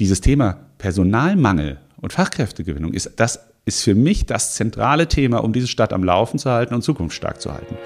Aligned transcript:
dieses 0.00 0.22
Thema 0.22 0.56
Personalmangel 0.78 1.78
und 2.00 2.14
Fachkräftegewinnung 2.14 2.94
ist 2.94 3.12
das 3.16 3.40
ist 3.66 3.82
für 3.82 3.94
mich 3.94 4.24
das 4.24 4.54
zentrale 4.54 5.06
Thema, 5.06 5.44
um 5.44 5.52
diese 5.52 5.66
Stadt 5.66 5.92
am 5.92 6.02
Laufen 6.02 6.38
zu 6.38 6.50
halten 6.50 6.74
und 6.74 6.80
zukunftsstark 6.80 7.40
zu 7.40 7.52
halten. 7.52 7.76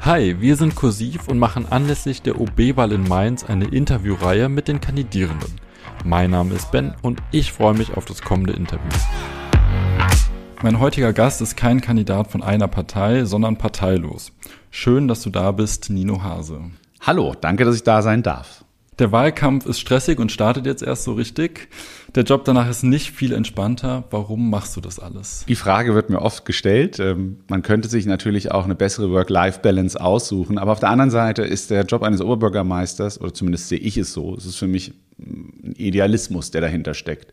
Hi, 0.00 0.40
wir 0.40 0.56
sind 0.56 0.74
Kursiv 0.74 1.28
und 1.28 1.38
machen 1.38 1.66
anlässlich 1.70 2.22
der 2.22 2.40
OB-Wahl 2.40 2.90
in 2.90 3.06
Mainz 3.06 3.44
eine 3.44 3.66
Interviewreihe 3.66 4.48
mit 4.48 4.66
den 4.66 4.80
Kandidierenden. 4.80 5.52
Mein 6.04 6.32
Name 6.32 6.54
ist 6.54 6.72
Ben 6.72 6.94
und 7.00 7.20
ich 7.30 7.52
freue 7.52 7.74
mich 7.74 7.96
auf 7.96 8.06
das 8.06 8.20
kommende 8.22 8.54
Interview. 8.54 8.90
Mein 10.62 10.80
heutiger 10.80 11.12
Gast 11.12 11.40
ist 11.40 11.56
kein 11.56 11.80
Kandidat 11.80 12.32
von 12.32 12.42
einer 12.42 12.66
Partei, 12.66 13.24
sondern 13.24 13.56
parteilos. 13.56 14.32
Schön, 14.72 15.06
dass 15.06 15.22
du 15.22 15.30
da 15.30 15.52
bist, 15.52 15.90
Nino 15.90 16.24
Hase. 16.24 16.62
Hallo, 17.02 17.36
danke, 17.40 17.64
dass 17.64 17.76
ich 17.76 17.84
da 17.84 18.02
sein 18.02 18.24
darf. 18.24 18.64
Der 19.00 19.12
Wahlkampf 19.12 19.64
ist 19.64 19.80
stressig 19.80 20.18
und 20.18 20.30
startet 20.30 20.66
jetzt 20.66 20.82
erst 20.82 21.04
so 21.04 21.14
richtig. 21.14 21.68
Der 22.14 22.22
Job 22.24 22.44
danach 22.44 22.68
ist 22.68 22.82
nicht 22.82 23.12
viel 23.12 23.32
entspannter. 23.32 24.04
Warum 24.10 24.50
machst 24.50 24.76
du 24.76 24.82
das 24.82 24.98
alles? 24.98 25.46
Die 25.48 25.54
Frage 25.54 25.94
wird 25.94 26.10
mir 26.10 26.20
oft 26.20 26.44
gestellt. 26.44 27.00
Ähm, 27.00 27.38
man 27.48 27.62
könnte 27.62 27.88
sich 27.88 28.04
natürlich 28.04 28.52
auch 28.52 28.64
eine 28.64 28.74
bessere 28.74 29.10
Work-Life-Balance 29.10 29.98
aussuchen. 29.98 30.58
Aber 30.58 30.72
auf 30.72 30.80
der 30.80 30.90
anderen 30.90 31.10
Seite 31.10 31.42
ist 31.42 31.70
der 31.70 31.84
Job 31.84 32.02
eines 32.02 32.20
Oberbürgermeisters, 32.20 33.18
oder 33.22 33.32
zumindest 33.32 33.68
sehe 33.68 33.78
ich 33.78 33.96
es 33.96 34.12
so, 34.12 34.36
es 34.36 34.44
ist 34.44 34.56
für 34.56 34.68
mich 34.68 34.92
ein 35.18 35.72
Idealismus, 35.78 36.50
der 36.50 36.60
dahinter 36.60 36.92
steckt. 36.92 37.32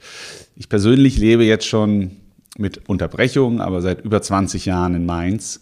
Ich 0.56 0.70
persönlich 0.70 1.18
lebe 1.18 1.44
jetzt 1.44 1.68
schon 1.68 2.12
mit 2.58 2.88
Unterbrechungen, 2.88 3.60
aber 3.60 3.82
seit 3.82 4.06
über 4.06 4.22
20 4.22 4.66
Jahren 4.66 4.96
in 4.96 5.06
Mainz. 5.06 5.60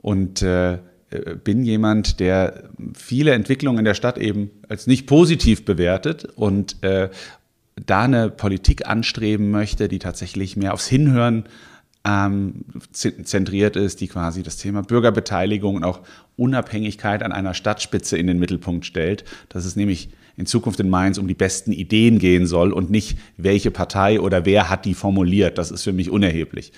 Und 0.00 0.42
äh, 0.42 0.78
bin 1.42 1.62
jemand, 1.62 2.20
der 2.20 2.70
viele 2.94 3.32
Entwicklungen 3.32 3.80
in 3.80 3.84
der 3.84 3.94
Stadt 3.94 4.18
eben 4.18 4.50
als 4.68 4.86
nicht 4.86 5.06
positiv 5.06 5.64
bewertet 5.64 6.24
und 6.36 6.82
äh, 6.82 7.10
da 7.86 8.02
eine 8.02 8.30
Politik 8.30 8.86
anstreben 8.86 9.50
möchte, 9.50 9.88
die 9.88 9.98
tatsächlich 9.98 10.56
mehr 10.56 10.74
aufs 10.74 10.86
Hinhören 10.86 11.44
ähm, 12.04 12.64
zentriert 12.92 13.76
ist, 13.76 14.00
die 14.00 14.08
quasi 14.08 14.42
das 14.42 14.56
Thema 14.58 14.82
Bürgerbeteiligung 14.82 15.76
und 15.76 15.84
auch 15.84 16.00
Unabhängigkeit 16.36 17.22
an 17.22 17.32
einer 17.32 17.54
Stadtspitze 17.54 18.18
in 18.18 18.26
den 18.26 18.38
Mittelpunkt 18.38 18.84
stellt. 18.84 19.24
Dass 19.48 19.64
es 19.64 19.74
nämlich 19.74 20.10
in 20.36 20.46
Zukunft 20.46 20.80
in 20.80 20.90
Mainz 20.90 21.18
um 21.18 21.28
die 21.28 21.34
besten 21.34 21.72
Ideen 21.72 22.18
gehen 22.18 22.46
soll 22.46 22.72
und 22.72 22.90
nicht, 22.90 23.16
welche 23.36 23.70
Partei 23.70 24.20
oder 24.20 24.44
wer 24.44 24.68
hat 24.68 24.84
die 24.84 24.94
formuliert. 24.94 25.58
Das 25.58 25.70
ist 25.70 25.84
für 25.84 25.92
mich 25.92 26.10
unerheblich. 26.10 26.72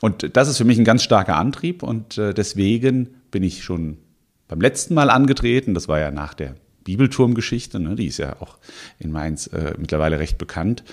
Und 0.00 0.36
das 0.36 0.48
ist 0.48 0.56
für 0.58 0.64
mich 0.64 0.78
ein 0.78 0.84
ganz 0.84 1.02
starker 1.02 1.36
Antrieb 1.36 1.82
und 1.82 2.18
äh, 2.18 2.34
deswegen 2.34 3.08
bin 3.34 3.42
ich 3.42 3.64
schon 3.64 3.98
beim 4.46 4.60
letzten 4.60 4.94
Mal 4.94 5.10
angetreten. 5.10 5.74
Das 5.74 5.88
war 5.88 5.98
ja 5.98 6.12
nach 6.12 6.34
der 6.34 6.54
Bibelturmgeschichte, 6.84 7.80
ne? 7.80 7.96
die 7.96 8.06
ist 8.06 8.18
ja 8.18 8.36
auch 8.40 8.58
in 9.00 9.10
Mainz 9.10 9.48
äh, 9.48 9.74
mittlerweile 9.76 10.20
recht 10.20 10.38
bekannt. 10.38 10.84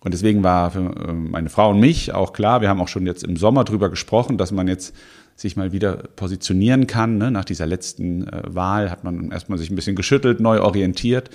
Und 0.00 0.12
deswegen 0.12 0.42
war 0.42 0.72
für 0.72 0.80
äh, 0.80 1.12
meine 1.14 1.48
Frau 1.48 1.70
und 1.70 1.80
mich 1.80 2.12
auch 2.12 2.34
klar, 2.34 2.60
wir 2.60 2.68
haben 2.68 2.82
auch 2.82 2.88
schon 2.88 3.06
jetzt 3.06 3.24
im 3.24 3.38
Sommer 3.38 3.64
darüber 3.64 3.88
gesprochen, 3.88 4.36
dass 4.36 4.52
man 4.52 4.68
jetzt 4.68 4.94
sich 5.36 5.56
mal 5.56 5.72
wieder 5.72 5.96
positionieren 6.16 6.86
kann. 6.86 7.16
Ne? 7.16 7.30
Nach 7.30 7.46
dieser 7.46 7.64
letzten 7.64 8.28
äh, 8.28 8.42
Wahl 8.44 8.90
hat 8.90 9.02
man 9.02 9.30
erstmal 9.30 9.58
sich 9.58 9.70
ein 9.70 9.76
bisschen 9.76 9.96
geschüttelt, 9.96 10.38
neu 10.38 10.60
orientiert. 10.60 11.30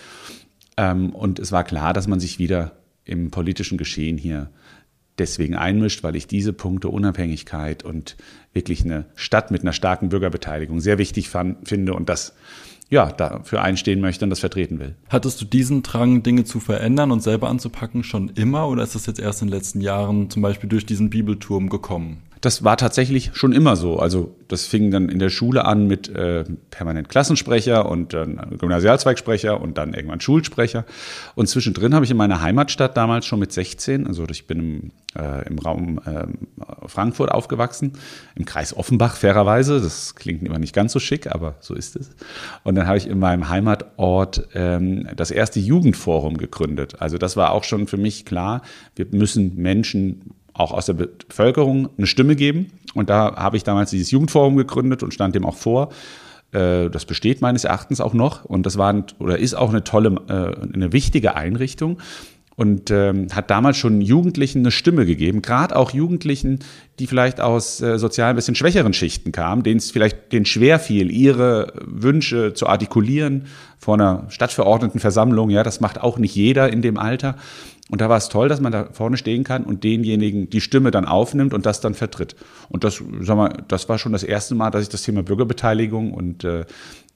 Ähm, 0.77 1.09
und 1.09 1.39
es 1.39 1.51
war 1.51 1.63
klar, 1.63 1.93
dass 1.93 2.07
man 2.07 2.19
sich 2.19 2.37
wieder 2.37 2.73
im 3.03 3.31
politischen 3.31 3.79
Geschehen 3.79 4.19
hier 4.19 4.51
deswegen 5.17 5.55
einmischt, 5.55 6.03
weil 6.03 6.15
ich 6.15 6.27
diese 6.27 6.53
Punkte 6.53 6.89
Unabhängigkeit 6.89 7.83
und 7.83 8.17
wirklich 8.53 8.83
eine 8.83 9.05
Stadt 9.15 9.51
mit 9.51 9.61
einer 9.61 9.73
starken 9.73 10.09
Bürgerbeteiligung 10.09 10.79
sehr 10.79 10.97
wichtig 10.97 11.29
fand, 11.29 11.67
finde 11.67 11.93
und 11.93 12.09
das 12.09 12.33
ja, 12.89 13.09
dafür 13.09 13.61
einstehen 13.61 14.01
möchte 14.01 14.25
und 14.25 14.29
das 14.29 14.41
vertreten 14.41 14.77
will. 14.79 14.95
Hattest 15.07 15.39
du 15.39 15.45
diesen 15.45 15.81
Drang, 15.81 16.23
Dinge 16.23 16.43
zu 16.43 16.59
verändern 16.59 17.11
und 17.11 17.23
selber 17.23 17.49
anzupacken 17.49 18.03
schon 18.03 18.29
immer 18.35 18.67
oder 18.67 18.83
ist 18.83 18.95
das 18.95 19.05
jetzt 19.05 19.19
erst 19.19 19.41
in 19.41 19.47
den 19.47 19.53
letzten 19.53 19.79
Jahren 19.79 20.29
zum 20.29 20.41
Beispiel 20.41 20.69
durch 20.69 20.85
diesen 20.85 21.09
Bibelturm 21.09 21.69
gekommen? 21.69 22.21
Das 22.41 22.63
war 22.63 22.75
tatsächlich 22.75 23.31
schon 23.33 23.53
immer 23.53 23.75
so. 23.75 23.99
Also 23.99 24.35
das 24.47 24.65
fing 24.65 24.89
dann 24.89 25.09
in 25.09 25.19
der 25.19 25.29
Schule 25.29 25.63
an 25.65 25.87
mit 25.87 26.09
äh, 26.09 26.43
permanent 26.71 27.07
Klassensprecher 27.07 27.87
und 27.87 28.13
dann 28.13 28.57
Gymnasialzweigsprecher 28.59 29.61
und 29.61 29.77
dann 29.77 29.93
irgendwann 29.93 30.19
Schulsprecher. 30.21 30.85
Und 31.35 31.47
zwischendrin 31.47 31.93
habe 31.93 32.03
ich 32.03 32.09
in 32.09 32.17
meiner 32.17 32.41
Heimatstadt 32.41 32.97
damals 32.97 33.27
schon 33.27 33.39
mit 33.39 33.51
16, 33.53 34.07
also 34.07 34.25
ich 34.29 34.47
bin 34.47 34.59
im, 34.59 34.91
äh, 35.21 35.47
im 35.47 35.59
Raum 35.59 36.01
äh, 36.05 36.25
Frankfurt 36.87 37.31
aufgewachsen, 37.31 37.93
im 38.35 38.45
Kreis 38.45 38.75
Offenbach 38.75 39.17
fairerweise. 39.17 39.79
Das 39.79 40.15
klingt 40.15 40.41
immer 40.43 40.57
nicht 40.57 40.73
ganz 40.73 40.93
so 40.93 40.99
schick, 40.99 41.27
aber 41.27 41.55
so 41.59 41.75
ist 41.75 41.95
es. 41.95 42.09
Und 42.63 42.73
dann 42.73 42.87
habe 42.87 42.97
ich 42.97 43.07
in 43.07 43.19
meinem 43.19 43.49
Heimatort 43.49 44.49
ähm, 44.55 45.07
das 45.15 45.29
erste 45.29 45.59
Jugendforum 45.59 46.37
gegründet. 46.37 47.01
Also 47.01 47.19
das 47.19 47.37
war 47.37 47.51
auch 47.51 47.63
schon 47.63 47.85
für 47.85 47.97
mich 47.97 48.25
klar, 48.25 48.63
wir 48.95 49.05
müssen 49.11 49.55
Menschen 49.57 50.33
auch 50.61 50.71
aus 50.71 50.85
der 50.85 50.93
Bevölkerung 50.93 51.89
eine 51.97 52.07
Stimme 52.07 52.35
geben. 52.35 52.71
Und 52.93 53.09
da 53.09 53.35
habe 53.35 53.57
ich 53.57 53.63
damals 53.63 53.89
dieses 53.89 54.11
Jugendforum 54.11 54.55
gegründet 54.55 55.03
und 55.03 55.13
stand 55.13 55.35
dem 55.35 55.45
auch 55.45 55.55
vor. 55.55 55.89
Äh, 56.51 56.89
das 56.89 57.05
besteht 57.05 57.41
meines 57.41 57.63
Erachtens 57.63 58.01
auch 58.01 58.13
noch 58.13 58.45
und 58.45 58.65
das 58.65 58.77
war 58.77 59.03
oder 59.19 59.39
ist 59.39 59.53
auch 59.53 59.69
eine 59.69 59.83
tolle, 59.83 60.15
äh, 60.27 60.73
eine 60.73 60.93
wichtige 60.93 61.35
Einrichtung 61.35 61.97
und 62.55 62.91
ähm, 62.91 63.27
hat 63.33 63.49
damals 63.49 63.77
schon 63.77 64.01
Jugendlichen 64.01 64.59
eine 64.59 64.71
Stimme 64.71 65.05
gegeben, 65.05 65.41
gerade 65.41 65.75
auch 65.75 65.91
Jugendlichen, 65.91 66.59
die 66.99 67.07
vielleicht 67.07 67.39
aus 67.39 67.81
äh, 67.81 67.97
sozial 67.97 68.31
ein 68.31 68.35
bisschen 68.35 68.55
schwächeren 68.55 68.93
Schichten 68.93 69.31
kamen, 69.31 69.63
denen 69.63 69.77
es 69.77 69.91
vielleicht 69.91 70.31
denen 70.33 70.45
schwer 70.45 70.79
fiel, 70.79 71.09
ihre 71.11 71.73
Wünsche 71.85 72.53
zu 72.53 72.67
artikulieren 72.67 73.47
vor 73.79 73.95
einer 73.95 74.25
Stadtverordnetenversammlung. 74.29 75.49
Ja, 75.49 75.63
das 75.63 75.79
macht 75.79 76.01
auch 76.01 76.17
nicht 76.17 76.35
jeder 76.35 76.71
in 76.71 76.81
dem 76.81 76.97
Alter. 76.97 77.35
Und 77.91 77.99
da 77.99 78.09
war 78.09 78.17
es 78.17 78.29
toll, 78.29 78.47
dass 78.47 78.61
man 78.61 78.71
da 78.71 78.87
vorne 78.93 79.17
stehen 79.17 79.43
kann 79.43 79.65
und 79.65 79.83
denjenigen 79.83 80.49
die 80.49 80.61
Stimme 80.61 80.91
dann 80.91 81.05
aufnimmt 81.05 81.53
und 81.53 81.65
das 81.65 81.81
dann 81.81 81.93
vertritt. 81.93 82.37
Und 82.69 82.85
das, 82.85 83.03
sag 83.19 83.35
mal, 83.35 83.63
das 83.67 83.89
war 83.89 83.99
schon 83.99 84.13
das 84.13 84.23
erste 84.23 84.55
Mal, 84.55 84.71
dass 84.71 84.83
ich 84.83 84.89
das 84.89 85.03
Thema 85.03 85.23
Bürgerbeteiligung 85.23 86.13
und 86.13 86.45
äh, 86.45 86.65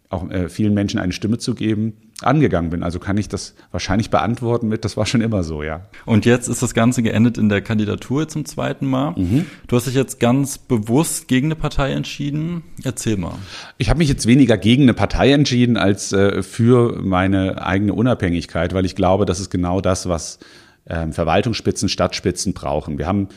auch 0.09 0.29
äh, 0.29 0.49
vielen 0.49 0.73
Menschen 0.73 0.99
eine 0.99 1.13
Stimme 1.13 1.37
zu 1.37 1.55
geben, 1.55 1.93
angegangen 2.21 2.69
bin. 2.69 2.83
Also 2.83 2.99
kann 2.99 3.17
ich 3.17 3.27
das 3.27 3.55
wahrscheinlich 3.71 4.09
beantworten 4.09 4.67
mit, 4.67 4.85
das 4.85 4.97
war 4.97 5.05
schon 5.05 5.21
immer 5.21 5.43
so, 5.43 5.63
ja. 5.63 5.87
Und 6.05 6.25
jetzt 6.25 6.47
ist 6.47 6.61
das 6.61 6.73
Ganze 6.73 7.03
geendet 7.03 7.37
in 7.37 7.49
der 7.49 7.61
Kandidatur 7.61 8.27
zum 8.27 8.45
zweiten 8.45 8.85
Mal. 8.85 9.11
Mhm. 9.17 9.45
Du 9.67 9.75
hast 9.75 9.87
dich 9.87 9.95
jetzt 9.95 10.19
ganz 10.19 10.57
bewusst 10.57 11.27
gegen 11.27 11.47
eine 11.47 11.55
Partei 11.55 11.91
entschieden. 11.91 12.63
Erzähl 12.83 13.17
mal. 13.17 13.35
Ich 13.77 13.89
habe 13.89 13.97
mich 13.99 14.09
jetzt 14.09 14.27
weniger 14.27 14.57
gegen 14.57 14.83
eine 14.83 14.93
Partei 14.93 15.31
entschieden 15.31 15.77
als 15.77 16.13
äh, 16.13 16.43
für 16.43 17.01
meine 17.01 17.65
eigene 17.65 17.93
Unabhängigkeit, 17.93 18.73
weil 18.73 18.85
ich 18.85 18.95
glaube, 18.95 19.25
das 19.25 19.39
ist 19.39 19.49
genau 19.49 19.81
das, 19.81 20.07
was 20.07 20.39
äh, 20.85 21.11
Verwaltungsspitzen, 21.11 21.89
Stadtspitzen 21.89 22.53
brauchen. 22.53 22.97
Wir 22.97 23.07
haben 23.07 23.29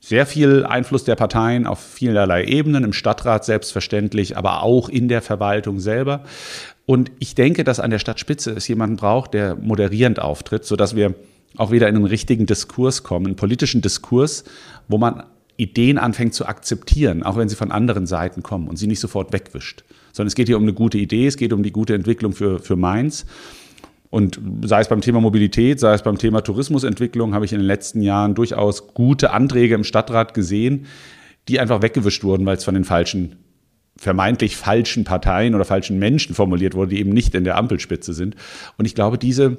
sehr 0.00 0.26
viel 0.26 0.66
Einfluss 0.66 1.04
der 1.04 1.16
Parteien 1.16 1.66
auf 1.66 1.80
vielerlei 1.80 2.44
Ebenen, 2.44 2.84
im 2.84 2.92
Stadtrat 2.92 3.44
selbstverständlich, 3.44 4.36
aber 4.36 4.62
auch 4.62 4.90
in 4.90 5.08
der 5.08 5.22
Verwaltung 5.22 5.80
selber. 5.80 6.24
Und 6.84 7.10
ich 7.18 7.34
denke, 7.34 7.64
dass 7.64 7.80
an 7.80 7.90
der 7.90 7.98
Stadtspitze 7.98 8.50
es 8.50 8.68
jemanden 8.68 8.96
braucht, 8.96 9.32
der 9.32 9.56
moderierend 9.56 10.20
auftritt, 10.20 10.66
sodass 10.66 10.94
wir 10.94 11.14
auch 11.56 11.70
wieder 11.70 11.88
in 11.88 11.96
einen 11.96 12.04
richtigen 12.04 12.44
Diskurs 12.44 13.02
kommen, 13.02 13.26
einen 13.26 13.36
politischen 13.36 13.80
Diskurs, 13.80 14.44
wo 14.88 14.98
man 14.98 15.22
Ideen 15.56 15.98
anfängt 15.98 16.34
zu 16.34 16.46
akzeptieren, 16.46 17.22
auch 17.22 17.36
wenn 17.36 17.48
sie 17.48 17.56
von 17.56 17.70
anderen 17.70 18.06
Seiten 18.06 18.42
kommen 18.42 18.68
und 18.68 18.76
sie 18.76 18.88
nicht 18.88 19.00
sofort 19.00 19.32
wegwischt. 19.32 19.84
Sondern 20.12 20.28
es 20.28 20.34
geht 20.34 20.48
hier 20.48 20.56
um 20.56 20.64
eine 20.64 20.72
gute 20.72 20.98
Idee, 20.98 21.26
es 21.26 21.36
geht 21.36 21.52
um 21.52 21.62
die 21.62 21.72
gute 21.72 21.94
Entwicklung 21.94 22.32
für, 22.32 22.58
für 22.58 22.76
Mainz. 22.76 23.24
Und 24.14 24.38
sei 24.62 24.80
es 24.80 24.86
beim 24.86 25.00
Thema 25.00 25.20
Mobilität, 25.20 25.80
sei 25.80 25.92
es 25.92 26.02
beim 26.02 26.18
Thema 26.18 26.40
Tourismusentwicklung, 26.40 27.34
habe 27.34 27.46
ich 27.46 27.52
in 27.52 27.58
den 27.58 27.66
letzten 27.66 28.00
Jahren 28.00 28.36
durchaus 28.36 28.94
gute 28.94 29.32
Anträge 29.32 29.74
im 29.74 29.82
Stadtrat 29.82 30.34
gesehen, 30.34 30.86
die 31.48 31.58
einfach 31.58 31.82
weggewischt 31.82 32.22
wurden, 32.22 32.46
weil 32.46 32.56
es 32.56 32.62
von 32.62 32.74
den 32.74 32.84
falschen, 32.84 33.34
vermeintlich 33.96 34.56
falschen 34.56 35.02
Parteien 35.02 35.56
oder 35.56 35.64
falschen 35.64 35.98
Menschen 35.98 36.36
formuliert 36.36 36.74
wurde, 36.74 36.90
die 36.90 37.00
eben 37.00 37.10
nicht 37.10 37.34
in 37.34 37.42
der 37.42 37.56
Ampelspitze 37.56 38.14
sind. 38.14 38.36
Und 38.78 38.84
ich 38.84 38.94
glaube, 38.94 39.18
diese, 39.18 39.56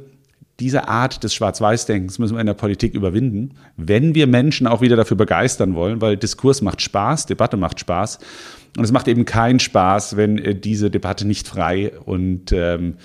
diese 0.61 0.87
Art 0.87 1.25
des 1.25 1.33
Schwarz-Weiß-Denkens 1.33 2.17
müssen 2.17 2.35
wir 2.35 2.39
in 2.39 2.47
der 2.47 2.53
Politik 2.53 2.93
überwinden, 2.93 3.55
wenn 3.75 4.15
wir 4.15 4.25
Menschen 4.25 4.67
auch 4.67 4.79
wieder 4.79 4.95
dafür 4.95 5.17
begeistern 5.17 5.75
wollen, 5.75 5.99
weil 5.99 6.15
Diskurs 6.15 6.61
macht 6.61 6.81
Spaß, 6.81 7.25
Debatte 7.25 7.57
macht 7.57 7.81
Spaß. 7.81 8.19
Und 8.77 8.85
es 8.85 8.93
macht 8.93 9.09
eben 9.09 9.25
keinen 9.25 9.59
Spaß, 9.59 10.15
wenn 10.15 10.37
äh, 10.37 10.55
diese 10.55 10.89
Debatte 10.89 11.27
nicht 11.27 11.45
frei 11.45 11.91
und 12.05 12.53
ähm, 12.53 12.95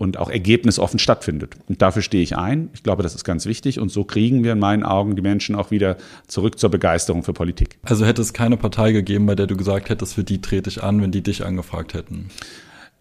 und 0.00 0.16
auch 0.16 0.30
ergebnisoffen 0.30 0.98
stattfindet. 0.98 1.56
Und 1.68 1.82
dafür 1.82 2.00
stehe 2.00 2.22
ich 2.22 2.34
ein. 2.34 2.70
Ich 2.72 2.82
glaube, 2.82 3.02
das 3.02 3.14
ist 3.14 3.22
ganz 3.22 3.44
wichtig. 3.44 3.78
Und 3.78 3.90
so 3.90 4.02
kriegen 4.02 4.42
wir 4.42 4.52
in 4.52 4.58
meinen 4.58 4.82
Augen 4.82 5.14
die 5.14 5.20
Menschen 5.20 5.54
auch 5.54 5.70
wieder 5.70 5.98
zurück 6.26 6.58
zur 6.58 6.70
Begeisterung 6.70 7.22
für 7.22 7.34
Politik. 7.34 7.78
Also 7.82 8.06
hätte 8.06 8.22
es 8.22 8.32
keine 8.32 8.56
Partei 8.56 8.92
gegeben, 8.92 9.26
bei 9.26 9.34
der 9.34 9.46
du 9.46 9.58
gesagt 9.58 9.90
hättest, 9.90 10.14
für 10.14 10.24
die 10.24 10.40
trete 10.40 10.70
ich 10.70 10.82
an, 10.82 11.02
wenn 11.02 11.10
die 11.10 11.22
dich 11.22 11.44
angefragt 11.44 11.92
hätten? 11.92 12.30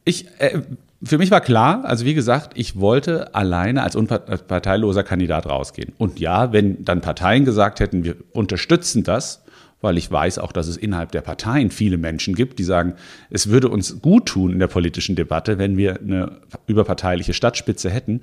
Ich, 0.03 0.25
äh, 0.39 0.59
für 1.01 1.17
mich 1.17 1.31
war 1.31 1.39
klar, 1.39 1.85
also 1.85 2.03
wie 2.03 2.15
gesagt, 2.15 2.51
ich 2.55 2.77
wollte 2.77 3.33
alleine 3.33 3.83
als 3.83 3.95
unparteiloser 3.95 5.03
Kandidat 5.03 5.45
rausgehen. 5.45 5.93
Und 5.97 6.19
ja, 6.19 6.51
wenn 6.51 6.83
dann 6.83 6.99
Parteien 6.99 7.45
gesagt 7.45 7.79
hätten, 7.79 8.03
wir 8.03 8.15
unterstützen 8.33 9.05
das, 9.05 9.41
weil 9.81 9.97
ich 9.97 10.11
weiß 10.11 10.39
auch, 10.39 10.51
dass 10.51 10.67
es 10.67 10.77
innerhalb 10.77 11.11
der 11.11 11.21
Parteien 11.21 11.71
viele 11.71 11.97
Menschen 11.97 12.35
gibt, 12.35 12.59
die 12.59 12.63
sagen, 12.63 12.93
es 13.29 13.49
würde 13.49 13.69
uns 13.69 14.01
gut 14.01 14.27
tun 14.27 14.51
in 14.51 14.59
der 14.59 14.67
politischen 14.67 15.15
Debatte, 15.15 15.57
wenn 15.57 15.77
wir 15.77 15.99
eine 15.99 16.41
überparteiliche 16.67 17.33
Stadtspitze 17.33 17.89
hätten. 17.89 18.21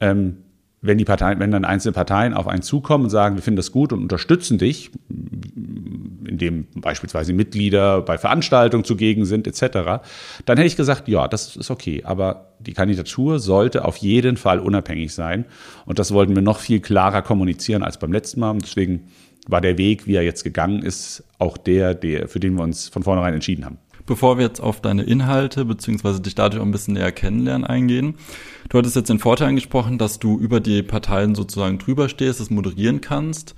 Ähm, 0.00 0.38
wenn 0.80 0.96
die 0.96 1.04
Parteien, 1.04 1.40
wenn 1.40 1.50
dann 1.50 1.64
einzelne 1.64 1.92
Parteien 1.92 2.34
auf 2.34 2.46
einen 2.46 2.62
zukommen 2.62 3.04
und 3.04 3.10
sagen, 3.10 3.34
wir 3.34 3.42
finden 3.42 3.56
das 3.56 3.72
gut 3.72 3.92
und 3.92 4.00
unterstützen 4.00 4.58
dich, 4.58 4.92
indem 6.24 6.66
beispielsweise 6.76 7.32
Mitglieder 7.32 8.00
bei 8.02 8.16
Veranstaltungen 8.16 8.84
zugegen 8.84 9.24
sind, 9.24 9.48
etc., 9.48 10.00
dann 10.44 10.56
hätte 10.56 10.66
ich 10.66 10.76
gesagt, 10.76 11.08
ja, 11.08 11.26
das 11.26 11.56
ist 11.56 11.72
okay. 11.72 12.02
Aber 12.04 12.52
die 12.60 12.74
Kandidatur 12.74 13.40
sollte 13.40 13.84
auf 13.84 13.96
jeden 13.96 14.36
Fall 14.36 14.60
unabhängig 14.60 15.12
sein. 15.12 15.46
Und 15.84 15.98
das 15.98 16.12
wollten 16.12 16.36
wir 16.36 16.42
noch 16.42 16.60
viel 16.60 16.78
klarer 16.80 17.22
kommunizieren 17.22 17.82
als 17.82 17.98
beim 17.98 18.12
letzten 18.12 18.38
Mal. 18.40 18.56
Deswegen 18.58 19.08
war 19.48 19.60
der 19.60 19.78
Weg, 19.78 20.06
wie 20.06 20.14
er 20.14 20.22
jetzt 20.22 20.44
gegangen 20.44 20.82
ist, 20.82 21.24
auch 21.38 21.56
der, 21.56 21.94
der, 21.94 22.28
für 22.28 22.38
den 22.38 22.54
wir 22.54 22.62
uns 22.62 22.88
von 22.88 23.02
vornherein 23.02 23.34
entschieden 23.34 23.64
haben. 23.64 23.78
Bevor 24.06 24.38
wir 24.38 24.46
jetzt 24.46 24.60
auf 24.60 24.80
deine 24.80 25.02
Inhalte 25.02 25.64
beziehungsweise 25.64 26.20
dich 26.20 26.34
dadurch 26.34 26.62
auch 26.62 26.66
ein 26.66 26.70
bisschen 26.70 26.94
näher 26.94 27.12
kennenlernen 27.12 27.66
eingehen, 27.66 28.14
du 28.68 28.78
hattest 28.78 28.96
jetzt 28.96 29.10
den 29.10 29.18
Vorteil 29.18 29.48
angesprochen, 29.48 29.98
dass 29.98 30.18
du 30.18 30.38
über 30.38 30.60
die 30.60 30.82
Parteien 30.82 31.34
sozusagen 31.34 31.78
drüber 31.78 32.08
stehst, 32.08 32.40
das 32.40 32.48
moderieren 32.48 33.00
kannst. 33.00 33.54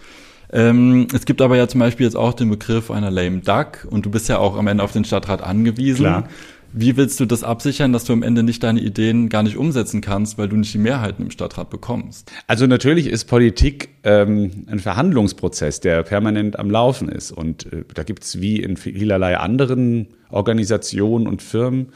Ähm, 0.52 1.06
es 1.14 1.25
gibt 1.25 1.40
aber 1.42 1.56
ja 1.56 1.69
zum 1.69 1.78
Beispiel 1.78 2.04
jetzt 2.04 2.16
auch 2.16 2.34
den 2.34 2.50
Begriff 2.50 2.90
einer 2.90 3.10
lame 3.10 3.38
duck 3.38 3.87
und 3.88 4.04
du 4.06 4.10
bist 4.10 4.28
ja 4.28 4.38
auch 4.38 4.56
am 4.56 4.66
Ende 4.66 4.82
auf 4.82 4.92
den 4.92 5.04
Stadtrat 5.04 5.42
angewiesen. 5.42 6.06
Klar. 6.06 6.28
Wie 6.72 6.96
willst 6.96 7.19
du 7.19 7.26
das 7.26 7.43
absichern, 7.43 7.93
dass 7.93 8.05
du 8.05 8.12
am 8.12 8.22
Ende 8.22 8.43
nicht 8.43 8.62
deine 8.62 8.81
Ideen 8.81 9.28
gar 9.28 9.43
nicht 9.43 9.56
umsetzen 9.56 10.00
kannst, 10.00 10.38
weil 10.38 10.49
du 10.49 10.56
nicht 10.56 10.72
die 10.72 10.78
Mehrheiten 10.78 11.25
im 11.25 11.31
Stadtrat 11.31 11.70
bekommst? 11.70 12.31
Also 12.46 12.67
natürlich 12.67 13.08
ist 13.08 13.25
Politik 13.25 13.90
ähm, 14.05 14.64
ein 14.67 14.78
Verhandlungsprozess, 14.78 15.81
der 15.81 16.02
permanent 16.02 16.58
am 16.58 16.70
Laufen 16.70 17.08
ist. 17.08 17.32
Und 17.32 17.72
äh, 17.72 17.84
da 17.94 18.05
gibt 18.05 18.25
es 18.25 18.40
wie 18.40 18.61
in 18.61 18.76
vielerlei 18.76 19.37
anderen 19.37 20.08
Organisationen 20.31 21.26
und 21.26 21.43
Firmen 21.43 21.88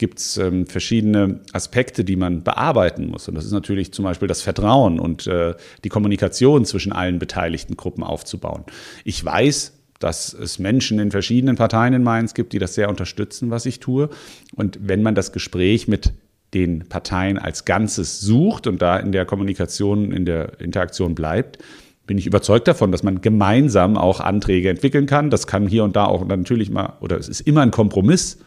gibt 0.00 0.18
es 0.18 0.38
ähm, 0.38 0.66
verschiedene 0.66 1.40
Aspekte, 1.52 2.04
die 2.04 2.16
man 2.16 2.42
bearbeiten 2.42 3.08
muss. 3.08 3.28
Und 3.28 3.34
das 3.34 3.44
ist 3.44 3.52
natürlich 3.52 3.92
zum 3.92 4.04
Beispiel 4.04 4.28
das 4.28 4.40
Vertrauen 4.40 4.98
und 4.98 5.26
äh, 5.26 5.54
die 5.84 5.90
Kommunikation 5.90 6.64
zwischen 6.64 6.92
allen 6.92 7.18
beteiligten 7.18 7.76
Gruppen 7.76 8.02
aufzubauen. 8.02 8.64
Ich 9.04 9.22
weiß, 9.22 9.79
dass 10.00 10.32
es 10.32 10.58
Menschen 10.58 10.98
in 10.98 11.12
verschiedenen 11.12 11.56
Parteien 11.56 11.94
in 11.94 12.02
Mainz 12.02 12.34
gibt, 12.34 12.52
die 12.52 12.58
das 12.58 12.74
sehr 12.74 12.88
unterstützen, 12.88 13.50
was 13.50 13.66
ich 13.66 13.78
tue. 13.78 14.08
Und 14.56 14.78
wenn 14.82 15.02
man 15.02 15.14
das 15.14 15.30
Gespräch 15.30 15.86
mit 15.86 16.12
den 16.54 16.88
Parteien 16.88 17.38
als 17.38 17.64
Ganzes 17.64 18.20
sucht 18.20 18.66
und 18.66 18.82
da 18.82 18.96
in 18.96 19.12
der 19.12 19.24
Kommunikation, 19.24 20.10
in 20.10 20.24
der 20.24 20.58
Interaktion 20.60 21.14
bleibt, 21.14 21.58
bin 22.06 22.18
ich 22.18 22.26
überzeugt 22.26 22.66
davon, 22.66 22.90
dass 22.90 23.04
man 23.04 23.20
gemeinsam 23.20 23.96
auch 23.96 24.20
Anträge 24.20 24.70
entwickeln 24.70 25.06
kann. 25.06 25.30
Das 25.30 25.46
kann 25.46 25.68
hier 25.68 25.84
und 25.84 25.94
da 25.94 26.06
auch 26.06 26.26
natürlich 26.26 26.70
mal, 26.70 26.94
oder 27.00 27.18
es 27.18 27.28
ist 27.28 27.42
immer 27.42 27.60
ein 27.60 27.70
Kompromiss. 27.70 28.38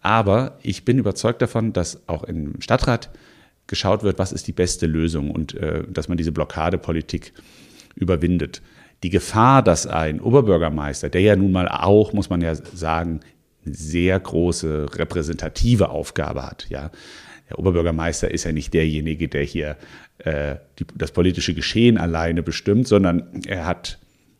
Aber 0.00 0.56
ich 0.62 0.84
bin 0.84 0.98
überzeugt 0.98 1.42
davon, 1.42 1.72
dass 1.72 2.08
auch 2.08 2.22
im 2.22 2.60
Stadtrat 2.60 3.10
geschaut 3.66 4.04
wird, 4.04 4.20
was 4.20 4.32
ist 4.32 4.46
die 4.46 4.52
beste 4.52 4.86
Lösung 4.86 5.32
und 5.32 5.54
äh, 5.54 5.82
dass 5.90 6.08
man 6.08 6.16
diese 6.16 6.30
Blockadepolitik 6.30 7.32
überwindet 7.96 8.62
die 9.02 9.10
Gefahr, 9.10 9.62
dass 9.62 9.86
ein 9.86 10.20
Oberbürgermeister, 10.20 11.08
der 11.08 11.20
ja 11.20 11.36
nun 11.36 11.52
mal 11.52 11.68
auch, 11.68 12.12
muss 12.12 12.30
man 12.30 12.40
ja 12.40 12.54
sagen, 12.54 13.20
eine 13.64 13.74
sehr 13.74 14.18
große 14.18 14.86
repräsentative 14.94 15.90
Aufgabe 15.90 16.44
hat, 16.44 16.66
ja. 16.68 16.90
Der 17.48 17.60
Oberbürgermeister 17.60 18.28
ist 18.28 18.42
ja 18.42 18.50
nicht 18.50 18.74
derjenige, 18.74 19.28
der 19.28 19.44
hier 19.44 19.76
äh, 20.18 20.56
die, 20.80 20.86
das 20.96 21.12
politische 21.12 21.54
Geschehen 21.54 21.96
alleine 21.96 22.42
bestimmt, 22.42 22.88
sondern 22.88 23.42
er 23.46 23.66
hat 23.66 23.98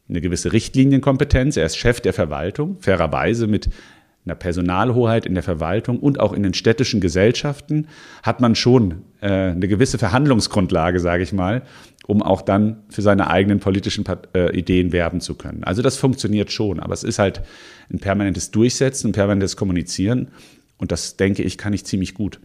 eine 0.09 0.21
gewisse 0.21 0.53
Richtlinienkompetenz. 0.53 1.57
Er 1.57 1.67
ist 1.67 1.77
Chef 1.77 2.01
der 2.01 2.13
Verwaltung, 2.13 2.79
fairerweise 2.81 3.47
mit 3.47 3.69
einer 4.25 4.35
Personalhoheit 4.35 5.25
in 5.25 5.35
der 5.35 5.43
Verwaltung 5.43 6.01
und 6.01 6.19
auch 6.19 6.33
in 6.33 6.43
den 6.43 6.53
städtischen 6.53 7.01
Gesellschaften 7.01 7.87
hat 8.25 8.41
man 8.41 8.57
schon 8.57 9.03
äh, 9.21 9.29
eine 9.29 9.69
gewisse 9.69 9.99
Verhandlungsgrundlage, 9.99 10.99
sage 10.99 11.23
ich 11.23 11.33
mal, 11.33 11.63
um 12.07 12.23
auch 12.23 12.43
dann 12.43 12.85
für 12.89 13.03
seine 13.03 13.29
eigenen 13.29 13.61
politischen 13.61 14.05
äh, 14.35 14.57
Ideen 14.57 14.93
werben 14.93 15.21
zu 15.21 15.35
können. 15.35 15.65
Also 15.65 15.83
das 15.83 15.97
funktioniert 15.97 16.53
schon, 16.53 16.81
aber 16.81 16.95
es 16.95 17.05
ist 17.05 17.19
halt 17.19 17.43
ein 17.93 17.99
permanentes 17.99 18.51
Durchsetzen, 18.51 19.11
ein 19.11 19.13
permanentes 19.13 19.57
Kommunizieren 19.57 20.29
und 20.79 20.93
das, 20.93 21.17
denke 21.17 21.43
ich, 21.43 21.59
kann 21.59 21.73
ich 21.73 21.85
ziemlich 21.85 22.15
gut. 22.15 22.41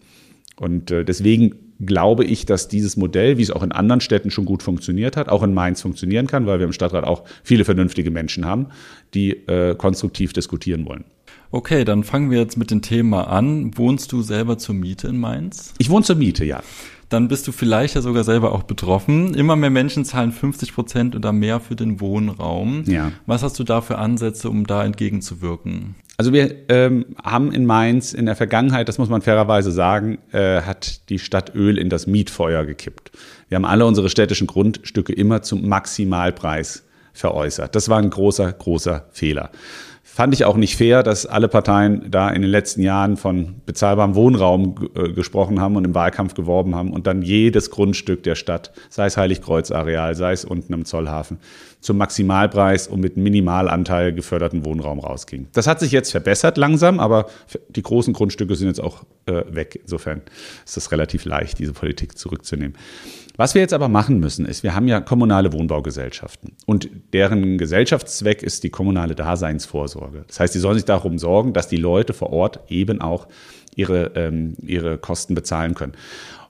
Und 0.57 0.91
äh, 0.91 1.05
deswegen 1.05 1.55
glaube 1.83 2.23
ich, 2.23 2.45
dass 2.45 2.67
dieses 2.67 2.97
Modell, 2.97 3.37
wie 3.37 3.41
es 3.41 3.51
auch 3.51 3.63
in 3.63 3.71
anderen 3.71 4.01
Städten 4.01 4.29
schon 4.29 4.45
gut 4.45 4.61
funktioniert 4.61 5.17
hat, 5.17 5.29
auch 5.29 5.41
in 5.43 5.53
Mainz 5.53 5.81
funktionieren 5.81 6.27
kann, 6.27 6.45
weil 6.45 6.59
wir 6.59 6.65
im 6.65 6.73
Stadtrat 6.73 7.03
auch 7.03 7.23
viele 7.43 7.65
vernünftige 7.65 8.11
Menschen 8.11 8.45
haben, 8.45 8.67
die 9.13 9.31
äh, 9.47 9.75
konstruktiv 9.75 10.33
diskutieren 10.33 10.85
wollen. 10.85 11.05
Okay, 11.49 11.83
dann 11.83 12.03
fangen 12.03 12.31
wir 12.31 12.39
jetzt 12.39 12.57
mit 12.57 12.71
dem 12.71 12.81
Thema 12.81 13.27
an. 13.27 13.77
Wohnst 13.77 14.11
du 14.11 14.21
selber 14.21 14.57
zur 14.57 14.75
Miete 14.75 15.07
in 15.07 15.17
Mainz? 15.17 15.73
Ich 15.79 15.89
wohne 15.89 16.05
zur 16.05 16.15
Miete, 16.15 16.45
ja. 16.45 16.63
Dann 17.11 17.27
bist 17.27 17.45
du 17.45 17.51
vielleicht 17.51 17.95
ja 17.95 18.01
sogar 18.01 18.23
selber 18.23 18.53
auch 18.53 18.63
betroffen. 18.63 19.33
Immer 19.33 19.57
mehr 19.57 19.69
Menschen 19.69 20.05
zahlen 20.05 20.31
50 20.31 20.73
Prozent 20.73 21.13
oder 21.13 21.33
mehr 21.33 21.59
für 21.59 21.75
den 21.75 21.99
Wohnraum. 21.99 22.85
Ja. 22.87 23.11
Was 23.25 23.43
hast 23.43 23.59
du 23.59 23.65
da 23.65 23.81
für 23.81 23.97
Ansätze, 23.97 24.49
um 24.49 24.65
da 24.65 24.85
entgegenzuwirken? 24.85 25.95
Also 26.15 26.31
wir 26.31 26.69
ähm, 26.69 27.17
haben 27.21 27.51
in 27.51 27.65
Mainz 27.65 28.13
in 28.13 28.27
der 28.27 28.37
Vergangenheit, 28.37 28.87
das 28.87 28.97
muss 28.97 29.09
man 29.09 29.21
fairerweise 29.21 29.71
sagen, 29.73 30.19
äh, 30.31 30.61
hat 30.61 31.09
die 31.09 31.19
Stadt 31.19 31.53
Öl 31.53 31.77
in 31.77 31.89
das 31.89 32.07
Mietfeuer 32.07 32.63
gekippt. 32.63 33.11
Wir 33.49 33.57
haben 33.57 33.65
alle 33.65 33.85
unsere 33.85 34.09
städtischen 34.09 34.47
Grundstücke 34.47 35.11
immer 35.11 35.41
zum 35.41 35.67
Maximalpreis 35.67 36.85
veräußert. 37.11 37.75
Das 37.75 37.89
war 37.89 37.97
ein 37.97 38.09
großer, 38.09 38.53
großer 38.53 39.07
Fehler. 39.11 39.51
Fand 40.13 40.33
ich 40.33 40.43
auch 40.43 40.57
nicht 40.57 40.75
fair, 40.75 41.03
dass 41.03 41.25
alle 41.25 41.47
Parteien 41.47 42.11
da 42.11 42.29
in 42.29 42.41
den 42.41 42.51
letzten 42.51 42.81
Jahren 42.81 43.15
von 43.15 43.61
bezahlbarem 43.65 44.13
Wohnraum 44.13 44.75
äh, 44.93 45.13
gesprochen 45.13 45.61
haben 45.61 45.77
und 45.77 45.85
im 45.85 45.95
Wahlkampf 45.95 46.33
geworben 46.33 46.75
haben 46.75 46.91
und 46.91 47.07
dann 47.07 47.21
jedes 47.21 47.71
Grundstück 47.71 48.21
der 48.23 48.35
Stadt, 48.35 48.73
sei 48.89 49.05
es 49.05 49.15
Heiligkreuz-Areal, 49.15 50.15
sei 50.15 50.33
es 50.33 50.43
unten 50.43 50.73
im 50.73 50.83
Zollhafen, 50.83 51.37
zum 51.79 51.95
Maximalpreis 51.95 52.89
und 52.89 52.99
mit 52.99 53.15
Minimalanteil 53.15 54.11
geförderten 54.11 54.65
Wohnraum 54.65 54.99
rausging. 54.99 55.47
Das 55.53 55.65
hat 55.65 55.79
sich 55.79 55.93
jetzt 55.93 56.11
verbessert 56.11 56.57
langsam, 56.57 56.99
aber 56.99 57.27
die 57.69 57.81
großen 57.81 58.13
Grundstücke 58.13 58.55
sind 58.55 58.67
jetzt 58.67 58.81
auch 58.81 59.05
äh, 59.27 59.43
weg. 59.49 59.79
Insofern 59.81 60.23
ist 60.65 60.75
es 60.75 60.91
relativ 60.91 61.23
leicht, 61.23 61.57
diese 61.57 61.71
Politik 61.71 62.17
zurückzunehmen. 62.17 62.75
Was 63.37 63.55
wir 63.55 63.61
jetzt 63.61 63.73
aber 63.73 63.87
machen 63.87 64.19
müssen, 64.19 64.45
ist, 64.45 64.63
wir 64.63 64.75
haben 64.75 64.87
ja 64.87 64.99
kommunale 64.99 65.53
Wohnbaugesellschaften 65.53 66.53
und 66.65 66.89
deren 67.13 67.57
Gesellschaftszweck 67.57 68.43
ist 68.43 68.63
die 68.63 68.69
kommunale 68.69 69.15
Daseinsvorsorge. 69.15 70.25
Das 70.27 70.39
heißt, 70.39 70.53
sie 70.53 70.59
sollen 70.59 70.75
sich 70.75 70.85
darum 70.85 71.17
sorgen, 71.17 71.53
dass 71.53 71.67
die 71.67 71.77
Leute 71.77 72.13
vor 72.13 72.31
Ort 72.31 72.59
eben 72.69 73.01
auch 73.01 73.27
ihre, 73.75 74.11
ähm, 74.15 74.55
ihre 74.61 74.97
Kosten 74.97 75.35
bezahlen 75.35 75.75
können. 75.75 75.93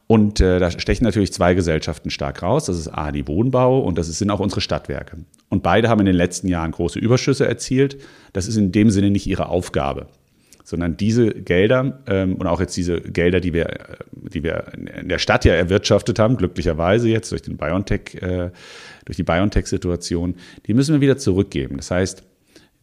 Und 0.08 0.42
äh, 0.42 0.60
da 0.60 0.72
stechen 0.72 1.06
natürlich 1.06 1.32
zwei 1.32 1.54
Gesellschaften 1.54 2.10
stark 2.10 2.44
raus. 2.44 2.66
Das 2.66 2.78
ist 2.78 2.90
A, 2.90 3.14
die 3.14 3.28
Wohnbau 3.28 3.80
und 3.80 3.98
das 3.98 4.08
sind 4.08 4.30
auch 4.30 4.42
unsere 4.42 4.60
Stadtwerke. 4.60 5.18
Und 5.48 5.64
beide 5.64 5.88
haben 5.88 6.02
in 6.02 6.06
den 6.06 6.16
letzten 6.16 6.50
Jahren 6.50 6.72
große 6.72 7.00
Überschüsse 7.00 7.48
erzielt. 7.48 7.98
Das 8.34 8.48
ist 8.48 8.58
in 8.58 8.74
dem 8.74 8.90
Sinne 8.90 9.10
nicht 9.12 9.28
ihre 9.28 9.48
Aufgabe 9.48 10.08
sondern 10.72 10.96
diese 10.96 11.30
Gelder 11.30 12.02
ähm, 12.08 12.36
und 12.36 12.48
auch 12.48 12.62
jetzt 12.62 12.76
diese 12.76 13.02
Gelder, 13.02 13.42
die 13.42 13.54
wir, 13.54 13.70
äh, 13.70 13.98
die 14.14 14.42
wir 14.42 14.72
in 14.74 15.10
der 15.10 15.20
Stadt 15.20 15.46
ja 15.46 15.54
erwirtschaftet 15.54 16.18
haben, 16.18 16.38
glücklicherweise 16.38 17.10
jetzt 17.10 17.32
durch 17.32 17.42
den 17.42 17.58
BioNTech, 17.58 18.16
äh, 18.22 18.52
durch 19.06 19.18
die 19.18 19.24
BioNTech-Situation, 19.24 20.36
die 20.66 20.74
müssen 20.74 20.94
wir 20.94 21.02
wieder 21.02 21.18
zurückgeben. 21.18 21.76
Das 21.76 21.92
heißt, 21.92 22.24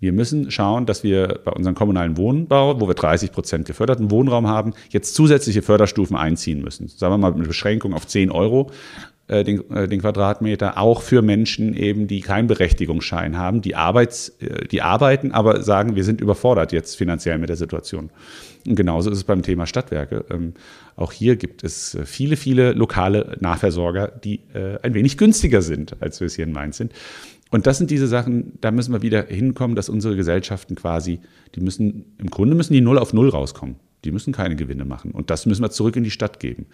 wir 0.01 0.13
müssen 0.13 0.51
schauen, 0.51 0.85
dass 0.85 1.03
wir 1.03 1.41
bei 1.45 1.51
unserem 1.51 1.75
kommunalen 1.75 2.19
Wohnbau, 2.19 2.79
wo 2.79 2.87
wir 2.87 2.95
30 2.95 3.33
Prozent 3.33 3.67
geförderten 3.67 4.11
Wohnraum 4.11 4.47
haben, 4.47 4.75
jetzt 4.91 5.15
zusätzliche 5.15 5.63
Förderstufen 5.63 6.15
einziehen 6.15 6.61
müssen. 6.61 6.89
Sagen 6.89 7.15
wir 7.15 7.19
mal 7.19 7.33
mit 7.33 7.49
Beschränkung 7.49 7.95
auf 7.95 8.07
10 8.07 8.31
Euro 8.31 8.71
den, 9.45 9.71
äh, 9.71 9.87
den 9.87 10.01
Quadratmeter, 10.01 10.79
auch 10.79 11.03
für 11.03 11.23
Menschen 11.23 11.75
eben, 11.75 12.07
die 12.07 12.21
keinen 12.21 12.47
Berechtigungsschein 12.47 13.37
haben, 13.37 13.61
die, 13.61 13.75
Arbeits, 13.75 14.31
äh, 14.41 14.67
die 14.67 14.83
arbeiten, 14.83 15.33
aber 15.33 15.63
sagen, 15.63 15.97
wir 15.97 16.05
sind 16.05 16.21
überfordert 16.21 16.73
jetzt 16.73 16.97
finanziell 16.97 17.39
mit 17.39 17.49
der 17.49 17.57
Situation. 17.57 18.11
Und 18.67 18.75
genauso 18.75 19.11
ist 19.11 19.19
es 19.19 19.25
beim 19.25 19.43
Thema 19.43 19.67
Stadtwerke. 19.67 20.25
Ähm, 20.31 20.55
auch 20.97 21.13
hier 21.13 21.37
gibt 21.37 21.63
es 21.63 21.97
viele, 22.05 22.37
viele 22.37 22.73
lokale 22.73 23.37
Nahversorger, 23.39 24.09
die 24.09 24.41
ein 24.83 24.95
wenig 24.95 25.17
günstiger 25.17 25.63
sind, 25.63 26.03
als 26.03 26.19
wir 26.19 26.27
es 26.27 26.35
hier 26.35 26.45
in 26.45 26.51
Mainz 26.51 26.77
sind. 26.77 26.93
Und 27.51 27.67
das 27.67 27.79
sind 27.79 27.91
diese 27.91 28.09
Sachen, 28.09 28.55
da 28.61 28.73
müssen 28.73 28.93
wir 28.93 29.01
wieder 29.01 29.23
hinkommen, 29.23 29.77
dass 29.77 29.89
unsere 29.89 30.17
Gesellschaften 30.17 30.75
quasi, 30.75 31.21
die 31.55 31.61
müssen, 31.61 32.17
im 32.19 32.31
Grunde 32.31 32.57
müssen 32.57 32.73
die 32.73 32.81
null 32.81 32.99
auf 32.99 33.13
null 33.13 33.29
rauskommen. 33.29 33.77
Die 34.05 34.13
müssen 34.13 34.33
keine 34.33 34.57
Gewinne 34.57 34.85
machen. 34.85 35.11
Und 35.11 35.31
das 35.31 35.47
müssen 35.47 35.63
wir 35.63 35.71
zurück 35.71 35.97
in 35.97 36.05
die 36.05 36.11
Stadt 36.11 36.41
geben. 36.41 36.67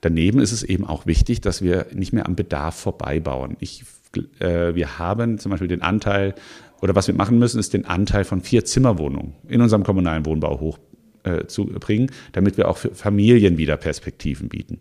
Daneben 0.00 0.40
ist 0.40 0.52
es 0.52 0.62
eben 0.62 0.86
auch 0.86 1.06
wichtig, 1.06 1.40
dass 1.40 1.62
wir 1.62 1.86
nicht 1.92 2.12
mehr 2.12 2.26
am 2.26 2.36
Bedarf 2.36 2.74
vorbeibauen. 2.76 3.56
Ich, 3.60 3.84
äh, 4.40 4.74
wir 4.74 4.98
haben 4.98 5.38
zum 5.38 5.50
Beispiel 5.50 5.68
den 5.68 5.82
Anteil, 5.82 6.34
oder 6.82 6.94
was 6.94 7.06
wir 7.06 7.14
machen 7.14 7.38
müssen, 7.38 7.58
ist 7.58 7.72
den 7.72 7.86
Anteil 7.86 8.24
von 8.24 8.42
vier 8.42 8.64
Zimmerwohnungen 8.64 9.34
in 9.48 9.60
unserem 9.60 9.84
kommunalen 9.84 10.26
Wohnbau 10.26 10.76
hochzubringen, 11.24 12.08
äh, 12.08 12.12
damit 12.32 12.56
wir 12.58 12.68
auch 12.68 12.76
für 12.76 12.94
Familien 12.94 13.56
wieder 13.56 13.76
Perspektiven 13.76 14.48
bieten. 14.48 14.80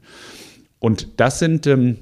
Und 0.79 1.19
das 1.19 1.39
sind 1.39 1.65
ähm, 1.67 1.99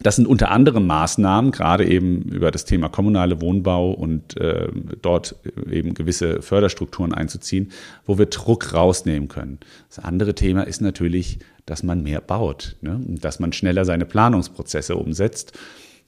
Das 0.00 0.16
sind 0.16 0.26
unter 0.26 0.50
anderem 0.50 0.86
Maßnahmen, 0.86 1.50
gerade 1.50 1.86
eben 1.86 2.22
über 2.22 2.50
das 2.50 2.64
Thema 2.64 2.88
kommunale 2.88 3.40
Wohnbau 3.42 3.92
und 3.92 4.38
äh, 4.40 4.68
dort 5.02 5.36
eben 5.70 5.92
gewisse 5.92 6.40
Förderstrukturen 6.40 7.12
einzuziehen, 7.12 7.70
wo 8.06 8.18
wir 8.18 8.26
Druck 8.26 8.72
rausnehmen 8.72 9.28
können. 9.28 9.58
Das 9.88 9.98
andere 9.98 10.34
Thema 10.34 10.62
ist 10.62 10.80
natürlich, 10.80 11.40
dass 11.66 11.82
man 11.82 12.02
mehr 12.02 12.22
baut, 12.22 12.76
ne? 12.80 13.00
dass 13.06 13.38
man 13.38 13.52
schneller 13.52 13.84
seine 13.84 14.06
Planungsprozesse 14.06 14.96
umsetzt. 14.96 15.52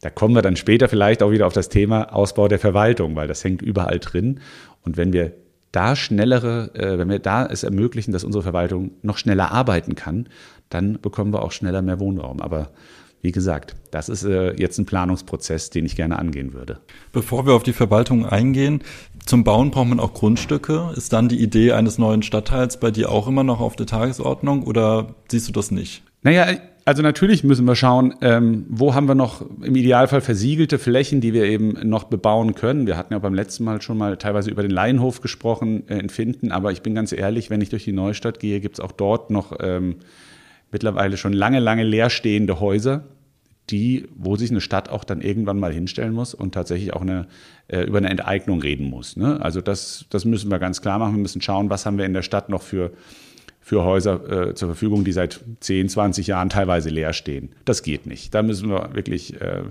Da 0.01 0.11
kommen 0.11 0.35
wir 0.35 0.43
dann 0.43 0.57
später 0.57 0.89
vielleicht 0.89 1.23
auch 1.23 1.31
wieder 1.31 1.47
auf 1.47 1.53
das 1.53 1.69
Thema 1.69 2.13
Ausbau 2.15 2.49
der 2.49 2.59
Verwaltung, 2.59 3.17
weil 3.17 3.29
das 3.29 3.45
hängt 3.45 3.63
überall 3.63 3.99
drin. 3.99 4.41
Und 4.83 4.97
wenn 4.97 5.13
wir 5.13 5.33
da 5.73 5.95
schnellere, 5.97 6.71
äh, 6.75 6.99
wenn 6.99 7.11
wir 7.11 7.19
da 7.19 7.47
es 7.47 7.65
ermöglichen, 7.65 8.13
dass 8.13 8.25
unsere 8.25 8.43
Verwaltung 8.43 8.93
noch 9.03 9.19
schneller 9.19 9.53
arbeiten 9.53 9.95
kann, 9.95 10.29
dann 10.69 11.01
bekommen 11.01 11.33
wir 11.33 11.43
auch 11.43 11.53
schneller 11.53 11.83
mehr 11.83 12.01
Wohnraum. 12.01 12.41
Aber 12.41 12.71
wie 13.25 13.33
gesagt, 13.33 13.75
das 13.91 14.11
ist 14.11 14.23
äh, 14.25 14.53
jetzt 14.61 14.79
ein 14.79 14.85
Planungsprozess, 14.85 15.71
den 15.71 15.87
ich 15.87 15.97
gerne 15.97 16.19
angehen 16.19 16.53
würde. 16.53 16.81
Bevor 17.11 17.47
wir 17.47 17.55
auf 17.55 17.63
die 17.63 17.73
Verwaltung 17.73 18.27
eingehen, 18.27 18.83
zum 19.25 19.45
Bauen 19.45 19.71
braucht 19.71 19.89
man 19.89 19.99
auch 19.99 20.13
Grundstücke. 20.13 20.93
Ist 20.95 21.15
dann 21.15 21.31
die 21.31 21.43
Idee 21.43 21.73
eines 21.73 21.97
neuen 21.97 22.23
Stadtteils 22.23 22.79
bei 22.79 22.91
dir 22.91 23.11
auch 23.11 23.27
immer 23.27 23.43
noch 23.43 23.61
auf 23.61 23.77
der 23.77 23.87
Tagesordnung 23.87 24.63
oder 24.63 25.15
siehst 25.29 25.49
du 25.49 25.53
das 25.53 25.71
nicht? 25.71 26.03
Naja, 26.23 26.49
also 26.85 27.03
natürlich 27.03 27.45
müssen 27.45 27.65
wir 27.65 27.77
schauen, 27.77 28.15
ähm, 28.21 28.67
wo 28.69 28.93
haben 28.93 29.09
wir 29.09 29.15
noch 29.15 29.43
im 29.63 29.75
Idealfall 29.75 30.21
versiegelte 30.21 30.79
Flächen, 30.79 31.23
die 31.23 31.33
wir 31.33 31.45
eben 31.45 31.89
noch 31.89 32.05
bebauen 32.05 32.55
können. 32.55 32.87
Wir 32.87 32.99
hatten 32.99 33.15
ja 33.15 33.19
beim 33.21 33.33
letzten 33.33 33.65
Mal 33.65 33.81
schon 33.81 33.97
mal 33.97 34.19
teilweise 34.19 34.51
über 34.51 34.61
den 34.61 34.71
Laienhof 34.71 35.23
gesprochen 35.23 35.89
äh, 35.89 35.99
in 35.99 36.11
Finden, 36.11 36.53
aber 36.53 36.73
ich 36.73 36.83
bin 36.83 36.95
ganz 36.95 37.13
ehrlich, 37.13 37.49
wenn 37.49 37.63
ich 37.63 37.71
durch 37.71 37.85
die 37.85 37.93
Neustadt 37.93 38.39
gehe, 38.39 38.61
gibt 38.61 38.75
es 38.75 38.85
auch 38.85 38.93
dort 38.93 39.31
noch 39.31 39.57
ähm, 39.61 39.97
mittlerweile 40.75 41.17
schon 41.17 41.33
lange, 41.33 41.61
lange 41.61 41.85
leerstehende 41.85 42.61
Häuser, 42.61 43.05
die, 43.71 44.07
wo 44.15 44.37
sich 44.37 44.51
eine 44.51 44.61
Stadt 44.61 44.89
auch 44.89 45.05
dann 45.05 45.21
irgendwann 45.21 45.59
mal 45.59 45.73
hinstellen 45.73 46.13
muss 46.13 46.35
und 46.35 46.53
tatsächlich 46.53 46.93
auch 46.93 47.01
eine, 47.01 47.27
äh, 47.69 47.83
über 47.85 47.99
eine 47.99 48.11
Enteignung 48.11 48.61
reden 48.61 48.89
muss. 48.91 49.17
Ne? 49.17 49.41
Also 49.41 49.61
das, 49.61 50.07
das 50.11 50.25
müssen 50.25 50.51
wir 50.51 50.59
ganz 50.59 50.83
klar 50.83 50.99
machen. 50.99 51.15
Wir 51.15 51.23
müssen 51.23 51.41
schauen, 51.41 51.71
was 51.71 51.87
haben 51.87 51.99
wir 51.99 52.05
in 52.05 52.13
der 52.13 52.23
Stadt 52.23 52.51
noch 52.51 52.63
für, 52.63 52.93
für 53.61 53.85
Häuser 53.85 54.49
äh, 54.49 54.55
zur 54.55 54.69
Verfügung, 54.69 55.05
die 55.05 55.13
seit 55.13 55.41
10, 55.61 55.89
20 55.89 56.27
Jahren 56.27 56.51
teilweise 56.51 56.91
leer 56.91 57.15
stehen. 57.15 57.51
Das 57.65 57.83
geht 57.83 58.07
nicht. 58.07 58.35
Da 58.35 58.43
müssen 58.43 58.69
wir 58.69 58.91
wirklich 58.95 59.41
äh, 59.41 59.63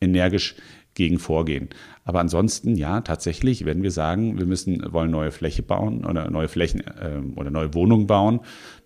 energisch 0.00 0.54
gegen 0.94 1.18
vorgehen. 1.18 1.68
Aber 2.04 2.20
ansonsten, 2.20 2.76
ja, 2.76 3.00
tatsächlich, 3.00 3.64
wenn 3.64 3.82
wir 3.82 3.90
sagen, 3.90 4.38
wir 4.38 4.46
müssen, 4.46 4.92
wollen 4.92 5.10
neue 5.10 5.30
Fläche 5.30 5.62
bauen 5.62 6.04
oder 6.04 6.30
neue 6.30 6.48
Flächen 6.48 6.80
äh, 6.80 7.20
oder 7.34 7.50
neue 7.50 7.74
Wohnungen 7.74 8.06
bauen, 8.06 8.40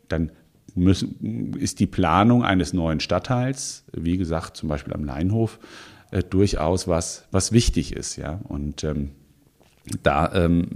dann 0.09 0.31
müssen, 0.77 1.55
ist 1.59 1.81
die 1.81 1.87
Planung 1.87 2.45
eines 2.45 2.73
neuen 2.73 3.01
Stadtteils, 3.01 3.85
wie 3.93 4.17
gesagt, 4.17 4.57
zum 4.57 4.69
Beispiel 4.69 4.93
am 4.93 5.05
Leinhof, 5.05 5.59
äh, 6.11 6.23
durchaus 6.23 6.87
was, 6.87 7.27
was 7.31 7.53
wichtig 7.53 7.95
ist. 7.95 8.17
Ja? 8.17 8.41
Und 8.45 8.85
ähm, 8.85 9.11
da, 10.03 10.33
ähm, 10.35 10.67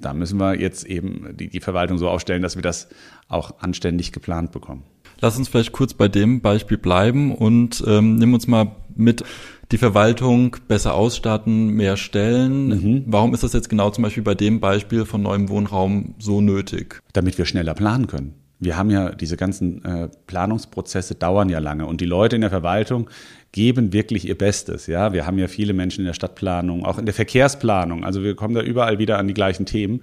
da 0.00 0.14
müssen 0.14 0.38
wir 0.38 0.58
jetzt 0.58 0.84
eben 0.86 1.36
die, 1.36 1.48
die 1.48 1.60
Verwaltung 1.60 1.98
so 1.98 2.08
aufstellen, 2.08 2.42
dass 2.42 2.56
wir 2.56 2.62
das 2.62 2.88
auch 3.28 3.60
anständig 3.60 4.12
geplant 4.12 4.52
bekommen. 4.52 4.84
Lass 5.20 5.36
uns 5.36 5.48
vielleicht 5.48 5.72
kurz 5.72 5.92
bei 5.92 6.08
dem 6.08 6.40
Beispiel 6.40 6.78
bleiben 6.78 7.34
und 7.34 7.84
ähm, 7.86 8.16
nimm 8.16 8.32
uns 8.32 8.46
mal 8.46 8.76
mit 8.96 9.22
die 9.70 9.78
Verwaltung 9.78 10.56
besser 10.66 10.94
ausstatten, 10.94 11.68
mehr 11.68 11.96
Stellen. 11.96 12.68
Mhm. 12.68 13.04
Warum 13.06 13.34
ist 13.34 13.42
das 13.42 13.52
jetzt 13.52 13.68
genau 13.68 13.90
zum 13.90 14.02
Beispiel 14.02 14.22
bei 14.22 14.34
dem 14.34 14.60
Beispiel 14.60 15.04
von 15.04 15.22
neuem 15.22 15.48
Wohnraum 15.48 16.14
so 16.18 16.40
nötig? 16.40 17.00
Damit 17.12 17.36
wir 17.38 17.44
schneller 17.44 17.74
planen 17.74 18.06
können 18.06 18.39
wir 18.60 18.76
haben 18.76 18.90
ja 18.90 19.10
diese 19.10 19.36
ganzen 19.36 19.84
äh, 19.84 20.08
Planungsprozesse 20.26 21.14
dauern 21.14 21.48
ja 21.48 21.58
lange 21.58 21.86
und 21.86 22.00
die 22.00 22.06
Leute 22.06 22.36
in 22.36 22.42
der 22.42 22.50
Verwaltung 22.50 23.08
geben 23.52 23.92
wirklich 23.92 24.28
ihr 24.28 24.36
Bestes. 24.36 24.86
Ja, 24.86 25.12
wir 25.12 25.26
haben 25.26 25.38
ja 25.38 25.48
viele 25.48 25.72
Menschen 25.72 26.00
in 26.00 26.06
der 26.06 26.14
Stadtplanung, 26.14 26.84
auch 26.84 26.98
in 26.98 27.06
der 27.06 27.14
Verkehrsplanung. 27.14 28.04
Also 28.04 28.22
wir 28.22 28.36
kommen 28.36 28.54
da 28.54 28.60
überall 28.60 28.98
wieder 28.98 29.18
an 29.18 29.26
die 29.26 29.34
gleichen 29.34 29.66
Themen. 29.66 30.02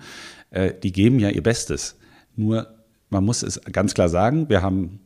Äh, 0.49 0.73
die 0.81 0.91
geben 0.91 1.19
ja 1.19 1.29
ihr 1.29 1.43
Bestes. 1.43 1.97
Nur 2.35 2.67
man 3.09 3.23
muss 3.23 3.43
es 3.43 3.61
ganz 3.71 3.93
klar 3.93 4.09
sagen, 4.09 4.49
wir 4.49 4.63
haben 4.63 4.99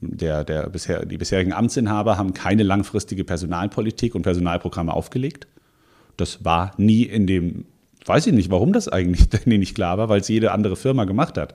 der, 0.00 0.44
der 0.44 0.68
bisher, 0.68 1.06
die 1.06 1.16
bisherigen 1.16 1.52
Amtsinhaber 1.52 2.18
haben 2.18 2.34
keine 2.34 2.64
langfristige 2.64 3.24
Personalpolitik 3.24 4.14
und 4.14 4.22
Personalprogramme 4.22 4.92
aufgelegt. 4.92 5.46
Das 6.16 6.44
war 6.44 6.72
nie 6.76 7.04
in 7.04 7.26
dem 7.26 7.66
weiß 8.06 8.26
ich 8.26 8.32
nicht, 8.32 8.50
warum 8.50 8.72
das 8.72 8.88
eigentlich 8.88 9.28
nicht 9.46 9.74
klar 9.74 9.98
war, 9.98 10.08
weil 10.08 10.20
es 10.20 10.28
jede 10.28 10.52
andere 10.52 10.76
Firma 10.76 11.04
gemacht 11.04 11.36
hat. 11.38 11.54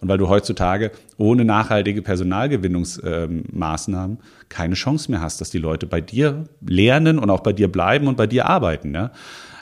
Und 0.00 0.08
weil 0.08 0.18
du 0.18 0.28
heutzutage 0.28 0.92
ohne 1.16 1.44
nachhaltige 1.44 2.02
Personalgewinnungsmaßnahmen 2.02 4.18
keine 4.48 4.74
Chance 4.74 5.10
mehr 5.10 5.20
hast, 5.20 5.40
dass 5.40 5.50
die 5.50 5.58
Leute 5.58 5.86
bei 5.86 6.00
dir 6.00 6.44
lernen 6.64 7.18
und 7.18 7.30
auch 7.30 7.40
bei 7.40 7.52
dir 7.52 7.66
bleiben 7.66 8.06
und 8.06 8.16
bei 8.16 8.28
dir 8.28 8.46
arbeiten. 8.46 8.94
Ja? 8.94 9.10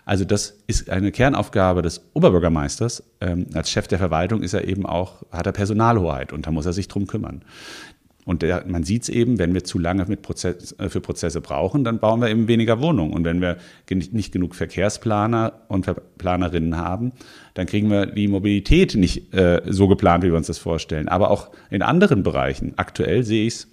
Also 0.04 0.24
das 0.24 0.58
ist 0.66 0.88
eine 0.88 1.10
Kernaufgabe 1.10 1.82
des 1.82 2.02
Oberbürgermeisters. 2.12 3.02
Ähm, 3.20 3.46
als 3.54 3.70
Chef 3.70 3.88
der 3.88 3.98
Verwaltung 3.98 4.42
ist 4.42 4.54
er 4.54 4.68
eben 4.68 4.86
auch, 4.86 5.24
hat 5.32 5.46
er 5.46 5.52
Personalhoheit 5.52 6.32
und 6.32 6.46
da 6.46 6.52
muss 6.52 6.66
er 6.66 6.72
sich 6.72 6.86
drum 6.86 7.06
kümmern. 7.06 7.42
Und 8.26 8.42
der, 8.42 8.64
man 8.66 8.82
sieht 8.82 9.04
es 9.04 9.08
eben, 9.08 9.38
wenn 9.38 9.54
wir 9.54 9.62
zu 9.62 9.78
lange 9.78 10.04
Prozess, 10.16 10.74
äh, 10.80 10.88
für 10.88 11.00
Prozesse 11.00 11.40
brauchen, 11.40 11.84
dann 11.84 12.00
bauen 12.00 12.20
wir 12.20 12.28
eben 12.28 12.48
weniger 12.48 12.80
Wohnungen. 12.80 13.12
Und 13.14 13.24
wenn 13.24 13.40
wir 13.40 13.56
nicht 13.88 14.32
genug 14.32 14.56
Verkehrsplaner 14.56 15.52
und 15.68 15.88
Planerinnen 16.18 16.76
haben, 16.76 17.12
dann 17.54 17.66
kriegen 17.66 17.88
wir 17.88 18.06
die 18.06 18.26
Mobilität 18.26 18.96
nicht 18.96 19.32
äh, 19.32 19.62
so 19.66 19.86
geplant, 19.86 20.24
wie 20.24 20.28
wir 20.28 20.36
uns 20.36 20.48
das 20.48 20.58
vorstellen. 20.58 21.06
Aber 21.08 21.30
auch 21.30 21.50
in 21.70 21.82
anderen 21.82 22.24
Bereichen. 22.24 22.72
Aktuell 22.76 23.22
sehe 23.22 23.46
ich 23.46 23.54
es, 23.54 23.68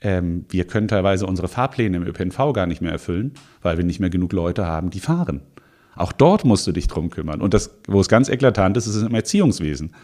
ähm, 0.00 0.44
wir 0.50 0.68
können 0.68 0.86
teilweise 0.86 1.26
unsere 1.26 1.48
Fahrpläne 1.48 1.96
im 1.96 2.06
ÖPNV 2.06 2.52
gar 2.52 2.66
nicht 2.66 2.80
mehr 2.80 2.92
erfüllen, 2.92 3.32
weil 3.60 3.76
wir 3.76 3.84
nicht 3.84 3.98
mehr 3.98 4.10
genug 4.10 4.32
Leute 4.32 4.66
haben, 4.66 4.90
die 4.90 5.00
fahren. 5.00 5.40
Auch 5.96 6.12
dort 6.12 6.44
musst 6.44 6.64
du 6.68 6.72
dich 6.72 6.86
drum 6.86 7.10
kümmern. 7.10 7.40
Und 7.40 7.54
das, 7.54 7.76
wo 7.88 8.00
es 8.00 8.08
ganz 8.08 8.28
eklatant 8.28 8.76
ist, 8.76 8.86
ist 8.86 9.02
im 9.02 9.14
Erziehungswesen 9.14 9.94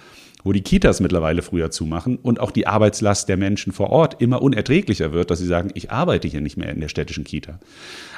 wo 0.45 0.53
die 0.53 0.63
Kitas 0.63 1.01
mittlerweile 1.01 1.43
früher 1.43 1.71
zumachen 1.71 2.17
und 2.17 2.41
auch 2.41 2.51
die 2.51 2.67
Arbeitslast 2.67 3.29
der 3.29 3.37
Menschen 3.37 3.73
vor 3.73 3.91
Ort 3.91 4.21
immer 4.21 4.43
unerträglicher 4.43 5.13
wird, 5.13 5.31
dass 5.31 5.39
sie 5.39 5.47
sagen, 5.47 5.71
ich 5.75 5.91
arbeite 5.91 6.29
hier 6.29 6.41
nicht 6.41 6.57
mehr 6.57 6.71
in 6.71 6.81
der 6.81 6.89
städtischen 6.89 7.25
Kita. 7.25 7.59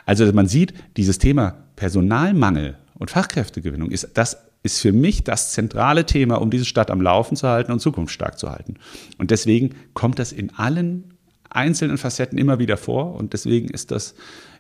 Also 0.06 0.30
man 0.32 0.46
sieht, 0.46 0.74
dieses 0.96 1.18
Thema 1.18 1.64
Personalmangel 1.76 2.76
und 2.94 3.10
Fachkräftegewinnung 3.10 3.90
ist 3.90 4.10
das 4.14 4.38
ist 4.62 4.80
für 4.80 4.92
mich 4.92 5.24
das 5.24 5.52
zentrale 5.52 6.06
Thema, 6.06 6.40
um 6.40 6.50
diese 6.50 6.64
Stadt 6.64 6.90
am 6.92 7.00
Laufen 7.00 7.36
zu 7.36 7.48
halten 7.48 7.72
und 7.72 7.80
zukunftsstark 7.80 8.38
zu 8.38 8.50
halten. 8.50 8.76
Und 9.18 9.32
deswegen 9.32 9.74
kommt 9.92 10.20
das 10.20 10.30
in 10.30 10.54
allen 10.54 11.12
einzelnen 11.50 11.98
Facetten 11.98 12.38
immer 12.38 12.58
wieder 12.58 12.76
vor 12.76 13.14
und 13.16 13.32
deswegen 13.32 13.68
ist 13.68 13.90
das 13.90 14.14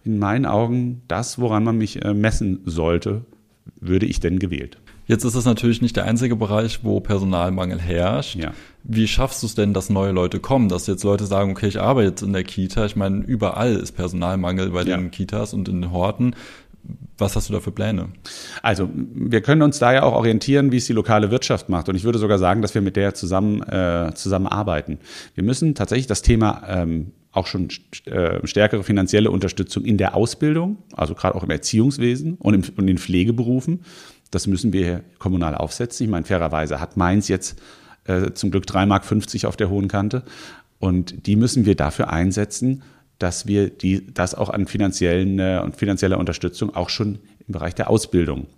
in 0.04 0.18
meinen 0.18 0.46
Augen 0.46 1.02
das, 1.08 1.38
woran 1.38 1.64
man 1.64 1.78
mich 1.78 2.04
äh, 2.04 2.14
messen 2.14 2.60
sollte, 2.64 3.24
würde 3.80 4.06
ich 4.06 4.20
denn 4.20 4.38
gewählt. 4.38 4.78
Jetzt 5.12 5.24
ist 5.24 5.34
es 5.34 5.44
natürlich 5.44 5.82
nicht 5.82 5.94
der 5.94 6.06
einzige 6.06 6.36
Bereich, 6.36 6.84
wo 6.84 6.98
Personalmangel 6.98 7.78
herrscht. 7.78 8.36
Ja. 8.36 8.54
Wie 8.82 9.06
schaffst 9.06 9.42
du 9.42 9.46
es 9.46 9.54
denn, 9.54 9.74
dass 9.74 9.90
neue 9.90 10.10
Leute 10.10 10.40
kommen? 10.40 10.70
Dass 10.70 10.86
jetzt 10.86 11.04
Leute 11.04 11.26
sagen, 11.26 11.50
okay, 11.50 11.66
ich 11.66 11.78
arbeite 11.78 12.08
jetzt 12.08 12.22
in 12.22 12.32
der 12.32 12.44
Kita. 12.44 12.86
Ich 12.86 12.96
meine, 12.96 13.18
überall 13.18 13.76
ist 13.76 13.92
Personalmangel 13.92 14.70
bei 14.70 14.84
ja. 14.84 14.96
den 14.96 15.10
Kitas 15.10 15.52
und 15.52 15.68
in 15.68 15.82
den 15.82 15.92
Horten. 15.92 16.34
Was 17.18 17.36
hast 17.36 17.50
du 17.50 17.52
da 17.52 17.60
für 17.60 17.72
Pläne? 17.72 18.08
Also, 18.62 18.88
wir 18.94 19.42
können 19.42 19.60
uns 19.60 19.78
da 19.78 19.92
ja 19.92 20.02
auch 20.02 20.14
orientieren, 20.14 20.72
wie 20.72 20.78
es 20.78 20.86
die 20.86 20.94
lokale 20.94 21.30
Wirtschaft 21.30 21.68
macht. 21.68 21.90
Und 21.90 21.94
ich 21.94 22.04
würde 22.04 22.18
sogar 22.18 22.38
sagen, 22.38 22.62
dass 22.62 22.74
wir 22.74 22.80
mit 22.80 22.96
der 22.96 23.12
zusammen, 23.12 23.62
äh, 23.64 24.12
zusammenarbeiten. 24.14 24.98
Wir 25.34 25.44
müssen 25.44 25.74
tatsächlich 25.74 26.06
das 26.06 26.22
Thema 26.22 26.62
ähm, 26.66 27.12
auch 27.32 27.46
schon 27.46 27.68
äh, 28.06 28.46
stärkere 28.46 28.82
finanzielle 28.82 29.30
Unterstützung 29.30 29.84
in 29.84 29.98
der 29.98 30.16
Ausbildung, 30.16 30.78
also 30.94 31.14
gerade 31.14 31.34
auch 31.34 31.42
im 31.42 31.50
Erziehungswesen 31.50 32.36
und, 32.36 32.54
im, 32.54 32.62
und 32.78 32.88
in 32.88 32.96
Pflegeberufen. 32.96 33.80
Das 34.32 34.48
müssen 34.48 34.72
wir 34.72 35.04
kommunal 35.18 35.54
aufsetzen. 35.54 36.04
Ich 36.04 36.10
meine, 36.10 36.24
fairerweise 36.24 36.80
hat 36.80 36.96
Mainz 36.96 37.28
jetzt 37.28 37.60
äh, 38.04 38.32
zum 38.32 38.50
Glück 38.50 38.64
3,50 38.64 38.86
Mark 38.86 39.44
auf 39.44 39.56
der 39.56 39.70
hohen 39.70 39.86
Kante. 39.86 40.24
Und 40.80 41.26
die 41.26 41.36
müssen 41.36 41.64
wir 41.66 41.76
dafür 41.76 42.10
einsetzen, 42.10 42.82
dass 43.18 43.46
wir 43.46 43.70
die, 43.70 44.12
das 44.12 44.34
auch 44.34 44.48
an 44.48 44.66
finanziellen 44.66 45.38
äh, 45.38 45.60
und 45.62 45.76
finanzieller 45.76 46.18
Unterstützung 46.18 46.74
auch 46.74 46.88
schon 46.88 47.20
im 47.46 47.52
Bereich 47.52 47.74
der 47.74 47.88
Ausbildung 47.88 48.48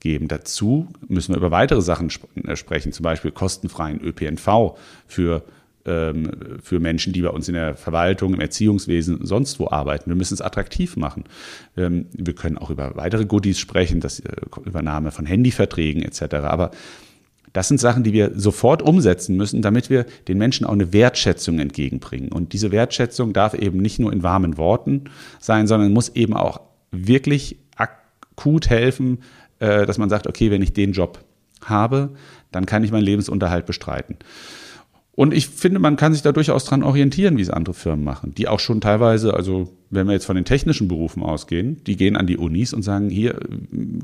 geben. 0.00 0.28
Dazu 0.28 0.88
müssen 1.08 1.32
wir 1.32 1.38
über 1.38 1.50
weitere 1.50 1.80
Sachen 1.80 2.08
sp 2.12 2.28
äh, 2.44 2.56
sprechen, 2.56 2.92
zum 2.92 3.04
Beispiel 3.04 3.30
kostenfreien 3.30 4.00
ÖPNV 4.00 4.76
für 5.06 5.44
für 5.84 6.80
Menschen, 6.80 7.12
die 7.12 7.22
bei 7.22 7.28
uns 7.28 7.48
in 7.48 7.54
der 7.54 7.74
Verwaltung, 7.74 8.34
im 8.34 8.40
Erziehungswesen, 8.40 9.26
sonst 9.26 9.58
wo 9.60 9.68
arbeiten. 9.68 10.10
Wir 10.10 10.16
müssen 10.16 10.34
es 10.34 10.40
attraktiv 10.40 10.96
machen. 10.96 11.24
Ähm, 11.76 12.06
wir 12.12 12.34
können 12.34 12.56
auch 12.56 12.70
über 12.70 12.96
weitere 12.96 13.26
Goodies 13.26 13.58
sprechen, 13.58 14.00
das 14.00 14.20
äh, 14.20 14.32
Übernahme 14.64 15.10
von 15.10 15.26
Handyverträgen 15.26 16.02
etc. 16.02 16.36
Aber 16.36 16.70
das 17.52 17.68
sind 17.68 17.78
Sachen, 17.78 18.02
die 18.02 18.12
wir 18.12 18.32
sofort 18.34 18.82
umsetzen 18.82 19.36
müssen, 19.36 19.62
damit 19.62 19.88
wir 19.88 20.06
den 20.26 20.38
Menschen 20.38 20.66
auch 20.66 20.72
eine 20.72 20.92
Wertschätzung 20.92 21.60
entgegenbringen. 21.60 22.32
Und 22.32 22.52
diese 22.52 22.72
Wertschätzung 22.72 23.32
darf 23.32 23.54
eben 23.54 23.78
nicht 23.78 23.98
nur 23.98 24.12
in 24.12 24.22
warmen 24.22 24.56
Worten 24.58 25.04
sein, 25.38 25.66
sondern 25.66 25.92
muss 25.92 26.08
eben 26.10 26.34
auch 26.34 26.60
wirklich 26.90 27.58
akut 27.76 28.70
helfen, 28.70 29.18
äh, 29.60 29.86
dass 29.86 29.98
man 29.98 30.08
sagt, 30.08 30.26
okay, 30.26 30.50
wenn 30.50 30.62
ich 30.62 30.72
den 30.72 30.92
Job 30.92 31.22
habe, 31.62 32.10
dann 32.50 32.66
kann 32.66 32.82
ich 32.84 32.90
meinen 32.90 33.04
Lebensunterhalt 33.04 33.66
bestreiten. 33.66 34.16
Und 35.16 35.32
ich 35.32 35.48
finde, 35.48 35.78
man 35.78 35.96
kann 35.96 36.12
sich 36.12 36.22
da 36.22 36.32
durchaus 36.32 36.64
dran 36.64 36.82
orientieren, 36.82 37.36
wie 37.36 37.42
es 37.42 37.50
andere 37.50 37.74
Firmen 37.74 38.04
machen, 38.04 38.34
die 38.34 38.48
auch 38.48 38.58
schon 38.58 38.80
teilweise, 38.80 39.34
also 39.34 39.72
wenn 39.90 40.08
wir 40.08 40.12
jetzt 40.12 40.24
von 40.24 40.34
den 40.34 40.44
technischen 40.44 40.88
Berufen 40.88 41.22
ausgehen, 41.22 41.82
die 41.84 41.96
gehen 41.96 42.16
an 42.16 42.26
die 42.26 42.36
Unis 42.36 42.72
und 42.72 42.82
sagen, 42.82 43.10
hier 43.10 43.38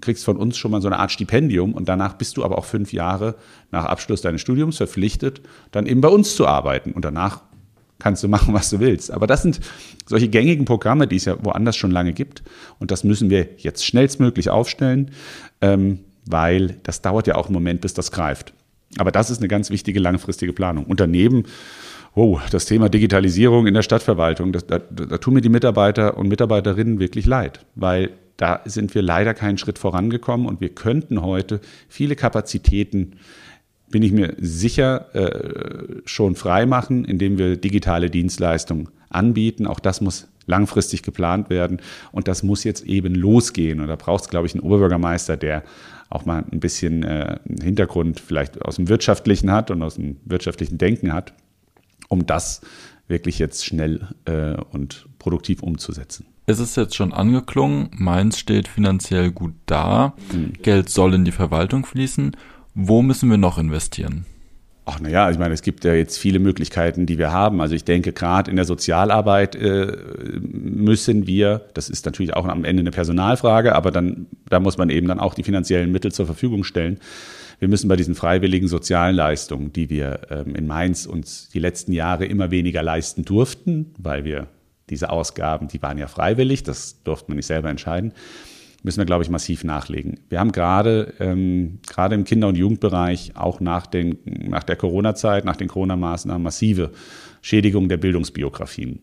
kriegst 0.00 0.24
von 0.24 0.36
uns 0.36 0.56
schon 0.56 0.70
mal 0.70 0.80
so 0.80 0.86
eine 0.86 1.00
Art 1.00 1.10
Stipendium 1.10 1.74
und 1.74 1.88
danach 1.88 2.14
bist 2.14 2.36
du 2.36 2.44
aber 2.44 2.58
auch 2.58 2.64
fünf 2.64 2.92
Jahre 2.92 3.34
nach 3.72 3.86
Abschluss 3.86 4.22
deines 4.22 4.40
Studiums 4.40 4.76
verpflichtet, 4.76 5.40
dann 5.72 5.86
eben 5.86 6.00
bei 6.00 6.08
uns 6.08 6.36
zu 6.36 6.46
arbeiten 6.46 6.92
und 6.92 7.04
danach 7.04 7.42
kannst 7.98 8.22
du 8.22 8.28
machen, 8.28 8.54
was 8.54 8.70
du 8.70 8.78
willst. 8.78 9.10
Aber 9.10 9.26
das 9.26 9.42
sind 9.42 9.60
solche 10.06 10.28
gängigen 10.28 10.64
Programme, 10.64 11.08
die 11.08 11.16
es 11.16 11.24
ja 11.24 11.36
woanders 11.42 11.76
schon 11.76 11.90
lange 11.90 12.12
gibt 12.12 12.44
und 12.78 12.92
das 12.92 13.02
müssen 13.02 13.30
wir 13.30 13.48
jetzt 13.56 13.84
schnellstmöglich 13.84 14.48
aufstellen, 14.48 15.10
ähm, 15.60 15.98
weil 16.24 16.76
das 16.84 17.02
dauert 17.02 17.26
ja 17.26 17.34
auch 17.34 17.46
einen 17.46 17.54
Moment, 17.54 17.80
bis 17.80 17.94
das 17.94 18.12
greift. 18.12 18.54
Aber 18.98 19.12
das 19.12 19.30
ist 19.30 19.38
eine 19.38 19.48
ganz 19.48 19.70
wichtige 19.70 20.00
langfristige 20.00 20.52
Planung. 20.52 20.84
Und 20.84 21.00
daneben, 21.00 21.44
wow, 22.14 22.40
das 22.50 22.66
Thema 22.66 22.88
Digitalisierung 22.88 23.66
in 23.66 23.74
der 23.74 23.82
Stadtverwaltung, 23.82 24.52
das, 24.52 24.66
da, 24.66 24.78
da 24.78 25.18
tun 25.18 25.34
mir 25.34 25.40
die 25.40 25.48
Mitarbeiter 25.48 26.16
und 26.16 26.28
Mitarbeiterinnen 26.28 26.98
wirklich 26.98 27.26
leid, 27.26 27.64
weil 27.74 28.10
da 28.36 28.62
sind 28.64 28.94
wir 28.94 29.02
leider 29.02 29.34
keinen 29.34 29.58
Schritt 29.58 29.78
vorangekommen 29.78 30.46
und 30.46 30.60
wir 30.60 30.70
könnten 30.70 31.22
heute 31.22 31.60
viele 31.88 32.16
Kapazitäten, 32.16 33.16
bin 33.90 34.02
ich 34.02 34.12
mir 34.12 34.34
sicher, 34.38 35.14
äh, 35.14 36.00
schon 36.06 36.36
freimachen, 36.36 37.04
indem 37.04 37.38
wir 37.38 37.56
digitale 37.56 38.08
Dienstleistungen 38.08 38.88
anbieten. 39.10 39.66
Auch 39.66 39.80
das 39.80 40.00
muss 40.00 40.28
langfristig 40.46 41.02
geplant 41.02 41.50
werden 41.50 41.80
und 42.12 42.28
das 42.28 42.42
muss 42.42 42.64
jetzt 42.64 42.84
eben 42.86 43.14
losgehen. 43.14 43.80
Und 43.80 43.88
da 43.88 43.96
braucht 43.96 44.24
es, 44.24 44.30
glaube 44.30 44.46
ich, 44.46 44.54
einen 44.54 44.62
Oberbürgermeister, 44.62 45.36
der 45.36 45.62
auch 46.10 46.26
mal 46.26 46.44
ein 46.50 46.60
bisschen 46.60 47.02
äh, 47.04 47.38
Hintergrund 47.62 48.20
vielleicht 48.20 48.60
aus 48.62 48.76
dem 48.76 48.88
Wirtschaftlichen 48.88 49.50
hat 49.50 49.70
und 49.70 49.82
aus 49.82 49.94
dem 49.94 50.16
wirtschaftlichen 50.24 50.76
Denken 50.76 51.12
hat, 51.12 51.32
um 52.08 52.26
das 52.26 52.60
wirklich 53.06 53.38
jetzt 53.38 53.64
schnell 53.64 54.08
äh, 54.24 54.56
und 54.72 55.06
produktiv 55.18 55.62
umzusetzen. 55.62 56.26
Es 56.46 56.58
ist 56.58 56.76
jetzt 56.76 56.96
schon 56.96 57.12
angeklungen, 57.12 57.90
Mainz 57.92 58.38
steht 58.38 58.66
finanziell 58.66 59.30
gut 59.30 59.54
da, 59.66 60.14
mhm. 60.32 60.54
Geld 60.62 60.88
soll 60.90 61.14
in 61.14 61.24
die 61.24 61.32
Verwaltung 61.32 61.86
fließen. 61.86 62.36
Wo 62.74 63.02
müssen 63.02 63.30
wir 63.30 63.36
noch 63.36 63.58
investieren? 63.58 64.26
Ach 64.92 64.98
naja, 64.98 65.30
ich 65.30 65.38
meine, 65.38 65.54
es 65.54 65.62
gibt 65.62 65.84
ja 65.84 65.94
jetzt 65.94 66.18
viele 66.18 66.40
Möglichkeiten, 66.40 67.06
die 67.06 67.16
wir 67.16 67.30
haben. 67.30 67.60
Also 67.60 67.76
ich 67.76 67.84
denke, 67.84 68.12
gerade 68.12 68.50
in 68.50 68.56
der 68.56 68.64
Sozialarbeit 68.64 69.54
äh, 69.54 69.96
müssen 70.40 71.28
wir, 71.28 71.66
das 71.74 71.88
ist 71.88 72.06
natürlich 72.06 72.34
auch 72.34 72.46
am 72.46 72.64
Ende 72.64 72.80
eine 72.80 72.90
Personalfrage, 72.90 73.76
aber 73.76 73.92
dann, 73.92 74.26
da 74.48 74.58
muss 74.58 74.78
man 74.78 74.90
eben 74.90 75.06
dann 75.06 75.20
auch 75.20 75.34
die 75.34 75.44
finanziellen 75.44 75.92
Mittel 75.92 76.10
zur 76.10 76.26
Verfügung 76.26 76.64
stellen. 76.64 76.98
Wir 77.60 77.68
müssen 77.68 77.86
bei 77.86 77.94
diesen 77.94 78.16
freiwilligen 78.16 78.66
sozialen 78.66 79.14
Leistungen, 79.14 79.72
die 79.72 79.90
wir 79.90 80.22
ähm, 80.30 80.56
in 80.56 80.66
Mainz 80.66 81.06
uns 81.06 81.48
die 81.50 81.60
letzten 81.60 81.92
Jahre 81.92 82.24
immer 82.24 82.50
weniger 82.50 82.82
leisten 82.82 83.24
durften, 83.24 83.94
weil 83.96 84.24
wir 84.24 84.48
diese 84.88 85.10
Ausgaben, 85.10 85.68
die 85.68 85.80
waren 85.82 85.98
ja 85.98 86.08
freiwillig, 86.08 86.64
das 86.64 87.00
durfte 87.04 87.30
man 87.30 87.36
nicht 87.36 87.46
selber 87.46 87.70
entscheiden 87.70 88.12
müssen 88.82 88.98
wir, 88.98 89.04
glaube 89.04 89.22
ich, 89.22 89.30
massiv 89.30 89.64
nachlegen. 89.64 90.20
Wir 90.28 90.40
haben 90.40 90.52
gerade, 90.52 91.14
ähm, 91.20 91.78
gerade 91.86 92.14
im 92.14 92.24
Kinder- 92.24 92.48
und 92.48 92.56
Jugendbereich 92.56 93.32
auch 93.34 93.60
nach, 93.60 93.86
den, 93.86 94.18
nach 94.24 94.62
der 94.62 94.76
Corona-Zeit, 94.76 95.44
nach 95.44 95.56
den 95.56 95.68
Corona-Maßnahmen 95.68 96.42
massive 96.42 96.90
Schädigungen 97.42 97.88
der 97.88 97.98
Bildungsbiografien 97.98 99.00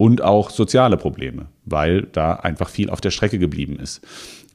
und 0.00 0.22
auch 0.22 0.48
soziale 0.48 0.96
Probleme, 0.96 1.48
weil 1.66 2.02
da 2.12 2.32
einfach 2.32 2.70
viel 2.70 2.88
auf 2.88 3.02
der 3.02 3.10
Strecke 3.10 3.38
geblieben 3.38 3.78
ist. 3.78 4.00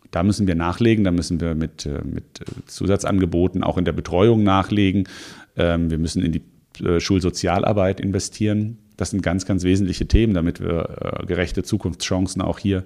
Da 0.10 0.24
müssen 0.24 0.48
wir 0.48 0.56
nachlegen, 0.56 1.04
da 1.04 1.12
müssen 1.12 1.40
wir 1.40 1.54
mit, 1.54 1.86
äh, 1.86 2.02
mit 2.04 2.42
äh, 2.42 2.46
Zusatzangeboten 2.66 3.64
auch 3.64 3.78
in 3.78 3.86
der 3.86 3.92
Betreuung 3.92 4.44
nachlegen. 4.44 5.08
Ähm, 5.56 5.92
wir 5.92 5.98
müssen 6.00 6.24
in 6.24 6.32
die 6.32 6.42
äh, 6.84 7.00
Schulsozialarbeit 7.00 8.00
investieren. 8.00 8.80
Das 8.98 9.12
sind 9.12 9.22
ganz, 9.22 9.46
ganz 9.46 9.64
wesentliche 9.64 10.08
Themen, 10.08 10.34
damit 10.34 10.62
wir 10.62 11.20
gerechte 11.28 11.64
Zukunftschancen 11.64 12.42
auch 12.42 12.60
hier 12.60 12.86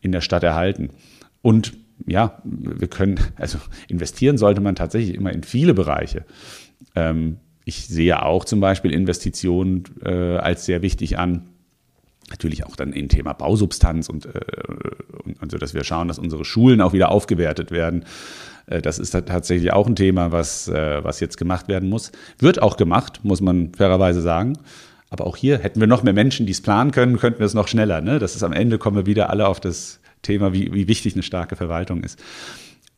in 0.00 0.10
der 0.10 0.22
Stadt 0.22 0.42
erhalten. 0.42 0.88
Und 1.42 1.74
ja, 2.06 2.40
wir 2.44 2.88
können, 2.88 3.20
also 3.36 3.58
investieren 3.88 4.38
sollte 4.38 4.60
man 4.60 4.74
tatsächlich 4.74 5.14
immer 5.14 5.32
in 5.32 5.42
viele 5.42 5.74
Bereiche. 5.74 6.24
Ähm, 6.94 7.38
ich 7.64 7.86
sehe 7.86 8.24
auch 8.24 8.44
zum 8.44 8.60
Beispiel 8.60 8.92
Investitionen 8.92 9.84
äh, 10.04 10.36
als 10.36 10.64
sehr 10.64 10.82
wichtig 10.82 11.18
an. 11.18 11.48
Natürlich 12.30 12.64
auch 12.64 12.76
dann 12.76 12.92
im 12.92 13.08
Thema 13.08 13.34
Bausubstanz 13.34 14.08
und, 14.08 14.26
äh, 14.26 14.40
und, 15.24 15.40
und, 15.40 15.50
so, 15.52 15.58
dass 15.58 15.74
wir 15.74 15.84
schauen, 15.84 16.08
dass 16.08 16.18
unsere 16.18 16.44
Schulen 16.44 16.80
auch 16.80 16.92
wieder 16.92 17.10
aufgewertet 17.10 17.70
werden. 17.70 18.04
Äh, 18.66 18.82
das 18.82 18.98
ist 18.98 19.10
tatsächlich 19.10 19.72
auch 19.72 19.86
ein 19.86 19.96
Thema, 19.96 20.32
was, 20.32 20.68
äh, 20.68 21.04
was 21.04 21.20
jetzt 21.20 21.36
gemacht 21.36 21.68
werden 21.68 21.88
muss. 21.88 22.10
Wird 22.38 22.60
auch 22.62 22.76
gemacht, 22.76 23.20
muss 23.22 23.40
man 23.40 23.72
fairerweise 23.74 24.22
sagen. 24.22 24.58
Aber 25.10 25.26
auch 25.26 25.36
hier 25.36 25.58
hätten 25.58 25.78
wir 25.78 25.86
noch 25.86 26.02
mehr 26.02 26.14
Menschen, 26.14 26.46
die 26.46 26.52
es 26.52 26.62
planen 26.62 26.90
können, 26.90 27.18
könnten 27.18 27.40
wir 27.40 27.46
es 27.46 27.54
noch 27.54 27.68
schneller. 27.68 28.00
Ne? 28.00 28.18
Das 28.18 28.34
ist 28.34 28.42
am 28.42 28.54
Ende 28.54 28.78
kommen 28.78 28.96
wir 28.96 29.06
wieder 29.06 29.28
alle 29.28 29.46
auf 29.46 29.60
das 29.60 30.00
Thema, 30.22 30.52
wie, 30.52 30.72
wie 30.72 30.88
wichtig 30.88 31.14
eine 31.14 31.22
starke 31.22 31.56
Verwaltung 31.56 32.02
ist. 32.02 32.18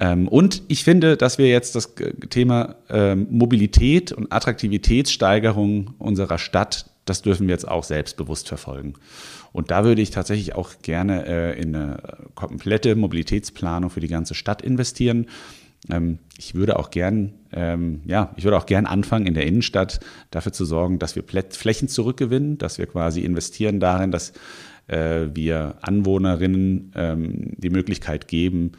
Ähm, 0.00 0.28
und 0.28 0.62
ich 0.68 0.84
finde, 0.84 1.16
dass 1.16 1.38
wir 1.38 1.48
jetzt 1.48 1.74
das 1.74 1.94
Thema 2.30 2.76
ähm, 2.90 3.26
Mobilität 3.30 4.12
und 4.12 4.32
Attraktivitätssteigerung 4.32 5.94
unserer 5.98 6.38
Stadt, 6.38 6.90
das 7.04 7.22
dürfen 7.22 7.46
wir 7.46 7.54
jetzt 7.54 7.68
auch 7.68 7.84
selbstbewusst 7.84 8.48
verfolgen. 8.48 8.94
Und 9.52 9.70
da 9.70 9.84
würde 9.84 10.02
ich 10.02 10.10
tatsächlich 10.10 10.54
auch 10.54 10.70
gerne 10.82 11.26
äh, 11.26 11.60
in 11.60 11.74
eine 11.76 11.98
komplette 12.34 12.96
Mobilitätsplanung 12.96 13.90
für 13.90 14.00
die 14.00 14.08
ganze 14.08 14.34
Stadt 14.34 14.62
investieren. 14.62 15.26
Ähm, 15.88 16.18
ich 16.38 16.54
würde 16.54 16.78
auch 16.78 16.90
gern, 16.90 17.34
ja, 18.04 18.34
ich 18.36 18.42
würde 18.42 18.56
auch 18.56 18.66
gern 18.66 18.84
anfangen, 18.84 19.28
in 19.28 19.34
der 19.34 19.46
Innenstadt 19.46 20.00
dafür 20.32 20.52
zu 20.52 20.64
sorgen, 20.64 20.98
dass 20.98 21.14
wir 21.14 21.22
Flächen 21.22 21.86
zurückgewinnen, 21.86 22.58
dass 22.58 22.78
wir 22.78 22.86
quasi 22.86 23.20
investieren 23.20 23.78
darin, 23.78 24.10
dass 24.10 24.32
äh, 24.86 25.26
wir 25.34 25.76
Anwohnerinnen 25.82 26.92
ähm, 26.94 27.52
die 27.56 27.70
Möglichkeit 27.70 28.28
geben, 28.28 28.72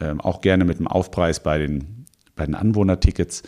ähm, 0.00 0.20
auch 0.20 0.40
gerne 0.40 0.64
mit 0.64 0.78
dem 0.78 0.88
Aufpreis 0.88 1.42
bei 1.42 1.58
den, 1.58 2.06
bei 2.34 2.44
den 2.46 2.54
Anwohnertickets 2.54 3.42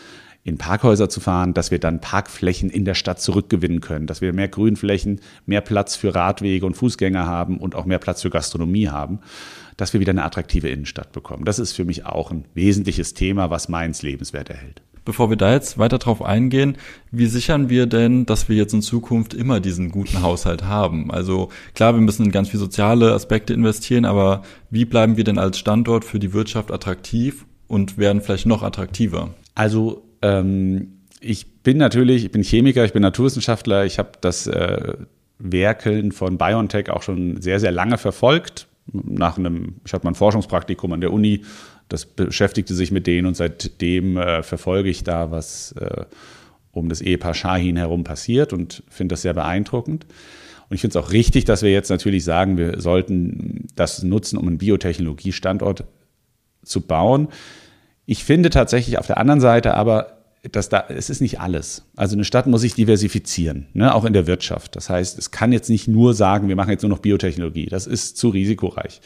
in 0.45 0.59
Parkhäuser 0.59 1.09
zu 1.09 1.21
fahren, 1.21 1.55
dass 1.55 1.71
wir 1.71 1.81
dann 1.81 2.01
Parkflächen 2.01 2.69
in 2.69 2.85
der 2.85 2.95
Stadt 2.95 3.19
zurückgewinnen 3.19 3.81
können, 3.81 4.07
dass 4.07 4.21
wir 4.21 4.35
mehr 4.35 4.49
Grünflächen, 4.49 5.21
mehr 5.47 5.63
Platz 5.63 5.97
für 5.97 6.15
Radwege 6.15 6.67
und 6.67 6.75
Fußgänger 6.75 7.27
haben 7.27 7.59
und 7.59 7.75
auch 7.75 7.87
mehr 7.87 7.99
Platz 7.99 8.21
für 8.21 8.31
Gastronomie 8.31 8.89
haben, 8.89 9.21
dass 9.79 9.95
wir 9.95 10.01
wieder 10.01 10.11
eine 10.11 10.25
attraktive 10.25 10.69
Innenstadt 10.69 11.13
bekommen. 11.13 11.47
Das 11.47 11.59
ist 11.59 11.73
für 11.73 11.87
mich 11.87 12.05
auch 12.05 12.31
ein 12.31 12.45
wesentliches 12.53 13.15
Thema, 13.15 13.49
was 13.49 13.71
Mainz 13.71 14.03
lebenswert 14.03 14.51
erhält. 14.51 14.83
Bevor 15.05 15.29
wir 15.29 15.37
da 15.37 15.53
jetzt 15.53 15.79
weiter 15.79 15.99
drauf 15.99 16.23
eingehen, 16.23 16.77
wie 17.11 17.27
sichern 17.27 17.69
wir 17.69 17.87
denn, 17.87 18.25
dass 18.25 18.49
wir 18.49 18.57
jetzt 18.57 18.73
in 18.73 18.83
Zukunft 18.83 19.35
immer 19.35 19.61
diesen 19.61 19.91
guten 19.91 20.23
Haushalt 20.23 20.65
haben? 20.65 21.11
Also 21.11 21.51
klar, 21.75 21.95
wir 21.95 22.01
müssen 22.01 22.25
in 22.27 22.33
ganz 22.33 22.49
viele 22.49 22.61
soziale 22.61 23.13
Aspekte 23.13 23.53
investieren, 23.53 24.07
aber 24.07 24.43
wie 24.71 24.85
bleiben 24.85 25.17
wir 25.17 25.25
denn 25.25 25.39
als 25.39 25.59
Standort 25.59 26.05
für 26.05 26.19
die 26.19 26.33
Wirtschaft 26.33 26.73
attraktiv 26.73 27.45
und 27.67 27.99
werden 27.99 28.23
vielleicht 28.23 28.47
noch 28.47 28.63
attraktiver? 28.63 29.35
Also 29.55 30.03
ähm, 30.23 31.01
ich 31.21 31.63
bin 31.63 31.79
natürlich, 31.79 32.25
ich 32.25 32.31
bin 32.31 32.43
Chemiker, 32.43 32.85
ich 32.85 32.93
bin 32.93 33.03
Naturwissenschaftler, 33.03 33.85
ich 33.85 33.99
habe 33.99 34.13
das 34.21 34.47
äh, 34.47 34.95
Werkeln 35.39 36.13
von 36.13 36.39
BioNTech 36.39 36.91
auch 36.91 37.03
schon 37.03 37.41
sehr, 37.41 37.61
sehr 37.61 37.73
lange 37.73 37.99
verfolgt. 37.99 38.69
Nach 38.93 39.39
einem, 39.39 39.77
ich 39.85 39.93
hatte 39.93 40.05
mal 40.05 40.13
ein 40.13 40.17
Forschungspraktikum 40.17 40.93
an 40.93 41.01
der 41.01 41.13
Uni 41.13 41.43
das 41.89 42.07
beschäftigte 42.07 42.75
sich 42.75 42.91
mit 42.91 43.07
denen 43.07 43.27
und 43.27 43.37
seitdem 43.37 44.17
äh, 44.17 44.43
verfolge 44.43 44.89
ich 44.89 45.05
da, 45.05 45.31
was 45.31 45.73
äh, 45.73 46.05
um 46.73 46.89
das 46.89 47.01
Ehepaar 47.01 47.35
Shahin 47.35 47.77
herum 47.77 48.05
passiert 48.05 48.53
und 48.53 48.83
finde 48.89 49.13
das 49.13 49.23
sehr 49.23 49.35
beeindruckend. 49.35 50.07
Und 50.69 50.75
ich 50.75 50.81
finde 50.81 50.99
es 50.99 51.05
auch 51.05 51.13
richtig, 51.13 51.45
dass 51.45 51.63
wir 51.63 51.71
jetzt 51.71 51.91
natürlich 51.91 52.25
sagen, 52.25 52.57
wir 52.57 52.81
sollten 52.81 53.69
das 53.77 54.03
nutzen, 54.03 54.39
um 54.39 54.49
einen 54.49 54.59
Biotechnologiestandort 54.59 55.85
zu 56.63 56.81
bauen. 56.81 57.29
Ich 58.07 58.25
finde 58.25 58.51
tatsächlich 58.51 58.99
auf 58.99 59.07
der 59.07 59.19
anderen 59.19 59.41
Seite 59.41 59.75
aber, 59.75 60.19
dass 60.51 60.69
da, 60.69 60.85
es 60.89 61.11
ist 61.11 61.21
nicht 61.21 61.41
alles. 61.41 61.85
Also 61.97 62.17
eine 62.17 62.25
Stadt 62.25 62.47
muss 62.47 62.63
sich 62.63 62.75
diversifizieren, 62.75 63.67
ne, 63.73 63.95
auch 63.95 64.05
in 64.05 64.13
der 64.13 64.27
Wirtschaft. 64.27 64.77
Das 64.77 64.91
heißt, 64.91 65.19
es 65.19 65.31
kann 65.31 65.53
jetzt 65.53 65.71
nicht 65.71 65.89
nur 65.89 66.13
sagen, 66.13 66.49
wir 66.49 66.57
machen 66.57 66.71
jetzt 66.71 66.83
nur 66.83 66.91
noch 66.91 66.99
Biotechnologie. 66.99 67.67
Das 67.67 67.87
ist 67.87 68.17
zu 68.17 68.29
risikoreich. 68.31 69.01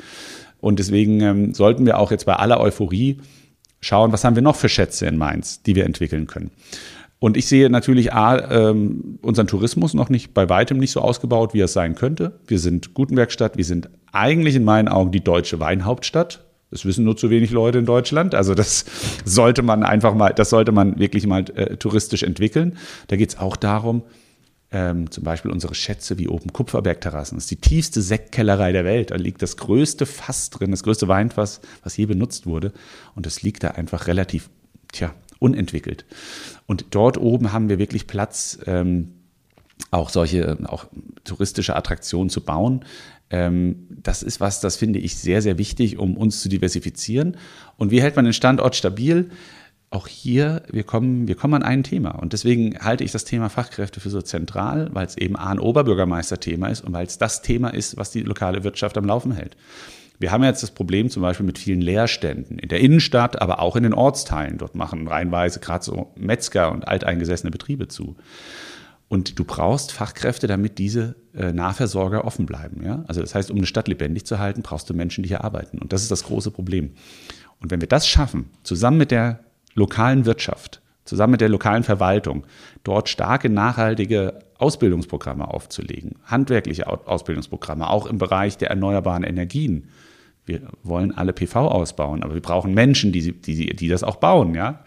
Und 0.61 0.79
deswegen 0.79 1.21
ähm, 1.21 1.55
sollten 1.55 1.87
wir 1.87 1.99
auch 1.99 2.11
jetzt 2.11 2.27
bei 2.27 2.35
aller 2.35 2.61
Euphorie 2.61 3.18
schauen, 3.81 4.12
was 4.12 4.25
haben 4.25 4.35
wir 4.35 4.42
noch 4.42 4.57
für 4.57 4.68
Schätze 4.68 5.07
in 5.07 5.16
Mainz, 5.16 5.62
die 5.62 5.75
wir 5.75 5.87
entwickeln 5.87 6.27
können. 6.27 6.51
Und 7.21 7.37
ich 7.37 7.47
sehe 7.47 7.68
natürlich 7.68 8.12
A, 8.12 8.71
ähm, 8.71 9.18
unseren 9.23 9.49
Tourismus 9.49 9.92
noch 9.94 10.09
nicht 10.09 10.35
bei 10.35 10.49
weitem 10.49 10.79
nicht 10.79 10.92
so 10.92 11.01
ausgebaut, 11.01 11.53
wie 11.53 11.61
es 11.61 11.73
sein 11.73 11.97
könnte. 11.97 12.38
Wir 12.47 12.61
sind 12.61 12.94
Gutenbergstadt, 12.94 13.57
wir 13.57 13.64
sind 13.64 13.88
eigentlich 14.12 14.55
in 14.55 14.64
meinen 14.64 14.88
Augen 14.88 15.11
die 15.11 15.23
deutsche 15.23 15.59
Weinhauptstadt. 15.59 16.44
Das 16.71 16.85
wissen 16.85 17.05
nur 17.05 17.16
zu 17.16 17.31
wenig 17.31 17.51
Leute 17.51 17.79
in 17.79 17.87
Deutschland. 17.87 18.35
Also 18.35 18.55
das 18.55 18.85
sollte 19.25 19.62
man 19.62 19.83
einfach 19.83 20.14
mal, 20.14 20.33
das 20.33 20.51
sollte 20.51 20.71
man 20.71 20.99
wirklich 20.99 21.27
mal 21.27 21.44
äh, 21.55 21.77
touristisch 21.77 22.23
entwickeln. 22.23 22.77
Da 23.09 23.16
geht 23.16 23.31
es 23.31 23.38
auch 23.38 23.57
darum, 23.57 24.03
ähm, 24.70 25.11
zum 25.11 25.24
Beispiel 25.24 25.50
unsere 25.50 25.74
Schätze 25.74 26.18
wie 26.18 26.28
oben 26.28 26.52
Kupferbergterrassen. 26.52 27.37
Das 27.37 27.44
ist 27.44 27.50
die 27.50 27.57
tiefste 27.57 28.02
Sektkellerei 28.02 28.72
der 28.72 28.85
Welt. 28.85 29.11
Da 29.11 29.16
liegt 29.16 29.40
das 29.40 29.57
größte 29.57 30.04
Fass 30.04 30.50
drin, 30.50 30.70
das 30.70 30.83
größte 30.83 31.09
Weinfass, 31.09 31.61
was 31.83 31.96
je 31.96 32.07
benutzt 32.07 32.46
wurde. 32.46 32.72
Und 33.14 33.24
das 33.24 33.42
liegt 33.42 33.64
da 33.64 33.68
einfach 33.68 34.07
relativ, 34.07 34.50
tja, 34.92 35.14
unentwickelt. 35.38 36.04
Und 36.66 36.87
dort 36.90 37.16
oben 37.16 37.52
haben 37.52 37.68
wir 37.68 37.78
wirklich 37.78 38.07
Platz, 38.07 38.59
ähm, 38.66 39.14
auch 39.90 40.11
solche, 40.11 40.59
auch 40.66 40.87
touristische 41.24 41.76
Attraktionen 41.76 42.31
zu 42.31 42.42
bauen. 42.42 42.85
Ähm, 43.31 43.87
das 43.90 44.22
ist 44.22 44.40
was, 44.40 44.61
das 44.61 44.76
finde 44.76 44.98
ich 44.98 45.16
sehr, 45.16 45.40
sehr 45.40 45.57
wichtig, 45.57 45.98
um 45.98 46.16
uns 46.16 46.42
zu 46.42 46.48
diversifizieren. 46.48 47.37
Und 47.76 47.90
wie 47.90 48.02
hält 48.02 48.16
man 48.16 48.24
den 48.24 48.35
Standort 48.35 48.76
stabil? 48.76 49.31
Auch 49.90 50.07
hier, 50.07 50.62
wir 50.70 50.85
kommen, 50.85 51.29
wir 51.29 51.35
kommen 51.35 51.55
an 51.55 51.62
ein 51.62 51.83
Thema. 51.83 52.11
Und 52.11 52.35
deswegen 52.35 52.79
halte 52.79 53.05
ich 53.05 53.12
das 53.12 53.24
Thema 53.24 53.48
Fachkräfte 53.48 54.01
für 54.01 54.11
so 54.11 54.20
zentral, 54.20 54.90
weil 54.92 55.07
es 55.07 55.16
eben 55.16 55.37
ein 55.37 55.59
Oberbürgermeister-Thema 55.59 56.68
ist 56.68 56.83
und 56.83 56.92
weil 56.92 57.07
es 57.07 57.16
das 57.16 57.40
Thema 57.40 57.68
ist, 57.70 57.96
was 57.96 58.11
die 58.11 58.20
lokale 58.20 58.64
Wirtschaft 58.64 58.98
am 58.98 59.07
Laufen 59.07 59.33
hält. 59.33 59.57
Wir 60.18 60.33
haben 60.33 60.42
jetzt 60.42 60.62
das 60.62 60.72
Problem 60.72 61.11
zum 61.11 61.22
Beispiel 61.22 61.46
mit 61.46 61.59
vielen 61.59 61.81
Leerständen 61.81 62.59
in 62.59 62.68
der 62.68 62.81
Innenstadt, 62.81 63.40
aber 63.40 63.61
auch 63.61 63.77
in 63.77 63.85
den 63.85 63.94
Ortsteilen. 63.94 64.59
Dort 64.59 64.74
machen 64.74 65.07
reihenweise 65.07 65.61
gerade 65.61 65.85
so 65.85 66.12
Metzger 66.16 66.72
und 66.72 66.87
alteingesessene 66.87 67.51
Betriebe 67.51 67.88
zu. 67.88 68.16
Und 69.09 69.38
du 69.38 69.44
brauchst 69.44 69.92
Fachkräfte, 69.92 70.46
damit 70.48 70.77
diese 70.77 71.14
äh, 71.35 71.53
Nahversorger 71.53 72.27
offen 72.27 72.44
bleiben. 72.44 72.85
Ja? 72.85 73.05
Also 73.09 73.22
das 73.22 73.35
heißt, 73.35 73.51
um 73.51 73.57
eine 73.57 73.66
Stadt 73.66 73.88
lebendig 73.88 74.27
zu 74.27 74.38
halten, 74.38 74.62
brauchst 74.62 74.90
du 74.90 74.94
Menschen, 74.94 75.22
die 75.22 75.29
hier 75.29 75.44
arbeiten. 75.44 75.79
Und 75.79 75.94
das 75.94 76.03
ist 76.03 76.11
das 76.11 76.24
große 76.24 76.51
Problem. 76.51 76.90
Und 77.61 77.70
wenn 77.70 77.81
wir 77.81 77.88
das 77.88 78.07
schaffen, 78.07 78.51
zusammen 78.64 78.98
mit 78.98 79.11
der 79.11 79.40
lokalen 79.78 80.26
Wirtschaft, 80.26 80.82
zusammen 81.04 81.32
mit 81.32 81.40
der 81.40 81.48
lokalen 81.48 81.84
Verwaltung, 81.84 82.44
dort 82.84 83.08
starke, 83.08 83.48
nachhaltige 83.48 84.40
Ausbildungsprogramme 84.58 85.48
aufzulegen, 85.48 86.16
handwerkliche 86.24 86.86
Ausbildungsprogramme, 86.86 87.88
auch 87.88 88.06
im 88.06 88.18
Bereich 88.18 88.58
der 88.58 88.70
erneuerbaren 88.70 89.22
Energien. 89.22 89.88
Wir 90.44 90.62
wollen 90.82 91.12
alle 91.12 91.32
PV 91.32 91.68
ausbauen, 91.68 92.22
aber 92.22 92.34
wir 92.34 92.42
brauchen 92.42 92.74
Menschen, 92.74 93.12
die, 93.12 93.32
die, 93.32 93.74
die 93.74 93.88
das 93.88 94.02
auch 94.02 94.16
bauen. 94.16 94.54
Ja? 94.54 94.84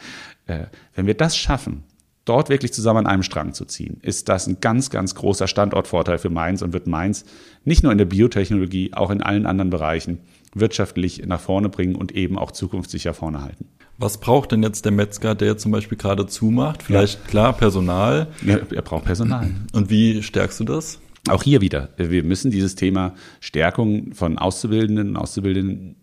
Äh, 0.47 0.65
wenn 0.95 1.07
wir 1.07 1.13
das 1.13 1.37
schaffen, 1.37 1.83
dort 2.25 2.49
wirklich 2.49 2.73
zusammen 2.73 3.05
an 3.05 3.07
einem 3.07 3.23
Strang 3.23 3.53
zu 3.53 3.65
ziehen, 3.65 3.99
ist 4.01 4.29
das 4.29 4.47
ein 4.47 4.57
ganz, 4.59 4.89
ganz 4.89 5.15
großer 5.15 5.47
Standortvorteil 5.47 6.17
für 6.17 6.29
Mainz 6.29 6.61
und 6.61 6.73
wird 6.73 6.87
Mainz 6.87 7.25
nicht 7.63 7.83
nur 7.83 7.91
in 7.91 7.97
der 7.97 8.05
Biotechnologie, 8.05 8.93
auch 8.93 9.09
in 9.09 9.21
allen 9.21 9.45
anderen 9.45 9.69
Bereichen 9.69 10.19
wirtschaftlich 10.53 11.25
nach 11.25 11.39
vorne 11.39 11.69
bringen 11.69 11.95
und 11.95 12.11
eben 12.11 12.37
auch 12.37 12.51
zukunftssicher 12.51 13.13
vorne 13.13 13.41
halten. 13.41 13.69
Was 14.01 14.17
braucht 14.17 14.51
denn 14.51 14.63
jetzt 14.63 14.83
der 14.85 14.91
Metzger, 14.91 15.35
der 15.35 15.57
zum 15.57 15.71
Beispiel 15.71 15.95
gerade 15.95 16.25
zumacht? 16.25 16.81
Vielleicht 16.81 17.19
ja. 17.19 17.25
klar 17.27 17.53
Personal. 17.53 18.29
Ja, 18.43 18.57
er 18.57 18.81
braucht 18.81 19.05
Personal. 19.05 19.51
Und 19.73 19.91
wie 19.91 20.23
stärkst 20.23 20.59
du 20.59 20.63
das? 20.63 20.99
Auch 21.29 21.43
hier 21.43 21.61
wieder. 21.61 21.89
Wir 21.97 22.23
müssen 22.23 22.49
dieses 22.49 22.73
Thema 22.73 23.13
Stärkung 23.41 24.15
von 24.15 24.39
Auszubildenden 24.39 25.09
und 25.09 25.17
Auszubildenden 25.17 25.97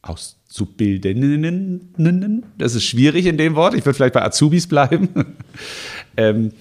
Auszubildenden, 0.00 2.44
das 2.58 2.74
ist 2.74 2.84
schwierig 2.84 3.24
in 3.24 3.38
dem 3.38 3.54
Wort, 3.54 3.74
ich 3.74 3.86
würde 3.86 3.96
vielleicht 3.96 4.12
bei 4.12 4.22
Azubis 4.22 4.66
bleiben. 4.66 5.08
ähm, 6.18 6.52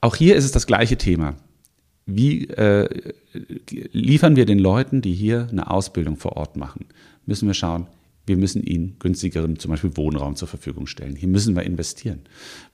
auch 0.00 0.16
hier 0.16 0.36
ist 0.36 0.44
es 0.44 0.52
das 0.52 0.66
gleiche 0.66 0.96
Thema. 0.96 1.34
Wie 2.06 2.48
äh, 2.48 3.12
liefern 3.92 4.36
wir 4.36 4.46
den 4.46 4.58
Leuten, 4.58 5.02
die 5.02 5.12
hier 5.12 5.48
eine 5.50 5.70
Ausbildung 5.70 6.16
vor 6.16 6.38
Ort 6.38 6.56
machen? 6.56 6.86
Müssen 7.26 7.46
wir 7.46 7.54
schauen, 7.54 7.88
wir 8.26 8.36
müssen 8.36 8.62
ihnen 8.62 8.96
günstigeren, 8.98 9.58
zum 9.58 9.70
Beispiel 9.70 9.96
Wohnraum 9.96 10.36
zur 10.36 10.48
Verfügung 10.48 10.86
stellen. 10.86 11.16
Hier 11.16 11.28
müssen 11.28 11.54
wir 11.54 11.62
investieren. 11.62 12.20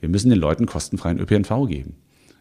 Wir 0.01 0.09
müssen 0.09 0.31
den 0.31 0.38
Leuten 0.38 0.67
kostenfreien 0.67 1.19
ÖPNV 1.19 1.69
geben. 1.69 1.97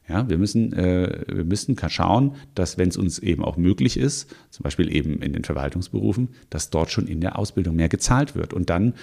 Ja, 0.08 0.28
wir 0.28 0.38
müssen, 0.38 0.74
äh, 0.74 1.24
wir 1.28 1.46
müssen 1.46 1.78
schauen, 1.88 2.36
dass 2.56 2.78
wenn 2.78 2.90
es 2.90 2.98
uns 2.98 3.20
eben 3.20 3.46
auch 3.46 3.56
möglich 3.56 3.98
ist, 3.98 4.34
zum 4.50 4.64
Beispiel 4.64 4.94
eben 4.94 5.22
in 5.22 5.34
den 5.34 5.44
Verwaltungsberufen, 5.44 6.30
dass 6.50 6.70
dort 6.70 6.92
schon 6.92 7.08
in 7.08 7.22
der 7.22 7.38
Ausbildung 7.38 7.76
mehr 7.76 7.88
gezahlt 7.88 8.36
wird. 8.36 8.54
Und 8.54 8.70
dann 8.70 8.94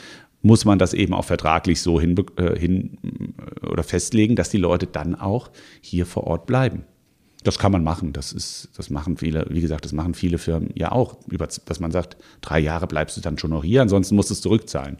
muss 0.42 0.64
man 0.64 0.78
das 0.78 0.94
eben 0.94 1.14
auch 1.14 1.24
vertraglich 1.24 1.80
so 1.80 2.00
hin, 2.00 2.14
äh, 2.36 2.58
hin 2.58 2.98
oder 3.62 3.82
festlegen, 3.82 4.36
dass 4.36 4.50
die 4.50 4.58
Leute 4.58 4.86
dann 4.86 5.14
auch 5.14 5.50
hier 5.80 6.04
vor 6.04 6.24
Ort 6.24 6.46
bleiben. 6.46 6.84
Das 7.48 7.58
kann 7.58 7.72
man 7.72 7.82
machen. 7.82 8.12
Das 8.12 8.34
ist, 8.34 8.68
das 8.76 8.90
machen 8.90 9.16
viele, 9.16 9.46
wie 9.48 9.62
gesagt, 9.62 9.86
das 9.86 9.94
machen 9.94 10.12
viele 10.12 10.36
Firmen 10.36 10.68
ja 10.74 10.92
auch, 10.92 11.16
dass 11.64 11.80
man 11.80 11.90
sagt, 11.90 12.18
drei 12.42 12.60
Jahre 12.60 12.86
bleibst 12.86 13.16
du 13.16 13.22
dann 13.22 13.38
schon 13.38 13.52
noch 13.52 13.64
hier, 13.64 13.80
ansonsten 13.80 14.16
musst 14.16 14.28
du 14.28 14.34
es 14.34 14.42
zurückzahlen. 14.42 14.98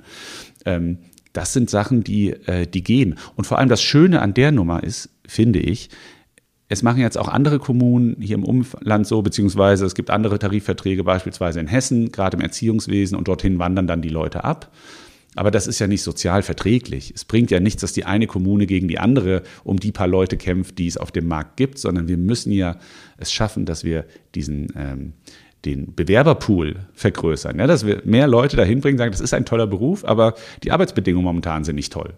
Ähm, 0.65 0.97
das 1.35 1.53
sind 1.53 1.69
Sachen, 1.69 2.05
die, 2.05 2.31
äh, 2.31 2.67
die 2.67 2.83
gehen. 2.83 3.19
Und 3.37 3.47
vor 3.47 3.59
allem 3.59 3.69
das 3.69 3.83
Schöne 3.83 4.23
an 4.23 4.33
der 4.33 4.51
Nummer 4.51 4.83
ist, 4.83 5.11
finde 5.27 5.59
ich, 5.59 5.91
es 6.69 6.83
machen 6.83 7.01
jetzt 7.01 7.19
auch 7.19 7.29
andere 7.29 7.59
Kommunen 7.59 8.17
hier 8.19 8.37
im 8.37 8.45
Umland 8.45 9.07
so, 9.07 9.21
beziehungsweise 9.21 9.85
es 9.85 9.95
gibt 9.95 10.09
andere 10.09 10.39
Tarifverträge, 10.39 11.05
beispielsweise 11.05 11.61
in 11.61 11.67
Hessen, 11.67 12.13
gerade 12.13 12.39
im 12.39 12.43
Erziehungswesen, 12.43 13.15
und 13.15 13.29
dorthin 13.29 13.59
wandern 13.59 13.87
dann 13.87 14.01
die 14.01 14.09
Leute 14.09 14.45
ab. 14.45 14.73
Aber 15.38 15.53
das 15.53 15.68
ist 15.68 15.79
ja 15.79 15.87
nicht 15.87 16.03
sozial 16.03 16.42
verträglich. 16.42 17.12
Es 17.14 17.24
bringt 17.24 17.53
ja 17.53 17.61
nichts, 17.61 17.81
dass 17.81 17.92
die 17.92 18.05
eine 18.05 18.27
Kommune 18.27 18.66
gegen 18.66 18.88
die 18.88 18.98
andere 18.98 19.44
um 19.62 19.79
die 19.79 19.92
paar 19.92 20.09
Leute 20.09 20.37
kämpft, 20.37 20.79
die 20.79 20.88
es 20.88 20.96
auf 20.96 21.12
dem 21.12 21.29
Markt 21.29 21.57
gibt, 21.57 21.79
sondern 21.79 22.09
wir 22.09 22.16
müssen 22.16 22.51
ja 22.51 22.77
es 23.18 23.33
schaffen, 23.33 23.64
dass 23.64 23.85
wir 23.85 24.05
diesen, 24.35 24.72
ähm, 24.77 25.12
den 25.64 25.94
Bewerberpool 25.94 26.77
vergrößern. 26.92 27.57
Ja, 27.61 27.68
dass 27.68 27.87
wir 27.87 28.03
mehr 28.05 28.27
Leute 28.27 28.57
dahin 28.57 28.81
bringen, 28.81 28.98
sagen, 28.98 29.12
das 29.12 29.20
ist 29.20 29.33
ein 29.33 29.44
toller 29.44 29.68
Beruf, 29.68 30.05
aber 30.05 30.35
die 30.64 30.72
Arbeitsbedingungen 30.72 31.24
momentan 31.24 31.62
sind 31.62 31.77
nicht 31.77 31.92
toll. 31.92 32.14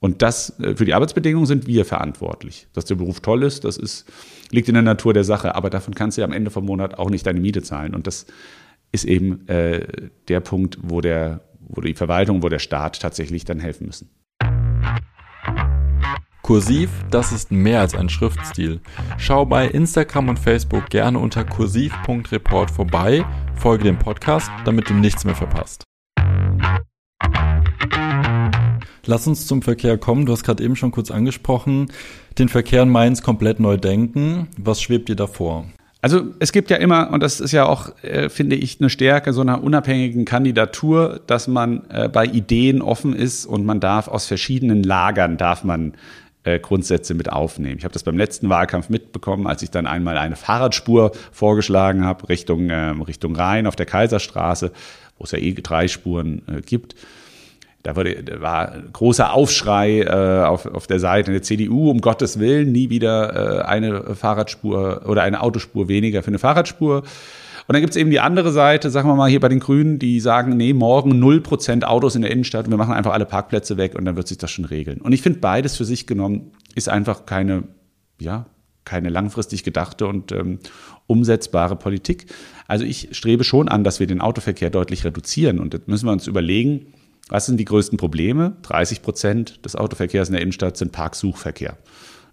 Und 0.00 0.22
das, 0.22 0.58
äh, 0.58 0.74
für 0.74 0.84
die 0.84 0.94
Arbeitsbedingungen 0.94 1.46
sind 1.46 1.68
wir 1.68 1.84
verantwortlich. 1.84 2.66
Dass 2.72 2.86
der 2.86 2.96
Beruf 2.96 3.20
toll 3.20 3.44
ist, 3.44 3.62
das 3.62 3.76
ist, 3.76 4.04
liegt 4.50 4.66
in 4.66 4.74
der 4.74 4.82
Natur 4.82 5.14
der 5.14 5.24
Sache, 5.24 5.54
aber 5.54 5.70
davon 5.70 5.94
kannst 5.94 6.16
du 6.16 6.22
ja 6.22 6.26
am 6.26 6.32
Ende 6.32 6.50
vom 6.50 6.66
Monat 6.66 6.98
auch 6.98 7.08
nicht 7.08 7.24
deine 7.24 7.38
Miete 7.38 7.62
zahlen. 7.62 7.94
Und 7.94 8.08
das 8.08 8.26
ist 8.90 9.04
eben 9.04 9.46
äh, 9.48 9.86
der 10.26 10.40
Punkt, 10.40 10.78
wo, 10.82 11.00
der, 11.00 11.40
wo 11.68 11.80
die 11.80 11.94
Verwaltung, 11.94 12.42
wo 12.42 12.48
der 12.48 12.58
Staat 12.58 13.00
tatsächlich 13.00 13.44
dann 13.44 13.60
helfen 13.60 13.86
müssen. 13.86 14.10
Kursiv, 16.42 16.88
das 17.10 17.30
ist 17.32 17.50
mehr 17.50 17.80
als 17.80 17.94
ein 17.94 18.08
Schriftstil. 18.08 18.80
Schau 19.18 19.44
bei 19.44 19.68
Instagram 19.68 20.30
und 20.30 20.38
Facebook 20.38 20.88
gerne 20.88 21.18
unter 21.18 21.44
kursiv.report 21.44 22.70
vorbei, 22.70 23.24
folge 23.54 23.84
dem 23.84 23.98
Podcast, 23.98 24.50
damit 24.64 24.88
du 24.88 24.94
nichts 24.94 25.26
mehr 25.26 25.34
verpasst. 25.34 25.84
Lass 29.04 29.26
uns 29.26 29.46
zum 29.46 29.62
Verkehr 29.62 29.98
kommen. 29.98 30.26
Du 30.26 30.32
hast 30.32 30.44
gerade 30.44 30.62
eben 30.62 30.76
schon 30.76 30.90
kurz 30.90 31.10
angesprochen, 31.10 31.90
den 32.38 32.48
Verkehr 32.48 32.82
in 32.82 32.90
Mainz 32.90 33.22
komplett 33.22 33.60
neu 33.60 33.76
denken. 33.76 34.48
Was 34.58 34.80
schwebt 34.80 35.08
dir 35.08 35.16
davor? 35.16 35.66
Also 36.00 36.28
es 36.38 36.52
gibt 36.52 36.70
ja 36.70 36.76
immer, 36.76 37.10
und 37.10 37.22
das 37.22 37.40
ist 37.40 37.50
ja 37.50 37.66
auch, 37.66 37.92
äh, 38.02 38.28
finde 38.28 38.54
ich, 38.54 38.80
eine 38.80 38.88
Stärke 38.88 39.32
so 39.32 39.40
einer 39.40 39.64
unabhängigen 39.64 40.24
Kandidatur, 40.24 41.20
dass 41.26 41.48
man 41.48 41.82
äh, 41.90 42.08
bei 42.08 42.24
Ideen 42.24 42.82
offen 42.82 43.14
ist 43.14 43.46
und 43.46 43.66
man 43.66 43.80
darf 43.80 44.06
aus 44.06 44.26
verschiedenen 44.26 44.84
Lagern, 44.84 45.36
darf 45.38 45.64
man 45.64 45.94
äh, 46.44 46.60
Grundsätze 46.60 47.14
mit 47.14 47.32
aufnehmen. 47.32 47.78
Ich 47.78 47.84
habe 47.84 47.92
das 47.92 48.04
beim 48.04 48.16
letzten 48.16 48.48
Wahlkampf 48.48 48.88
mitbekommen, 48.88 49.48
als 49.48 49.62
ich 49.62 49.70
dann 49.70 49.88
einmal 49.88 50.16
eine 50.18 50.36
Fahrradspur 50.36 51.10
vorgeschlagen 51.32 52.04
habe, 52.04 52.28
Richtung, 52.28 52.70
äh, 52.70 52.90
Richtung 52.90 53.34
Rhein 53.34 53.66
auf 53.66 53.74
der 53.74 53.86
Kaiserstraße, 53.86 54.70
wo 55.18 55.24
es 55.24 55.32
ja 55.32 55.38
eh 55.38 55.52
drei 55.54 55.88
Spuren 55.88 56.42
äh, 56.46 56.60
gibt. 56.60 56.94
Da, 57.88 57.96
wurde, 57.96 58.22
da 58.22 58.42
war 58.42 58.74
großer 58.92 59.32
Aufschrei 59.32 60.02
äh, 60.02 60.44
auf, 60.44 60.66
auf 60.66 60.86
der 60.86 61.00
Seite 61.00 61.32
der 61.32 61.40
CDU, 61.40 61.90
um 61.90 62.02
Gottes 62.02 62.38
Willen, 62.38 62.70
nie 62.70 62.90
wieder 62.90 63.60
äh, 63.60 63.62
eine 63.62 64.14
Fahrradspur 64.14 65.06
oder 65.06 65.22
eine 65.22 65.40
Autospur 65.40 65.88
weniger 65.88 66.22
für 66.22 66.28
eine 66.28 66.38
Fahrradspur. 66.38 66.96
Und 66.98 67.72
dann 67.72 67.80
gibt 67.80 67.92
es 67.92 67.96
eben 67.96 68.10
die 68.10 68.20
andere 68.20 68.52
Seite, 68.52 68.90
sagen 68.90 69.08
wir 69.08 69.14
mal 69.14 69.30
hier 69.30 69.40
bei 69.40 69.48
den 69.48 69.60
Grünen, 69.60 69.98
die 69.98 70.20
sagen, 70.20 70.54
nee, 70.58 70.74
morgen 70.74 71.12
0% 71.12 71.82
Autos 71.84 72.14
in 72.14 72.20
der 72.20 72.30
Innenstadt 72.30 72.66
und 72.66 72.72
wir 72.72 72.76
machen 72.76 72.92
einfach 72.92 73.14
alle 73.14 73.24
Parkplätze 73.24 73.78
weg 73.78 73.94
und 73.94 74.04
dann 74.04 74.16
wird 74.16 74.28
sich 74.28 74.36
das 74.36 74.50
schon 74.50 74.66
regeln. 74.66 75.00
Und 75.00 75.12
ich 75.12 75.22
finde, 75.22 75.38
beides 75.38 75.78
für 75.78 75.86
sich 75.86 76.06
genommen 76.06 76.50
ist 76.74 76.90
einfach 76.90 77.24
keine, 77.24 77.62
ja, 78.20 78.44
keine 78.84 79.08
langfristig 79.08 79.64
gedachte 79.64 80.06
und 80.06 80.30
ähm, 80.32 80.58
umsetzbare 81.06 81.74
Politik. 81.76 82.26
Also 82.66 82.84
ich 82.84 83.08
strebe 83.12 83.44
schon 83.44 83.70
an, 83.70 83.82
dass 83.82 83.98
wir 83.98 84.06
den 84.06 84.20
Autoverkehr 84.20 84.68
deutlich 84.68 85.06
reduzieren 85.06 85.58
und 85.58 85.72
das 85.72 85.80
müssen 85.86 86.04
wir 86.04 86.12
uns 86.12 86.26
überlegen, 86.26 86.92
was 87.28 87.46
sind 87.46 87.58
die 87.58 87.64
größten 87.64 87.98
Probleme? 87.98 88.56
30 88.62 89.02
Prozent 89.02 89.64
des 89.64 89.76
Autoverkehrs 89.76 90.28
in 90.28 90.34
der 90.34 90.42
Innenstadt 90.42 90.76
sind 90.76 90.92
Parksuchverkehr. 90.92 91.76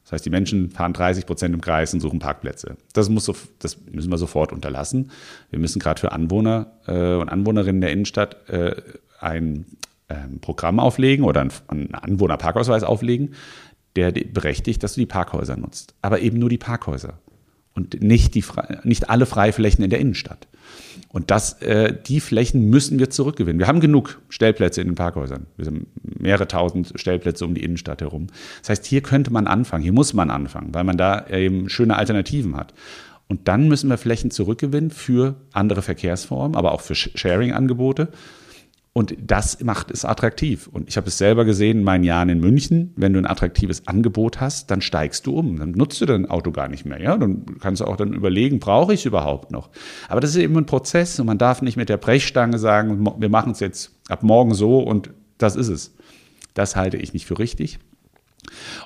Das 0.03 0.11
heißt, 0.11 0.25
die 0.25 0.29
Menschen 0.29 0.69
fahren 0.69 0.93
30 0.93 1.25
Prozent 1.25 1.55
im 1.55 1.61
Kreis 1.61 1.93
und 1.93 1.99
suchen 1.99 2.19
Parkplätze. 2.19 2.77
Das, 2.93 3.09
muss 3.09 3.31
das 3.57 3.77
müssen 3.91 4.11
wir 4.11 4.19
sofort 4.19 4.53
unterlassen. 4.53 5.09
Wir 5.49 5.57
müssen 5.57 5.79
gerade 5.79 5.99
für 5.99 6.11
Anwohner 6.11 6.73
äh, 6.85 7.15
und 7.15 7.29
Anwohnerinnen 7.29 7.81
der 7.81 7.91
Innenstadt 7.91 8.47
äh, 8.49 8.75
ein 9.19 9.65
ähm, 10.09 10.39
Programm 10.41 10.79
auflegen 10.79 11.25
oder 11.25 11.41
einen 11.41 11.95
Anwohnerparkausweis 11.95 12.83
auflegen, 12.83 13.33
der 13.95 14.11
berechtigt, 14.11 14.83
dass 14.83 14.93
du 14.93 14.99
die 14.99 15.05
Parkhäuser 15.07 15.57
nutzt. 15.57 15.95
Aber 16.03 16.19
eben 16.19 16.37
nur 16.37 16.49
die 16.49 16.59
Parkhäuser 16.59 17.19
und 17.73 18.01
nicht, 18.01 18.35
die, 18.35 18.43
nicht 18.83 19.09
alle 19.09 19.25
Freiflächen 19.25 19.83
in 19.83 19.89
der 19.89 19.99
Innenstadt. 19.99 20.47
Und 21.15 21.31
das, 21.31 21.61
äh, 21.61 21.95
die 22.07 22.19
Flächen 22.19 22.69
müssen 22.69 22.99
wir 22.99 23.09
zurückgewinnen. 23.09 23.57
Wir 23.57 23.67
haben 23.67 23.79
genug 23.79 24.19
Stellplätze 24.27 24.81
in 24.81 24.87
den 24.89 24.95
Parkhäusern. 24.95 25.45
Wir 25.55 25.67
haben 25.67 25.87
mehrere 26.03 26.45
tausend 26.45 26.91
Stellplätze 26.95 27.45
um 27.45 27.55
die 27.55 27.63
Innenstadt 27.63 28.01
herum. 28.01 28.27
Das 28.59 28.71
heißt, 28.71 28.85
hier 28.85 28.99
könnte 28.99 29.31
man 29.31 29.47
anfangen, 29.47 29.81
hier 29.81 29.93
muss 29.93 30.13
man 30.13 30.29
anfangen, 30.29 30.73
weil 30.73 30.83
man 30.83 30.97
da 30.97 31.25
eben 31.27 31.69
schöne 31.69 31.95
Alternativen 31.95 32.57
hat. 32.57 32.73
Und 33.29 33.47
dann 33.47 33.69
müssen 33.69 33.89
wir 33.89 33.97
Flächen 33.97 34.29
zurückgewinnen 34.29 34.91
für 34.91 35.35
andere 35.53 35.81
Verkehrsformen, 35.81 36.57
aber 36.57 36.73
auch 36.73 36.81
für 36.81 36.95
Sharing-Angebote. 36.95 38.09
Und 38.97 39.13
das 39.19 39.61
macht 39.61 39.91
es 39.91 40.05
attraktiv. 40.05 40.67
Und 40.67 40.87
ich 40.87 40.95
habe 40.95 41.09
es 41.09 41.17
selber 41.17 41.43
gesehen 41.43 41.79
in 41.79 41.83
meinen 41.83 42.05
Jahren 42.05 42.29
in 42.29 42.39
München. 42.39 42.93
Wenn 42.95 43.11
du 43.11 43.19
ein 43.19 43.25
attraktives 43.25 43.85
Angebot 43.89 44.39
hast, 44.39 44.71
dann 44.71 44.79
steigst 44.79 45.27
du 45.27 45.37
um. 45.37 45.59
Dann 45.59 45.71
nutzt 45.71 45.99
du 45.99 46.05
dein 46.05 46.29
Auto 46.29 46.53
gar 46.53 46.69
nicht 46.69 46.85
mehr. 46.85 47.01
Ja? 47.01 47.17
Dann 47.17 47.59
kannst 47.59 47.81
du 47.81 47.85
auch 47.85 47.97
dann 47.97 48.13
überlegen, 48.13 48.59
brauche 48.59 48.93
ich 48.93 49.01
es 49.01 49.05
überhaupt 49.05 49.51
noch? 49.51 49.69
Aber 50.07 50.21
das 50.21 50.29
ist 50.29 50.37
eben 50.37 50.57
ein 50.57 50.65
Prozess 50.65 51.19
und 51.19 51.25
man 51.25 51.37
darf 51.37 51.61
nicht 51.61 51.75
mit 51.75 51.89
der 51.89 51.97
Brechstange 51.97 52.57
sagen, 52.57 53.05
wir 53.19 53.27
machen 53.27 53.51
es 53.51 53.59
jetzt 53.59 53.91
ab 54.07 54.23
morgen 54.23 54.53
so 54.53 54.79
und 54.79 55.09
das 55.37 55.57
ist 55.57 55.67
es. 55.67 55.93
Das 56.53 56.77
halte 56.77 56.95
ich 56.95 57.11
nicht 57.11 57.25
für 57.25 57.37
richtig. 57.37 57.79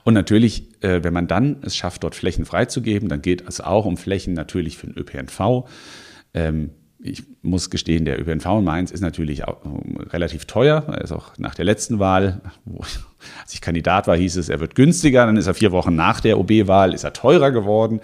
Und 0.06 0.15
natürlich, 0.15 0.69
äh, 0.82 1.04
wenn 1.04 1.13
man 1.13 1.28
dann 1.28 1.58
es 1.62 1.76
schafft, 1.76 2.04
dort 2.04 2.15
Flächen 2.15 2.45
freizugeben, 2.45 3.10
dann 3.10 3.22
geht 3.22 3.48
es 3.48 3.62
auch 3.62 3.86
um 3.86 3.95
Flächen 3.95 4.34
natürlich 4.34 4.80
für 4.80 4.88
den 4.88 4.98
ÖPNV. 4.98 5.69
Ähm, 6.34 6.72
ich 7.02 7.24
muss 7.42 7.70
gestehen, 7.70 8.06
der 8.06 8.20
ÖPNV 8.20 8.46
in 8.46 8.64
Mainz 8.64 8.92
ist 8.92 9.02
natürlich 9.02 9.46
auch 9.48 9.64
ähm, 9.64 9.98
relativ 10.10 10.46
teuer. 10.46 10.84
Er 10.88 11.02
ist 11.02 11.12
auch 11.12 11.38
nach 11.38 11.56
der 11.56 11.66
letzten 11.66 12.00
Wahl, 12.00 12.42
wo 12.66 12.84
ich, 12.84 13.00
als 13.42 13.54
ich 13.54 13.62
Kandidat 13.62 14.08
war, 14.08 14.18
hieß 14.18 14.36
es, 14.36 14.50
er 14.50 14.60
wird 14.60 14.76
günstiger. 14.76 15.26
Dann 15.26 15.38
ist 15.38 15.48
er 15.48 15.54
vier 15.54 15.72
Wochen 15.72 15.96
nach 15.96 16.20
der 16.20 16.38
OB-Wahl, 16.38 16.94
ist 16.94 17.06
er 17.06 17.14
teurer 17.14 17.52
geworden. 17.52 18.02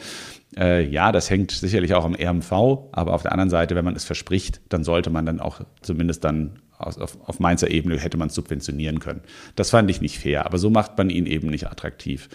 Äh, 0.58 0.88
ja, 0.88 1.12
das 1.12 1.30
hängt 1.30 1.52
sicherlich 1.52 1.94
auch 1.94 2.06
am 2.06 2.16
RMV. 2.16 2.52
Aber 2.94 3.14
auf 3.14 3.24
der 3.24 3.34
anderen 3.34 3.50
Seite, 3.50 3.76
wenn 3.76 3.86
man 3.86 3.96
es 3.96 4.06
verspricht, 4.06 4.62
dann 4.70 4.86
sollte 4.86 5.10
man 5.10 5.26
dann 5.26 5.42
auch 5.42 5.62
zumindest 5.82 6.24
dann 6.24 6.60
auf, 6.78 7.18
auf 7.28 7.40
Mainzer 7.40 7.70
Ebene 7.70 7.98
hätte 7.98 8.18
man 8.18 8.28
es 8.28 8.36
subventionieren 8.36 9.00
können. 9.00 9.22
Das 9.56 9.70
fand 9.70 9.90
ich 9.90 10.02
nicht 10.02 10.20
fair. 10.20 10.46
Aber 10.46 10.58
so 10.58 10.70
macht 10.70 10.98
man 10.98 11.10
ihn 11.10 11.26
eben 11.26 11.50
nicht 11.50 11.68
attraktiv. 11.68 12.30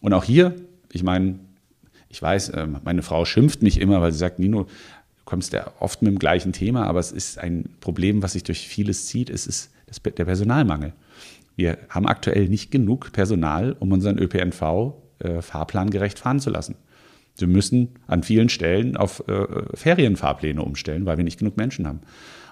Und 0.00 0.14
auch 0.14 0.24
hier, 0.24 0.54
ich 0.92 1.02
meine, 1.02 1.40
ich 2.08 2.20
weiß, 2.20 2.52
ähm, 2.56 2.78
meine 2.82 3.02
Frau 3.02 3.24
schimpft 3.24 3.62
mich 3.62 3.80
immer, 3.80 4.00
weil 4.00 4.12
sie 4.12 4.18
sagt, 4.18 4.38
Nino, 4.38 4.66
kommst 5.30 5.52
ja 5.52 5.70
oft 5.78 6.02
mit 6.02 6.10
dem 6.10 6.18
gleichen 6.18 6.52
Thema, 6.52 6.86
aber 6.86 6.98
es 6.98 7.12
ist 7.12 7.38
ein 7.38 7.70
Problem, 7.78 8.20
was 8.20 8.32
sich 8.32 8.42
durch 8.42 8.66
vieles 8.66 9.06
zieht. 9.06 9.30
Es 9.30 9.46
ist 9.46 9.70
der 10.04 10.24
Personalmangel. 10.24 10.92
Wir 11.54 11.78
haben 11.88 12.06
aktuell 12.06 12.48
nicht 12.48 12.72
genug 12.72 13.12
Personal, 13.12 13.76
um 13.78 13.92
unseren 13.92 14.18
ÖPNV 14.18 14.94
äh, 15.20 15.40
fahrplangerecht 15.40 16.18
fahren 16.18 16.40
zu 16.40 16.50
lassen. 16.50 16.74
Wir 17.38 17.46
müssen 17.46 17.90
an 18.08 18.24
vielen 18.24 18.48
Stellen 18.48 18.96
auf 18.96 19.22
äh, 19.28 19.46
Ferienfahrpläne 19.74 20.62
umstellen, 20.62 21.06
weil 21.06 21.16
wir 21.16 21.24
nicht 21.24 21.38
genug 21.38 21.56
Menschen 21.56 21.86
haben. 21.86 22.00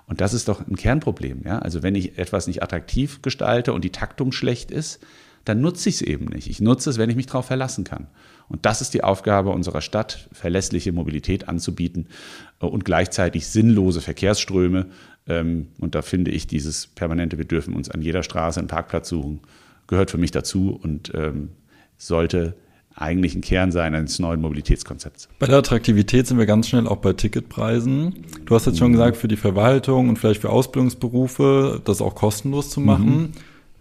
Und 0.06 0.20
das 0.20 0.32
ist 0.32 0.48
doch 0.48 0.64
ein 0.66 0.76
Kernproblem. 0.76 1.42
Ja? 1.44 1.58
Also 1.58 1.82
wenn 1.82 1.96
ich 1.96 2.16
etwas 2.16 2.46
nicht 2.46 2.62
attraktiv 2.62 3.22
gestalte 3.22 3.72
und 3.72 3.82
die 3.82 3.90
Taktung 3.90 4.30
schlecht 4.30 4.70
ist, 4.70 5.00
dann 5.44 5.60
nutze 5.60 5.88
ich 5.88 5.96
es 5.96 6.02
eben 6.02 6.26
nicht. 6.26 6.48
Ich 6.48 6.60
nutze 6.60 6.90
es, 6.90 6.98
wenn 6.98 7.10
ich 7.10 7.16
mich 7.16 7.26
darauf 7.26 7.46
verlassen 7.46 7.82
kann. 7.82 8.06
Und 8.48 8.64
das 8.64 8.80
ist 8.80 8.94
die 8.94 9.04
Aufgabe 9.04 9.50
unserer 9.50 9.80
Stadt, 9.80 10.28
verlässliche 10.32 10.92
Mobilität 10.92 11.48
anzubieten 11.48 12.06
äh, 12.60 12.66
und 12.66 12.84
gleichzeitig 12.84 13.46
sinnlose 13.46 14.00
Verkehrsströme. 14.00 14.86
Ähm, 15.26 15.68
und 15.78 15.94
da 15.94 16.02
finde 16.02 16.30
ich 16.30 16.46
dieses 16.46 16.86
permanente, 16.86 17.38
wir 17.38 17.44
dürfen 17.44 17.74
uns 17.74 17.90
an 17.90 18.02
jeder 18.02 18.22
Straße 18.22 18.58
einen 18.58 18.68
Parkplatz 18.68 19.08
suchen, 19.08 19.40
gehört 19.86 20.10
für 20.10 20.18
mich 20.18 20.30
dazu 20.30 20.78
und 20.82 21.12
ähm, 21.14 21.50
sollte 21.96 22.54
eigentlich 22.94 23.34
ein 23.34 23.42
Kern 23.42 23.70
sein 23.70 23.94
eines 23.94 24.18
neuen 24.18 24.40
Mobilitätskonzepts. 24.40 25.28
Bei 25.38 25.46
der 25.46 25.58
Attraktivität 25.58 26.26
sind 26.26 26.38
wir 26.38 26.46
ganz 26.46 26.68
schnell 26.68 26.88
auch 26.88 26.96
bei 26.96 27.12
Ticketpreisen. 27.12 28.24
Du 28.44 28.54
hast 28.54 28.66
jetzt 28.66 28.78
schon 28.78 28.88
mhm. 28.88 28.94
gesagt, 28.94 29.16
für 29.16 29.28
die 29.28 29.36
Verwaltung 29.36 30.08
und 30.08 30.18
vielleicht 30.18 30.40
für 30.40 30.50
Ausbildungsberufe 30.50 31.80
das 31.84 32.00
auch 32.00 32.14
kostenlos 32.14 32.70
zu 32.70 32.80
machen. 32.80 33.16
Mhm. 33.16 33.32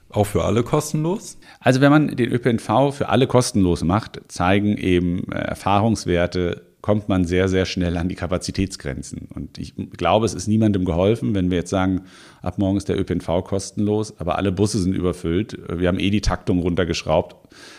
Auch 0.10 0.26
für 0.26 0.46
alle 0.46 0.63
kostenlos? 0.63 1.38
Also 1.60 1.82
wenn 1.82 1.91
man 1.91 2.15
den 2.15 2.32
ÖPNV 2.32 2.93
für 2.93 3.10
alle 3.10 3.28
kostenlos 3.28 3.84
macht, 3.84 4.22
zeigen 4.30 4.78
eben 4.78 5.32
äh, 5.32 5.36
Erfahrungswerte, 5.36 6.67
kommt 6.82 7.10
man 7.10 7.26
sehr, 7.26 7.50
sehr 7.50 7.65
schnell 7.65 7.98
an 7.98 8.08
die 8.08 8.15
Kapazitätsgrenzen. 8.15 9.28
Und 9.34 9.58
ich 9.58 9.74
glaube, 9.98 10.26
es 10.26 10.34
ist 10.34 10.48
niemandem 10.48 10.86
geholfen, 10.86 11.36
wenn 11.36 11.52
wir 11.52 11.58
jetzt 11.58 11.70
sagen, 11.70 12.04
ab 12.41 12.60
morgen 12.60 12.78
ist 12.78 12.88
der 12.88 12.98
ÖPNV 12.98 13.43
kostenlos, 13.43 14.17
aber 14.20 14.38
alle 14.38 14.54
Busse 14.54 14.80
sind 14.80 14.93
überfüllt, 14.93 15.58
wir 15.70 15.89
haben 15.89 16.00
eh 16.00 16.10
die 16.10 16.22
Taktung 16.22 16.60
runtergeschraubt, 16.60 17.36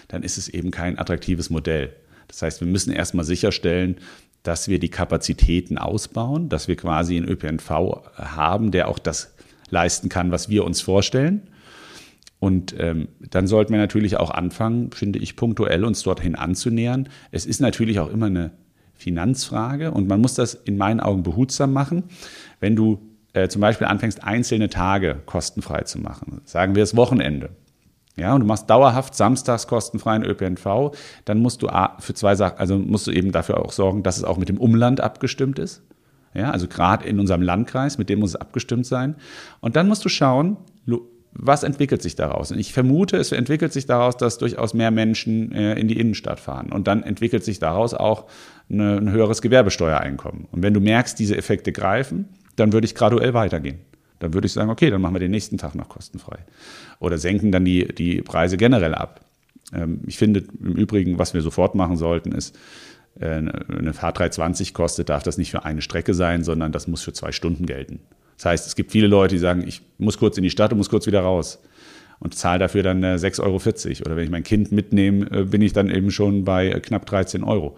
dann 0.09 0.23
ist 0.23 0.37
es 0.37 0.49
eben 0.49 0.71
kein 0.71 0.99
attraktives 0.99 1.49
Modell. 1.49 1.95
Das 2.27 2.43
heißt, 2.43 2.61
wir 2.61 2.69
müssen 2.69 2.93
erstmal 2.93 3.25
sicherstellen, 3.25 3.97
dass 4.43 4.69
wir 4.69 4.79
die 4.79 4.91
Kapazitäten 4.91 5.79
ausbauen, 5.79 6.49
dass 6.49 6.69
wir 6.69 6.77
quasi 6.77 7.17
einen 7.17 7.29
ÖPNV 7.29 7.71
haben, 8.17 8.71
der 8.71 8.89
auch 8.89 8.99
das 8.99 9.35
leisten 9.71 10.09
kann, 10.09 10.31
was 10.31 10.49
wir 10.49 10.65
uns 10.65 10.81
vorstellen. 10.81 11.49
Und 12.41 12.75
ähm, 12.79 13.09
dann 13.31 13.47
sollten 13.47 13.73
wir 13.73 13.81
natürlich 13.81 14.17
auch 14.17 14.31
anfangen, 14.31 14.93
finde 14.93 15.19
ich, 15.19 15.35
punktuell 15.35 15.85
uns 15.85 16.03
dorthin 16.03 16.37
anzunähern. 16.37 17.09
Es 17.33 17.47
ist 17.47 17.61
natürlich 17.61 17.99
auch 17.99 18.11
immer 18.11 18.27
eine 18.27 18.53
Finanzfrage 18.95 19.91
und 19.91 20.09
man 20.09 20.21
muss 20.21 20.35
das 20.35 20.55
in 20.55 20.77
meinen 20.77 21.01
Augen 21.01 21.23
behutsam 21.23 21.73
machen. 21.73 22.05
Wenn 22.61 22.77
du 22.77 23.01
äh, 23.33 23.49
zum 23.49 23.61
Beispiel 23.61 23.87
anfängst, 23.87 24.25
einzelne 24.25 24.69
Tage 24.69 25.21
kostenfrei 25.27 25.83
zu 25.83 25.99
machen, 26.01 26.41
sagen 26.45 26.75
wir 26.75 26.83
das 26.83 26.97
Wochenende, 26.97 27.51
ja, 28.17 28.35
und 28.35 28.41
du 28.41 28.47
machst 28.47 28.69
dauerhaft 28.69 29.15
samstags 29.15 29.69
kostenfreien 29.69 30.25
ÖPNV, 30.25 30.91
dann 31.25 31.39
musst 31.39 31.63
du 31.63 31.69
für 32.01 32.15
zwei 32.15 32.35
Sachen, 32.35 32.59
also 32.59 32.77
musst 32.77 33.07
du 33.07 33.13
eben 33.13 33.31
dafür 33.31 33.65
auch 33.65 33.71
sorgen, 33.71 34.03
dass 34.03 34.17
es 34.17 34.25
auch 34.25 34.39
mit 34.39 34.49
dem 34.49 34.59
Umland 34.59 35.01
abgestimmt 35.01 35.61
ist. 35.61 35.83
Ja, 36.35 36.51
also 36.51 36.67
gerade 36.67 37.07
in 37.07 37.21
unserem 37.21 37.43
Landkreis, 37.43 37.97
mit 37.97 38.09
dem 38.09 38.19
muss 38.19 38.31
es 38.31 38.37
abgestimmt 38.37 38.87
sein. 38.87 39.15
Und 39.61 39.77
dann 39.77 39.89
musst 39.89 40.05
du 40.05 40.09
schauen, 40.09 40.57
was 41.33 41.63
entwickelt 41.63 42.03
sich 42.03 42.17
daraus? 42.17 42.51
Und 42.51 42.59
ich 42.59 42.73
vermute, 42.73 43.17
es 43.17 43.33
entwickelt 43.33 43.73
sich 43.73 43.87
daraus, 43.87 44.17
dass 44.17 44.39
durchaus 44.39 44.75
mehr 44.75 44.91
Menschen 44.91 45.53
äh, 45.53 45.75
in 45.75 45.89
die 45.89 45.99
Innenstadt 45.99 46.41
fahren. 46.41 46.73
Und 46.73 46.89
dann 46.89 47.03
entwickelt 47.03 47.45
sich 47.45 47.59
daraus 47.59 47.95
auch 47.95 48.27
eine, 48.71 48.97
ein 48.99 49.11
höheres 49.11 49.43
Gewerbesteuereinkommen. 49.43 50.47
Und 50.51 50.63
wenn 50.63 50.75
du 50.75 50.81
merkst, 50.81 51.19
diese 51.19 51.37
Effekte 51.37 51.73
greifen, 51.73 52.29
dann 52.57 52.73
würde 52.73 52.87
ich 52.87 52.95
graduell 52.95 53.35
weitergehen. 53.35 53.79
Dann 54.19 54.35
würde 54.35 54.47
ich 54.47 54.53
sagen, 54.53 54.71
okay, 54.71 54.91
dann 54.91 55.01
machen 55.01 55.15
wir 55.15 55.21
den 55.21 55.31
nächsten 55.31 55.59
Tag 55.59 55.75
noch 55.75 55.89
kostenfrei. 55.89 56.39
Oder 56.99 57.19
senken 57.19 57.53
dann 57.53 57.65
die, 57.65 57.87
die 57.87 58.23
Preise 58.23 58.57
generell 58.57 58.95
ab. 58.95 59.21
Ähm, 59.73 60.01
ich 60.07 60.19
finde 60.19 60.45
im 60.61 60.73
Übrigen, 60.73 61.19
was 61.19 61.35
wir 61.35 61.43
sofort 61.43 61.75
machen 61.75 61.97
sollten, 61.97 62.33
ist, 62.33 62.57
äh, 63.21 63.27
eine 63.27 63.93
Fahrt 63.93 64.19
320 64.19 64.75
kostet, 64.75 65.09
darf 65.09 65.23
das 65.23 65.39
nicht 65.39 65.51
für 65.51 65.65
eine 65.65 65.83
Strecke 65.83 66.15
sein, 66.15 66.43
sondern 66.43 66.73
das 66.73 66.89
muss 66.89 67.03
für 67.03 67.13
zwei 67.13 67.33
Stunden 67.33 67.67
gelten. 67.67 68.01
Das 68.39 68.47
heißt, 68.47 68.67
es 68.69 68.77
gibt 68.77 68.93
viele 68.93 69.09
Leute, 69.09 69.35
die 69.35 69.41
sagen, 69.41 69.65
ich 69.67 69.83
muss 69.99 70.17
kurz 70.17 70.39
in 70.39 70.45
die 70.45 70.51
Stadt 70.51 70.73
und 70.73 70.79
muss 70.79 70.89
kurz 70.89 71.07
wieder 71.07 71.21
raus 71.21 71.61
und 72.21 72.35
zahle 72.35 72.61
dafür 72.61 72.83
dann 72.83 73.05
6,40 73.05 73.41
Euro. 73.43 73.57
Oder 74.07 74.17
wenn 74.17 74.25
ich 74.25 74.31
mein 74.31 74.45
Kind 74.45 74.73
mitnehme, 74.73 75.31
äh, 75.31 75.45
bin 75.45 75.61
ich 75.61 75.73
dann 75.73 75.91
eben 75.91 76.11
schon 76.11 76.45
bei 76.45 76.69
äh, 76.69 76.81
knapp 76.81 77.07
13 77.07 77.45
Euro. 77.45 77.77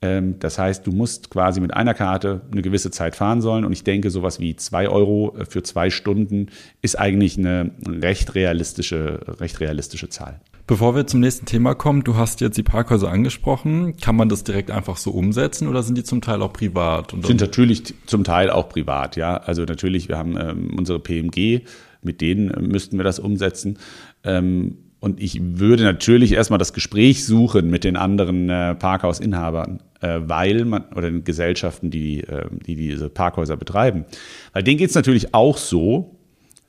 Ähm, 0.00 0.38
das 0.38 0.58
heißt, 0.58 0.86
du 0.86 0.92
musst 0.92 1.30
quasi 1.30 1.60
mit 1.60 1.74
einer 1.74 1.94
Karte 1.94 2.42
eine 2.50 2.62
gewisse 2.62 2.90
Zeit 2.90 3.16
fahren 3.16 3.40
sollen. 3.40 3.64
Und 3.64 3.72
ich 3.72 3.84
denke, 3.84 4.10
sowas 4.10 4.40
wie 4.40 4.54
2 4.56 4.88
Euro 4.88 5.36
äh, 5.38 5.44
für 5.44 5.62
zwei 5.62 5.90
Stunden 5.90 6.48
ist 6.82 6.98
eigentlich 6.98 7.38
eine 7.38 7.70
recht 7.86 8.34
realistische, 8.34 9.20
recht 9.40 9.60
realistische 9.60 10.08
Zahl. 10.08 10.40
Bevor 10.68 10.94
wir 10.94 11.06
zum 11.06 11.20
nächsten 11.20 11.46
Thema 11.46 11.74
kommen, 11.74 12.04
du 12.04 12.16
hast 12.16 12.42
jetzt 12.42 12.58
die 12.58 12.62
Parkhäuser 12.62 13.10
angesprochen. 13.10 13.96
Kann 13.96 14.16
man 14.16 14.28
das 14.28 14.44
direkt 14.44 14.70
einfach 14.70 14.98
so 14.98 15.12
umsetzen 15.12 15.66
oder 15.66 15.82
sind 15.82 15.96
die 15.96 16.04
zum 16.04 16.20
Teil 16.20 16.42
auch 16.42 16.52
privat? 16.52 17.14
Und 17.14 17.24
sind 17.24 17.40
natürlich 17.40 17.94
zum 18.04 18.22
Teil 18.22 18.50
auch 18.50 18.68
privat, 18.68 19.16
ja. 19.16 19.38
Also 19.38 19.64
natürlich, 19.64 20.10
wir 20.10 20.18
haben 20.18 20.36
ähm, 20.38 20.74
unsere 20.76 21.00
PMG, 21.00 21.62
mit 22.02 22.20
denen 22.20 22.68
müssten 22.70 22.98
wir 22.98 23.04
das 23.04 23.18
umsetzen. 23.18 23.78
Ähm, 24.24 24.76
und 25.00 25.22
ich 25.22 25.40
würde 25.42 25.84
natürlich 25.84 26.32
erstmal 26.32 26.58
das 26.58 26.74
Gespräch 26.74 27.24
suchen 27.24 27.70
mit 27.70 27.82
den 27.82 27.96
anderen 27.96 28.50
äh, 28.50 28.74
Parkhausinhabern, 28.74 29.82
äh, 30.02 30.20
weil 30.24 30.66
man, 30.66 30.84
oder 30.94 31.10
den 31.10 31.24
Gesellschaften, 31.24 31.90
die, 31.90 32.24
äh, 32.24 32.46
die 32.66 32.76
diese 32.76 33.08
Parkhäuser 33.08 33.56
betreiben. 33.56 34.04
Weil 34.52 34.64
denen 34.64 34.76
geht 34.76 34.90
es 34.90 34.96
natürlich 34.96 35.32
auch 35.32 35.56
so, 35.56 36.18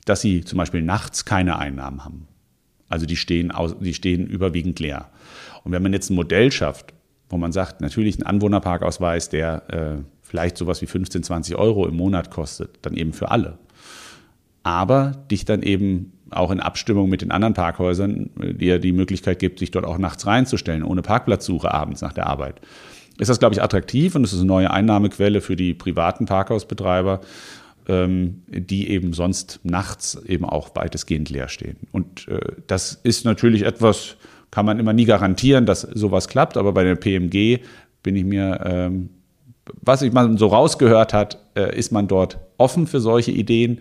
dass 0.06 0.22
sie 0.22 0.42
zum 0.42 0.56
Beispiel 0.56 0.80
nachts 0.80 1.26
keine 1.26 1.58
Einnahmen 1.58 2.02
haben. 2.02 2.29
Also 2.90 3.06
die 3.06 3.16
stehen, 3.16 3.50
aus, 3.50 3.74
die 3.80 3.94
stehen 3.94 4.26
überwiegend 4.26 4.78
leer. 4.80 5.08
Und 5.64 5.72
wenn 5.72 5.82
man 5.82 5.94
jetzt 5.94 6.10
ein 6.10 6.16
Modell 6.16 6.52
schafft, 6.52 6.92
wo 7.30 7.38
man 7.38 7.52
sagt, 7.52 7.80
natürlich 7.80 8.18
ein 8.18 8.24
Anwohnerparkausweis, 8.24 9.30
der 9.30 9.62
äh, 9.70 10.02
vielleicht 10.22 10.58
sowas 10.58 10.82
wie 10.82 10.86
15, 10.86 11.22
20 11.22 11.56
Euro 11.56 11.86
im 11.86 11.96
Monat 11.96 12.30
kostet, 12.30 12.78
dann 12.82 12.94
eben 12.94 13.12
für 13.12 13.30
alle. 13.30 13.58
Aber 14.62 15.12
dich 15.30 15.44
dann 15.44 15.62
eben 15.62 16.12
auch 16.30 16.50
in 16.50 16.60
Abstimmung 16.60 17.08
mit 17.08 17.22
den 17.22 17.30
anderen 17.30 17.54
Parkhäusern 17.54 18.30
dir 18.36 18.78
die 18.78 18.92
Möglichkeit 18.92 19.38
gibt, 19.38 19.58
sich 19.58 19.70
dort 19.70 19.84
auch 19.84 19.98
nachts 19.98 20.26
reinzustellen, 20.26 20.82
ohne 20.82 21.02
Parkplatzsuche 21.02 21.72
abends 21.72 22.02
nach 22.02 22.12
der 22.12 22.26
Arbeit. 22.26 22.60
Ist 23.18 23.28
das, 23.28 23.38
glaube 23.38 23.54
ich, 23.54 23.62
attraktiv 23.62 24.14
und 24.14 24.24
es 24.24 24.32
ist 24.32 24.40
eine 24.40 24.46
neue 24.46 24.70
Einnahmequelle 24.70 25.40
für 25.40 25.56
die 25.56 25.74
privaten 25.74 26.26
Parkhausbetreiber 26.26 27.20
die 28.48 28.88
eben 28.90 29.12
sonst 29.12 29.60
nachts 29.62 30.20
eben 30.26 30.44
auch 30.44 30.70
weitestgehend 30.74 31.30
leer 31.30 31.48
stehen. 31.48 31.76
Und 31.92 32.28
äh, 32.28 32.40
das 32.66 33.00
ist 33.02 33.24
natürlich 33.24 33.62
etwas, 33.62 34.16
kann 34.50 34.66
man 34.66 34.78
immer 34.78 34.92
nie 34.92 35.04
garantieren, 35.04 35.66
dass 35.66 35.82
sowas 35.82 36.28
klappt, 36.28 36.56
aber 36.56 36.72
bei 36.72 36.84
der 36.84 36.96
PMG 36.96 37.60
bin 38.02 38.16
ich 38.16 38.24
mir, 38.24 38.60
ähm, 38.64 39.10
was 39.82 40.02
ich 40.02 40.12
mal 40.12 40.36
so 40.38 40.48
rausgehört 40.48 41.12
hat, 41.12 41.38
äh, 41.54 41.76
ist 41.76 41.92
man 41.92 42.08
dort 42.08 42.38
offen 42.58 42.86
für 42.86 43.00
solche 43.00 43.30
Ideen. 43.30 43.80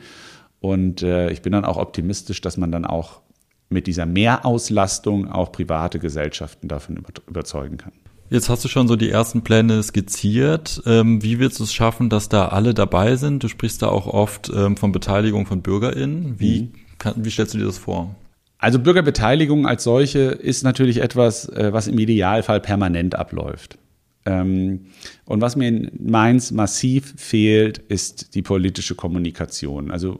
Und 0.60 1.04
äh, 1.04 1.32
ich 1.32 1.42
bin 1.42 1.54
dann 1.54 1.66
auch 1.66 1.78
optimistisch, 1.78 2.42
dass 2.42 2.58
man 2.58 2.72
dann 2.72 2.86
auch 2.86 3.22
mit 3.70 3.88
dieser 3.88 4.06
Mehrauslastung 4.06 5.30
auch 5.30 5.52
private 5.52 6.00
Gesellschaften 6.00 6.68
davon 6.68 7.04
überzeugen 7.28 7.78
kann. 7.78 7.94
Jetzt 8.30 8.50
hast 8.50 8.64
du 8.64 8.68
schon 8.68 8.88
so 8.88 8.96
die 8.96 9.10
ersten 9.10 9.42
Pläne 9.42 9.82
skizziert. 9.82 10.84
Ähm, 10.86 11.24
wie 11.24 11.40
willst 11.40 11.60
du 11.60 11.64
es 11.64 11.74
schaffen, 11.74 12.10
dass 12.10 12.30
da 12.30 12.50
alle 12.50 12.74
dabei 12.74 13.16
sind? 13.16 13.44
Du 13.44 13.48
sprichst 13.48 13.82
da 13.82 13.88
auch 13.88 14.06
oft 14.06 14.52
ähm, 14.56 14.78
von 14.78 14.92
Beteiligung 14.92 15.48
von 15.48 15.62
BürgerInnen. 15.62 16.40
Wie, 16.40 16.62
mhm. 16.62 16.72
kann, 17.00 17.14
wie 17.18 17.32
stellst 17.32 17.56
du 17.56 17.58
dir 17.58 17.66
das 17.66 17.80
vor? 17.80 18.16
Also 18.60 18.78
Bürgerbeteiligung 18.78 19.66
als 19.66 19.84
solche 19.84 20.20
ist 20.20 20.64
natürlich 20.64 21.02
etwas, 21.02 21.50
äh, 21.50 21.74
was 21.74 21.88
im 21.88 21.98
Idealfall 21.98 22.60
permanent 22.60 23.16
abläuft. 23.16 23.80
Ähm, 24.26 24.88
und 25.26 25.42
was 25.42 25.56
mir 25.56 25.70
in 25.70 25.92
Mainz 25.98 26.52
massiv 26.52 27.16
fehlt, 27.18 27.80
ist 27.80 28.36
die 28.36 28.42
politische 28.44 28.94
Kommunikation. 28.94 29.90
Also 29.90 30.20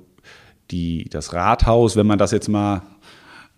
die, 0.72 1.06
das 1.10 1.34
Rathaus, 1.34 1.96
wenn 1.96 2.08
man 2.08 2.18
das 2.18 2.32
jetzt 2.32 2.48
mal 2.48 2.84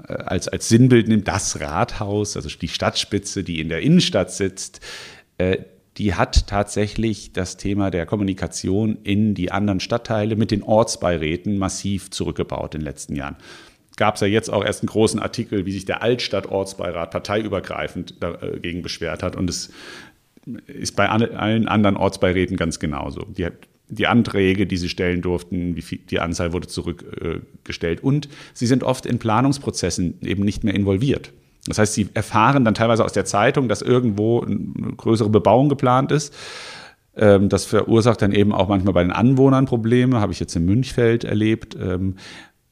als, 0.08 0.48
als 0.48 0.70
Sinnbild 0.70 1.08
nimmt, 1.08 1.28
das 1.28 1.60
Rathaus, 1.60 2.36
also 2.36 2.50
die 2.50 2.68
Stadtspitze, 2.68 3.44
die 3.44 3.60
in 3.60 3.70
der 3.70 3.82
Innenstadt 3.82 4.32
sitzt, 4.32 4.82
äh, 5.38 5.58
die 5.98 6.16
hat 6.16 6.48
tatsächlich 6.48 7.34
das 7.34 7.58
Thema 7.58 7.92
der 7.92 8.06
Kommunikation 8.06 8.98
in 9.04 9.36
die 9.36 9.52
anderen 9.52 9.80
Stadtteile 9.80 10.36
mit 10.36 10.52
den 10.52 10.64
Ortsbeiräten 10.64 11.58
massiv 11.58 12.12
zurückgebaut 12.12 12.76
in 12.76 12.82
den 12.82 12.86
letzten 12.86 13.16
Jahren. 13.16 13.36
Gab 13.98 14.16
es 14.16 14.22
ja 14.22 14.28
jetzt 14.28 14.50
auch 14.50 14.64
erst 14.64 14.84
einen 14.84 14.88
großen 14.88 15.20
Artikel, 15.20 15.66
wie 15.66 15.72
sich 15.74 15.86
der 15.86 16.02
Altstadt-Ortsbeirat 16.02 17.12
parteiübergreifend 17.12 18.24
dagegen 18.24 18.80
äh, 18.80 18.82
beschwert 18.82 19.22
hat. 19.22 19.36
Und 19.36 19.50
es 19.50 19.70
ist 20.68 20.96
bei 20.96 21.10
allen 21.10 21.68
anderen 21.68 21.98
Ortsbeiräten 21.98 22.58
ganz 22.58 22.80
genauso. 22.80 23.26
Die 23.26 23.48
die 23.92 24.08
Anträge, 24.08 24.66
die 24.66 24.78
sie 24.78 24.90
stellen 24.90 25.22
durften, 25.22 25.76
wie 25.76 25.82
viel, 25.82 26.00
die 26.10 26.20
Anzahl 26.20 26.54
wurde 26.54 26.68
zurückgestellt. 26.68 28.04
Und 28.04 28.30
sie 28.54 28.66
sind 28.66 28.84
oft 28.84 29.06
in 29.06 29.20
Planungsprozessen 29.20 30.20
eben 30.22 30.44
nicht 30.44 30.64
mehr 30.64 30.74
involviert. 30.74 31.32
Das 31.68 31.78
heißt, 31.78 31.94
sie 31.94 32.10
erfahren 32.14 32.66
dann 32.66 32.74
teilweise 32.74 33.06
aus 33.06 33.14
der 33.14 33.26
Zeitung, 33.26 33.68
dass 33.68 33.82
irgendwo 33.82 34.42
eine 34.42 34.94
größere 34.98 35.30
Bebauung 35.30 35.70
geplant 35.70 36.12
ist. 36.12 36.34
Ähm, 37.16 37.50
das 37.50 37.66
verursacht 37.66 38.22
dann 38.22 38.32
eben 38.32 38.52
auch 38.52 38.70
manchmal 38.70 38.94
bei 38.94 39.04
den 39.04 39.12
Anwohnern 39.12 39.66
Probleme, 39.66 40.20
habe 40.20 40.32
ich 40.32 40.40
jetzt 40.40 40.56
in 40.56 40.66
Münchfeld 40.66 41.24
erlebt, 41.24 41.78
ähm, 41.80 42.16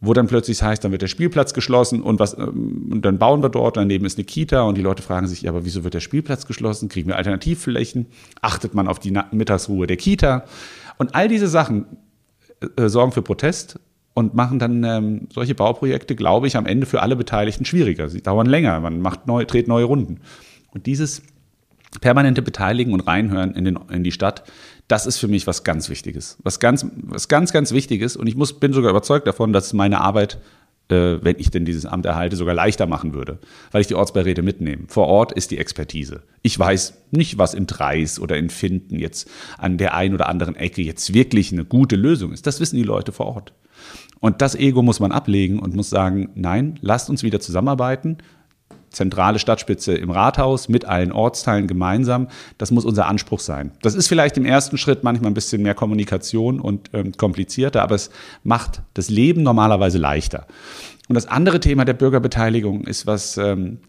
wo 0.02 0.14
dann 0.14 0.28
plötzlich 0.28 0.64
heißt, 0.64 0.84
dann 0.84 0.94
wird 0.94 1.02
der 1.02 1.08
Spielplatz 1.08 1.54
geschlossen 1.54 2.02
und 2.02 2.20
was 2.20 2.38
ähm, 2.38 2.90
und 2.92 3.04
dann 3.04 3.20
bauen 3.20 3.44
wir 3.44 3.50
dort, 3.50 3.76
daneben 3.76 4.06
ist 4.06 4.18
eine 4.18 4.24
Kita 4.24 4.62
und 4.62 4.78
die 4.78 4.82
Leute 4.82 5.04
fragen 5.04 5.28
sich, 5.28 5.42
ja, 5.42 5.52
aber 5.52 5.66
wieso 5.66 5.84
wird 5.84 5.94
der 5.94 6.00
Spielplatz 6.00 6.46
geschlossen? 6.46 6.88
Kriegen 6.88 7.10
wir 7.10 7.18
Alternativflächen? 7.18 8.08
Achtet 8.42 8.74
man 8.74 8.88
auf 8.88 9.00
die 9.00 9.14
Mittagsruhe 9.32 9.88
der 9.88 9.98
Kita? 9.98 10.46
Und 11.00 11.16
all 11.16 11.28
diese 11.28 11.48
Sachen 11.48 11.86
äh, 12.78 12.88
sorgen 12.88 13.12
für 13.12 13.24
Protest 13.24 13.80
und 14.14 14.36
machen 14.36 14.60
dann 14.60 14.84
ähm, 14.84 15.28
solche 15.34 15.56
Bauprojekte, 15.56 16.16
glaube 16.16 16.46
ich, 16.46 16.58
am 16.58 16.66
Ende 16.66 16.86
für 16.86 17.02
alle 17.02 17.16
Beteiligten 17.16 17.66
schwieriger. 17.66 18.10
Sie 18.10 18.22
dauern 18.22 18.48
länger, 18.48 18.80
man 18.82 19.02
macht 19.02 19.26
neu, 19.26 19.46
dreht 19.46 19.68
neue 19.68 19.86
Runden. 19.86 20.20
Und 20.72 20.86
dieses 20.86 21.24
permanente 22.02 22.42
Beteiligen 22.42 22.94
und 22.94 23.02
Reinhören 23.02 23.56
in, 23.56 23.66
den, 23.66 23.80
in 23.90 24.04
die 24.04 24.12
Stadt, 24.12 24.44
das 24.90 25.06
ist 25.06 25.18
für 25.18 25.28
mich 25.28 25.48
was 25.48 25.64
ganz 25.64 25.90
Wichtiges. 25.90 26.38
Was 26.44 26.60
ganz, 26.60 26.86
was 26.96 27.28
ganz, 27.30 27.54
ganz 27.54 27.72
Wichtiges. 27.72 28.18
Und 28.18 28.28
ich 28.28 28.36
muss, 28.36 28.60
bin 28.60 28.74
sogar 28.74 28.92
überzeugt 28.92 29.26
davon, 29.26 29.54
dass 29.54 29.74
meine 29.74 30.02
Arbeit 30.02 30.38
wenn 30.90 31.36
ich 31.38 31.52
denn 31.52 31.66
dieses 31.66 31.86
Amt 31.86 32.06
erhalte, 32.06 32.36
sogar 32.36 32.56
leichter 32.56 32.88
machen 32.88 33.14
würde, 33.14 33.38
weil 33.72 33.82
ich 33.82 33.88
die 33.88 33.96
Ortsbeiräte 33.96 34.42
mitnehme. 34.42 34.84
Vor 34.88 35.08
Ort 35.08 35.32
ist 35.32 35.52
die 35.52 35.60
Expertise. 35.60 36.24
Ich 36.42 36.58
weiß 36.58 36.96
nicht, 37.12 37.38
was 37.38 37.54
in 37.54 37.68
Dreis 37.68 38.20
oder 38.20 38.38
in 38.38 38.50
Finden 38.50 38.98
jetzt 38.98 39.30
an 39.58 39.78
der 39.78 39.94
einen 39.94 40.16
oder 40.16 40.28
anderen 40.28 40.56
Ecke 40.56 40.82
jetzt 40.82 41.14
wirklich 41.14 41.52
eine 41.52 41.66
gute 41.66 41.96
Lösung 41.96 42.32
ist. 42.32 42.48
Das 42.48 42.60
wissen 42.60 42.76
die 42.76 42.84
Leute 42.84 43.12
vor 43.12 43.28
Ort. 43.28 43.54
Und 44.20 44.42
das 44.42 44.56
Ego 44.56 44.82
muss 44.82 45.00
man 45.00 45.12
ablegen 45.12 45.60
und 45.60 45.76
muss 45.76 45.90
sagen, 45.90 46.30
nein, 46.36 46.78
lasst 46.82 47.10
uns 47.10 47.24
wieder 47.24 47.40
zusammenarbeiten 47.40 48.18
zentrale 48.90 49.40
Stadtspitze 49.40 49.94
im 49.94 50.10
Rathaus 50.12 50.70
mit 50.70 50.86
allen 50.86 51.12
Ortsteilen 51.12 51.68
gemeinsam. 51.68 52.28
Das 52.58 52.72
muss 52.72 52.86
unser 52.86 53.08
Anspruch 53.08 53.40
sein. 53.40 53.72
Das 53.82 53.96
ist 53.96 54.08
vielleicht 54.08 54.38
im 54.38 54.46
ersten 54.46 54.78
Schritt 54.78 55.04
manchmal 55.04 55.32
ein 55.32 55.36
bisschen 55.36 55.62
mehr 55.62 55.76
Kommunikation 55.76 56.60
und 56.60 56.90
ähm, 56.94 57.12
komplizierter, 57.14 57.82
aber 57.84 57.96
es 57.96 58.10
macht 58.44 58.82
das 58.94 59.10
Leben 59.10 59.44
normalerweise 59.44 59.98
leichter. 59.98 60.48
Und 61.08 61.16
das 61.16 61.28
andere 61.28 61.60
Thema 61.60 61.86
der 61.86 61.94
Bürgerbeteiligung 61.94 62.86
ist 62.86 63.08
was, 63.08 63.38
ähm, 63.38 63.80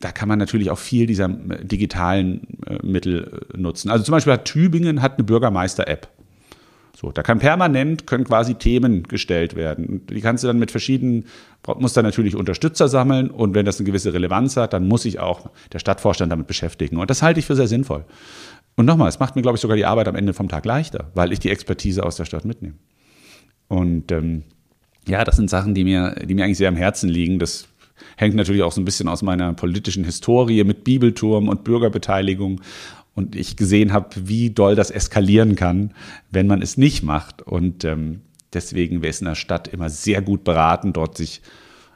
da 0.00 0.12
kann 0.12 0.28
man 0.28 0.38
natürlich 0.38 0.70
auch 0.70 0.78
viel 0.78 1.06
dieser 1.06 1.26
äh, 1.26 1.64
digitalen 1.64 2.58
äh, 2.66 2.78
Mittel 2.82 3.40
äh, 3.52 3.58
nutzen. 3.58 3.90
Also 3.90 4.04
zum 4.04 4.12
Beispiel 4.12 4.32
hat 4.32 4.44
Tübingen 4.44 5.02
hat 5.02 5.18
eine 5.18 5.24
Bürgermeister-App. 5.24 6.08
So, 6.94 7.10
da 7.10 7.22
kann 7.22 7.38
permanent, 7.38 8.06
können 8.06 8.24
quasi 8.24 8.54
Themen 8.54 9.04
gestellt 9.04 9.56
werden. 9.56 10.06
Die 10.06 10.20
kannst 10.20 10.44
du 10.44 10.48
dann 10.48 10.58
mit 10.58 10.70
verschiedenen, 10.70 11.24
muss 11.78 11.94
dann 11.94 12.04
natürlich 12.04 12.36
Unterstützer 12.36 12.86
sammeln 12.88 13.30
und 13.30 13.54
wenn 13.54 13.64
das 13.64 13.78
eine 13.78 13.86
gewisse 13.86 14.12
Relevanz 14.12 14.56
hat, 14.56 14.72
dann 14.74 14.86
muss 14.86 15.02
sich 15.02 15.18
auch 15.18 15.50
der 15.72 15.78
Stadtvorstand 15.78 16.30
damit 16.30 16.46
beschäftigen. 16.46 16.98
Und 16.98 17.08
das 17.10 17.22
halte 17.22 17.40
ich 17.40 17.46
für 17.46 17.56
sehr 17.56 17.66
sinnvoll. 17.66 18.04
Und 18.76 18.86
nochmal, 18.86 19.08
es 19.08 19.18
macht 19.18 19.36
mir, 19.36 19.42
glaube 19.42 19.56
ich, 19.56 19.62
sogar 19.62 19.76
die 19.76 19.86
Arbeit 19.86 20.08
am 20.08 20.16
Ende 20.16 20.34
vom 20.34 20.48
Tag 20.48 20.64
leichter, 20.64 21.10
weil 21.14 21.32
ich 21.32 21.38
die 21.38 21.50
Expertise 21.50 22.04
aus 22.04 22.16
der 22.16 22.24
Stadt 22.24 22.44
mitnehme. 22.44 22.74
Und 23.68 24.12
ähm, 24.12 24.44
ja, 25.08 25.24
das 25.24 25.36
sind 25.36 25.50
Sachen, 25.50 25.74
die 25.74 25.84
mir, 25.84 26.14
die 26.24 26.34
mir 26.34 26.44
eigentlich 26.44 26.58
sehr 26.58 26.68
am 26.68 26.76
Herzen 26.76 27.08
liegen. 27.08 27.38
Das 27.38 27.68
hängt 28.16 28.34
natürlich 28.34 28.62
auch 28.62 28.72
so 28.72 28.80
ein 28.80 28.84
bisschen 28.84 29.08
aus 29.08 29.22
meiner 29.22 29.52
politischen 29.52 30.04
Historie 30.04 30.64
mit 30.64 30.84
Bibelturm 30.84 31.48
und 31.48 31.64
Bürgerbeteiligung 31.64 32.60
und 33.14 33.36
ich 33.36 33.56
gesehen 33.56 33.92
habe, 33.92 34.08
wie 34.16 34.50
doll 34.50 34.74
das 34.74 34.90
eskalieren 34.90 35.56
kann, 35.56 35.92
wenn 36.30 36.46
man 36.46 36.62
es 36.62 36.76
nicht 36.76 37.02
macht. 37.02 37.42
Und 37.42 37.84
ähm, 37.84 38.22
deswegen 38.52 39.02
wäre 39.02 39.10
es 39.10 39.20
in 39.20 39.26
der 39.26 39.34
Stadt 39.34 39.68
immer 39.68 39.90
sehr 39.90 40.22
gut 40.22 40.44
beraten, 40.44 40.92
dort 40.92 41.16
sich 41.16 41.42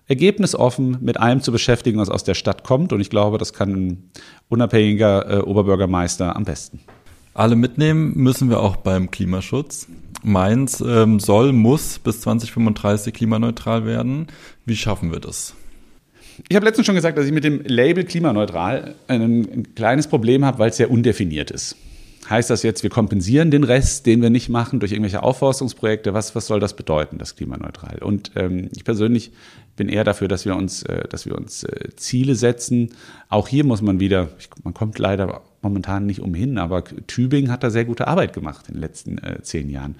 ergebnisoffen 0.08 0.98
mit 1.00 1.18
allem 1.18 1.40
zu 1.40 1.52
beschäftigen, 1.52 1.98
was 1.98 2.10
aus 2.10 2.24
der 2.24 2.34
Stadt 2.34 2.64
kommt. 2.64 2.92
Und 2.92 3.00
ich 3.00 3.10
glaube, 3.10 3.38
das 3.38 3.52
kann 3.52 3.70
ein 3.70 4.10
unabhängiger 4.48 5.38
äh, 5.38 5.40
Oberbürgermeister 5.40 6.36
am 6.36 6.44
besten. 6.44 6.80
Alle 7.34 7.56
mitnehmen 7.56 8.12
müssen 8.16 8.48
wir 8.48 8.60
auch 8.60 8.76
beim 8.76 9.10
Klimaschutz. 9.10 9.88
Mainz 10.22 10.80
ähm, 10.80 11.20
soll, 11.20 11.52
muss 11.52 11.98
bis 11.98 12.20
2035 12.22 13.12
klimaneutral 13.12 13.84
werden. 13.84 14.28
Wie 14.64 14.76
schaffen 14.76 15.12
wir 15.12 15.20
das? 15.20 15.54
Ich 16.48 16.56
habe 16.56 16.66
letztens 16.66 16.86
schon 16.86 16.94
gesagt, 16.94 17.16
dass 17.18 17.26
ich 17.26 17.32
mit 17.32 17.44
dem 17.44 17.62
Label 17.64 18.04
klimaneutral 18.04 18.94
ein, 19.08 19.22
ein 19.22 19.74
kleines 19.74 20.06
Problem 20.06 20.44
habe, 20.44 20.58
weil 20.58 20.70
es 20.70 20.76
sehr 20.76 20.90
undefiniert 20.90 21.50
ist. 21.50 21.76
Heißt 22.28 22.50
das 22.50 22.64
jetzt, 22.64 22.82
wir 22.82 22.90
kompensieren 22.90 23.52
den 23.52 23.62
Rest, 23.62 24.06
den 24.06 24.20
wir 24.20 24.30
nicht 24.30 24.48
machen, 24.48 24.80
durch 24.80 24.92
irgendwelche 24.92 25.22
Aufforstungsprojekte? 25.22 26.12
Was, 26.12 26.34
was 26.34 26.46
soll 26.46 26.58
das 26.58 26.74
bedeuten, 26.74 27.18
das 27.18 27.36
klimaneutral? 27.36 27.98
Und 28.02 28.32
ähm, 28.34 28.68
ich 28.74 28.82
persönlich 28.84 29.30
bin 29.76 29.88
eher 29.88 30.02
dafür, 30.02 30.26
dass 30.26 30.44
wir 30.44 30.56
uns, 30.56 30.82
äh, 30.82 31.06
dass 31.08 31.26
wir 31.26 31.36
uns 31.36 31.62
äh, 31.62 31.90
Ziele 31.94 32.34
setzen. 32.34 32.94
Auch 33.28 33.46
hier 33.46 33.64
muss 33.64 33.80
man 33.80 34.00
wieder, 34.00 34.30
ich, 34.40 34.48
man 34.64 34.74
kommt 34.74 34.98
leider 34.98 35.42
momentan 35.62 36.06
nicht 36.06 36.20
umhin, 36.20 36.58
aber 36.58 36.82
Tübingen 37.06 37.52
hat 37.52 37.62
da 37.62 37.70
sehr 37.70 37.84
gute 37.84 38.08
Arbeit 38.08 38.32
gemacht 38.32 38.66
in 38.68 38.74
den 38.74 38.80
letzten 38.80 39.18
äh, 39.18 39.42
zehn 39.42 39.70
Jahren. 39.70 39.94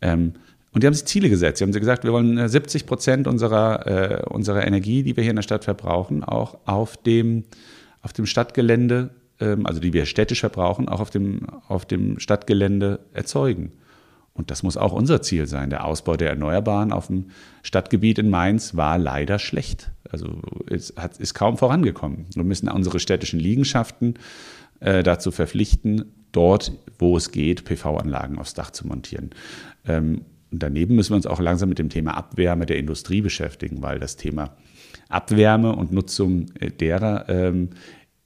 Ähm, 0.00 0.34
und 0.72 0.82
die 0.82 0.86
haben 0.86 0.94
sich 0.94 1.06
Ziele 1.06 1.30
gesetzt. 1.30 1.58
Sie 1.58 1.64
haben 1.64 1.72
gesagt, 1.72 2.04
wir 2.04 2.12
wollen 2.12 2.48
70 2.48 2.82
äh, 2.82 2.86
Prozent 2.86 3.26
unserer, 3.26 3.86
äh, 3.86 4.22
unserer 4.28 4.66
Energie, 4.66 5.02
die 5.02 5.16
wir 5.16 5.22
hier 5.22 5.30
in 5.30 5.36
der 5.36 5.42
Stadt 5.42 5.64
verbrauchen, 5.64 6.24
auch 6.24 6.58
auf 6.66 6.96
dem, 6.96 7.44
auf 8.02 8.12
dem 8.12 8.26
Stadtgelände, 8.26 9.10
ähm, 9.40 9.66
also 9.66 9.80
die 9.80 9.92
wir 9.92 10.06
städtisch 10.06 10.40
verbrauchen, 10.40 10.88
auch 10.88 11.00
auf 11.00 11.10
dem, 11.10 11.46
auf 11.68 11.86
dem 11.86 12.18
Stadtgelände 12.18 13.00
erzeugen. 13.12 13.72
Und 14.34 14.52
das 14.52 14.62
muss 14.62 14.76
auch 14.76 14.92
unser 14.92 15.20
Ziel 15.20 15.48
sein. 15.48 15.70
Der 15.70 15.84
Ausbau 15.84 16.16
der 16.16 16.30
Erneuerbaren 16.30 16.92
auf 16.92 17.08
dem 17.08 17.30
Stadtgebiet 17.62 18.20
in 18.20 18.30
Mainz 18.30 18.76
war 18.76 18.96
leider 18.96 19.40
schlecht. 19.40 19.90
Also 20.08 20.40
es 20.70 20.94
hat, 20.96 21.18
ist 21.18 21.34
kaum 21.34 21.58
vorangekommen. 21.58 22.26
Wir 22.34 22.44
müssen 22.44 22.68
unsere 22.68 23.00
städtischen 23.00 23.40
Liegenschaften 23.40 24.14
äh, 24.78 25.02
dazu 25.02 25.32
verpflichten, 25.32 26.12
dort, 26.30 26.72
wo 27.00 27.16
es 27.16 27.32
geht, 27.32 27.64
PV-Anlagen 27.64 28.38
aufs 28.38 28.54
Dach 28.54 28.70
zu 28.70 28.86
montieren. 28.86 29.30
Ähm, 29.86 30.20
daneben 30.50 30.96
müssen 30.96 31.10
wir 31.10 31.16
uns 31.16 31.26
auch 31.26 31.40
langsam 31.40 31.68
mit 31.68 31.78
dem 31.78 31.88
Thema 31.88 32.16
Abwärme 32.16 32.66
der 32.66 32.78
Industrie 32.78 33.20
beschäftigen, 33.20 33.82
weil 33.82 33.98
das 33.98 34.16
Thema 34.16 34.56
Abwärme 35.08 35.74
und 35.74 35.92
Nutzung 35.92 36.46
äh, 36.58 36.70
derer 36.70 37.28
ähm, 37.28 37.70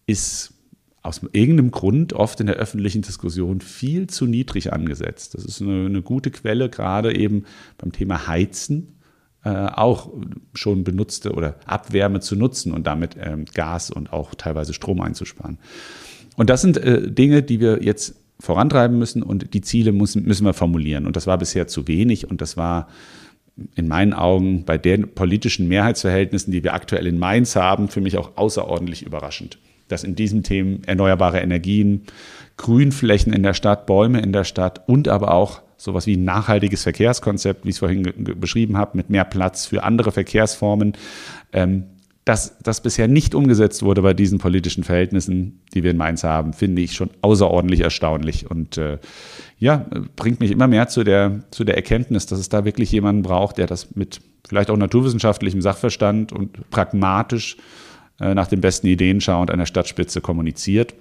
ist 0.06 0.54
aus 1.02 1.20
irgendeinem 1.32 1.72
Grund 1.72 2.12
oft 2.12 2.40
in 2.40 2.46
der 2.46 2.56
öffentlichen 2.56 3.02
Diskussion 3.02 3.60
viel 3.60 4.06
zu 4.06 4.26
niedrig 4.26 4.72
angesetzt. 4.72 5.34
Das 5.34 5.44
ist 5.44 5.60
eine, 5.60 5.86
eine 5.86 6.02
gute 6.02 6.30
Quelle, 6.30 6.70
gerade 6.70 7.16
eben 7.16 7.44
beim 7.76 7.90
Thema 7.90 8.28
Heizen 8.28 9.00
äh, 9.44 9.50
auch 9.50 10.12
schon 10.54 10.84
benutzte 10.84 11.32
oder 11.32 11.56
Abwärme 11.66 12.20
zu 12.20 12.36
nutzen 12.36 12.72
und 12.72 12.86
damit 12.86 13.16
ähm, 13.18 13.44
Gas 13.52 13.90
und 13.90 14.12
auch 14.12 14.34
teilweise 14.36 14.74
Strom 14.74 15.00
einzusparen. 15.00 15.58
Und 16.36 16.48
das 16.48 16.62
sind 16.62 16.76
äh, 16.76 17.10
Dinge, 17.10 17.42
die 17.42 17.58
wir 17.58 17.82
jetzt 17.82 18.21
vorantreiben 18.42 18.98
müssen 18.98 19.22
und 19.22 19.54
die 19.54 19.60
Ziele 19.60 19.92
müssen, 19.92 20.24
müssen 20.24 20.44
wir 20.44 20.52
formulieren. 20.52 21.06
Und 21.06 21.14
das 21.14 21.28
war 21.28 21.38
bisher 21.38 21.68
zu 21.68 21.86
wenig 21.86 22.28
und 22.28 22.40
das 22.40 22.56
war 22.56 22.88
in 23.76 23.86
meinen 23.86 24.14
Augen 24.14 24.64
bei 24.64 24.78
den 24.78 25.14
politischen 25.14 25.68
Mehrheitsverhältnissen, 25.68 26.52
die 26.52 26.64
wir 26.64 26.74
aktuell 26.74 27.06
in 27.06 27.20
Mainz 27.20 27.54
haben, 27.54 27.88
für 27.88 28.00
mich 28.00 28.18
auch 28.18 28.32
außerordentlich 28.36 29.04
überraschend. 29.06 29.58
Dass 29.86 30.02
in 30.02 30.16
diesen 30.16 30.42
Themen 30.42 30.82
erneuerbare 30.84 31.38
Energien, 31.38 32.02
Grünflächen 32.56 33.32
in 33.32 33.44
der 33.44 33.54
Stadt, 33.54 33.86
Bäume 33.86 34.20
in 34.20 34.32
der 34.32 34.44
Stadt 34.44 34.88
und 34.88 35.06
aber 35.06 35.32
auch 35.32 35.62
sowas 35.76 36.06
wie 36.06 36.16
ein 36.16 36.24
nachhaltiges 36.24 36.82
Verkehrskonzept, 36.82 37.64
wie 37.64 37.68
ich 37.68 37.76
es 37.76 37.78
vorhin 37.78 38.12
beschrieben 38.40 38.76
habe, 38.76 38.96
mit 38.96 39.08
mehr 39.08 39.24
Platz 39.24 39.66
für 39.66 39.84
andere 39.84 40.10
Verkehrsformen, 40.10 40.94
ähm, 41.52 41.84
dass 42.24 42.56
das 42.58 42.82
bisher 42.82 43.08
nicht 43.08 43.34
umgesetzt 43.34 43.82
wurde 43.82 44.02
bei 44.02 44.14
diesen 44.14 44.38
politischen 44.38 44.84
Verhältnissen, 44.84 45.60
die 45.74 45.82
wir 45.82 45.90
in 45.90 45.96
Mainz 45.96 46.22
haben, 46.22 46.52
finde 46.52 46.82
ich 46.82 46.92
schon 46.92 47.10
außerordentlich 47.20 47.80
erstaunlich 47.80 48.48
und 48.48 48.78
äh, 48.78 48.98
ja, 49.58 49.86
bringt 50.14 50.38
mich 50.38 50.52
immer 50.52 50.68
mehr 50.68 50.88
zu 50.88 51.02
der, 51.02 51.40
zu 51.50 51.64
der 51.64 51.76
Erkenntnis, 51.76 52.26
dass 52.26 52.38
es 52.38 52.48
da 52.48 52.64
wirklich 52.64 52.92
jemanden 52.92 53.22
braucht, 53.22 53.58
der 53.58 53.66
das 53.66 53.96
mit 53.96 54.20
vielleicht 54.46 54.70
auch 54.70 54.76
naturwissenschaftlichem 54.76 55.62
Sachverstand 55.62 56.32
und 56.32 56.70
pragmatisch 56.70 57.56
äh, 58.20 58.34
nach 58.34 58.46
den 58.46 58.60
besten 58.60 58.86
Ideen 58.86 59.20
schauend 59.20 59.50
an 59.50 59.58
der 59.58 59.66
Stadtspitze 59.66 60.20
kommuniziert 60.20 60.94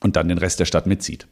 und 0.00 0.16
dann 0.16 0.28
den 0.28 0.38
Rest 0.38 0.58
der 0.58 0.64
Stadt 0.64 0.86
mitzieht. 0.86 1.28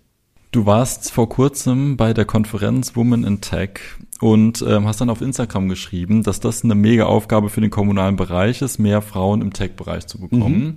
Du 0.50 0.64
warst 0.64 1.12
vor 1.12 1.28
kurzem 1.28 1.98
bei 1.98 2.14
der 2.14 2.24
Konferenz 2.24 2.96
Women 2.96 3.24
in 3.24 3.42
Tech 3.42 3.80
und 4.20 4.64
ähm, 4.66 4.86
hast 4.86 5.00
dann 5.00 5.10
auf 5.10 5.20
Instagram 5.20 5.68
geschrieben, 5.68 6.22
dass 6.22 6.40
das 6.40 6.64
eine 6.64 6.74
mega 6.74 7.04
Aufgabe 7.04 7.50
für 7.50 7.60
den 7.60 7.70
kommunalen 7.70 8.16
Bereich 8.16 8.62
ist, 8.62 8.78
mehr 8.78 9.02
Frauen 9.02 9.42
im 9.42 9.52
Tech-Bereich 9.52 10.06
zu 10.06 10.18
bekommen. 10.18 10.64
Mhm. 10.64 10.76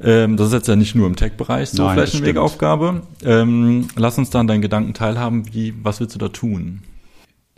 Ähm, 0.00 0.36
das 0.36 0.48
ist 0.48 0.54
jetzt 0.54 0.68
ja 0.68 0.74
nicht 0.74 0.96
nur 0.96 1.06
im 1.06 1.14
Tech-Bereich 1.14 1.70
so 1.70 1.84
Nein, 1.84 1.94
vielleicht 1.94 2.16
eine 2.16 2.26
mega 2.26 2.40
Aufgabe. 2.40 3.02
Ähm, 3.24 3.86
lass 3.94 4.18
uns 4.18 4.30
dann 4.30 4.48
deinen 4.48 4.60
Gedanken 4.60 4.92
teilhaben. 4.92 5.54
Wie, 5.54 5.72
was 5.82 6.00
willst 6.00 6.16
du 6.16 6.18
da 6.18 6.28
tun? 6.28 6.82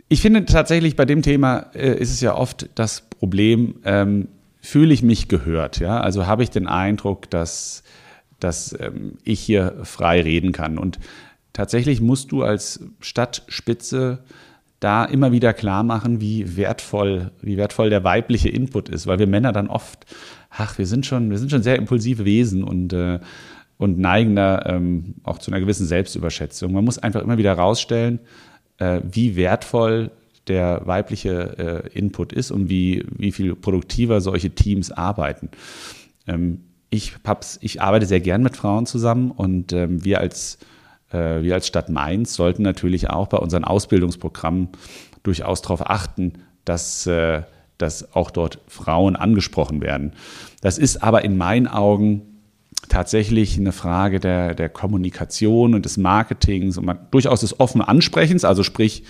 Ich 0.07 0.21
finde 0.21 0.45
tatsächlich 0.45 0.95
bei 0.95 1.05
dem 1.05 1.23
Thema 1.23 1.65
äh, 1.73 1.97
ist 1.99 2.11
es 2.11 2.21
ja 2.21 2.35
oft 2.35 2.69
das 2.75 3.01
Problem, 3.01 3.75
ähm, 3.85 4.27
fühle 4.61 4.93
ich 4.93 5.01
mich 5.01 5.27
gehört? 5.27 5.79
Ja, 5.79 5.99
also 5.99 6.27
habe 6.27 6.43
ich 6.43 6.51
den 6.51 6.67
Eindruck, 6.67 7.27
dass, 7.31 7.83
dass 8.39 8.77
ähm, 8.79 9.13
ich 9.23 9.39
hier 9.39 9.77
frei 9.83 10.21
reden 10.21 10.51
kann. 10.51 10.77
Und 10.77 10.99
tatsächlich 11.53 12.01
musst 12.01 12.31
du 12.31 12.43
als 12.43 12.79
Stadtspitze 12.99 14.19
da 14.79 15.03
immer 15.05 15.31
wieder 15.31 15.53
klar 15.53 15.83
machen, 15.83 16.21
wie 16.21 16.55
wertvoll, 16.55 17.31
wie 17.41 17.57
wertvoll 17.57 17.89
der 17.89 18.03
weibliche 18.03 18.49
Input 18.49 18.89
ist, 18.89 19.07
weil 19.07 19.19
wir 19.19 19.27
Männer 19.27 19.51
dann 19.51 19.67
oft, 19.67 20.05
ach, 20.49 20.77
wir 20.77 20.85
sind 20.85 21.05
schon, 21.05 21.29
wir 21.29 21.37
sind 21.37 21.51
schon 21.51 21.63
sehr 21.63 21.75
impulsive 21.75 22.23
Wesen 22.25 22.63
und, 22.63 22.93
äh, 22.93 23.19
und 23.77 23.99
neigen 23.99 24.35
da 24.35 24.63
ähm, 24.65 25.15
auch 25.23 25.37
zu 25.37 25.51
einer 25.51 25.59
gewissen 25.59 25.85
Selbstüberschätzung. 25.85 26.71
Man 26.71 26.85
muss 26.85 26.97
einfach 26.97 27.21
immer 27.21 27.37
wieder 27.37 27.55
herausstellen, 27.55 28.19
äh, 28.77 29.01
wie 29.09 29.35
wertvoll 29.35 30.11
der 30.47 30.81
weibliche 30.85 31.83
äh, 31.93 31.97
Input 31.97 32.33
ist 32.33 32.51
und 32.51 32.69
wie, 32.69 33.05
wie 33.11 33.31
viel 33.31 33.55
produktiver 33.55 34.21
solche 34.21 34.49
Teams 34.49 34.91
arbeiten. 34.91 35.49
Ähm, 36.25 36.61
ich, 36.89 37.13
ich 37.61 37.81
arbeite 37.81 38.05
sehr 38.05 38.19
gern 38.19 38.41
mit 38.41 38.57
Frauen 38.57 38.85
zusammen 38.85 39.31
und 39.31 39.73
ähm, 39.73 40.03
wir 40.03 40.19
als 40.19 40.57
wir 41.17 41.53
als 41.55 41.67
Stadt 41.67 41.89
Mainz 41.89 42.35
sollten 42.35 42.63
natürlich 42.63 43.09
auch 43.09 43.27
bei 43.27 43.37
unseren 43.37 43.63
Ausbildungsprogrammen 43.63 44.69
durchaus 45.23 45.61
darauf 45.61 45.89
achten, 45.89 46.33
dass, 46.65 47.07
äh, 47.07 47.43
dass 47.77 48.13
auch 48.13 48.31
dort 48.31 48.59
Frauen 48.67 49.15
angesprochen 49.15 49.81
werden. 49.81 50.13
Das 50.61 50.77
ist 50.77 51.03
aber 51.03 51.23
in 51.23 51.37
meinen 51.37 51.67
Augen 51.67 52.21
tatsächlich 52.87 53.57
eine 53.57 53.71
Frage 53.71 54.19
der, 54.19 54.55
der 54.55 54.69
Kommunikation 54.69 55.73
und 55.73 55.85
des 55.85 55.97
Marketings 55.97 56.77
und 56.77 56.85
man, 56.85 56.99
durchaus 57.11 57.41
des 57.41 57.59
offenen 57.59 57.87
Ansprechens, 57.87 58.45
also 58.45 58.63
sprich 58.63 59.03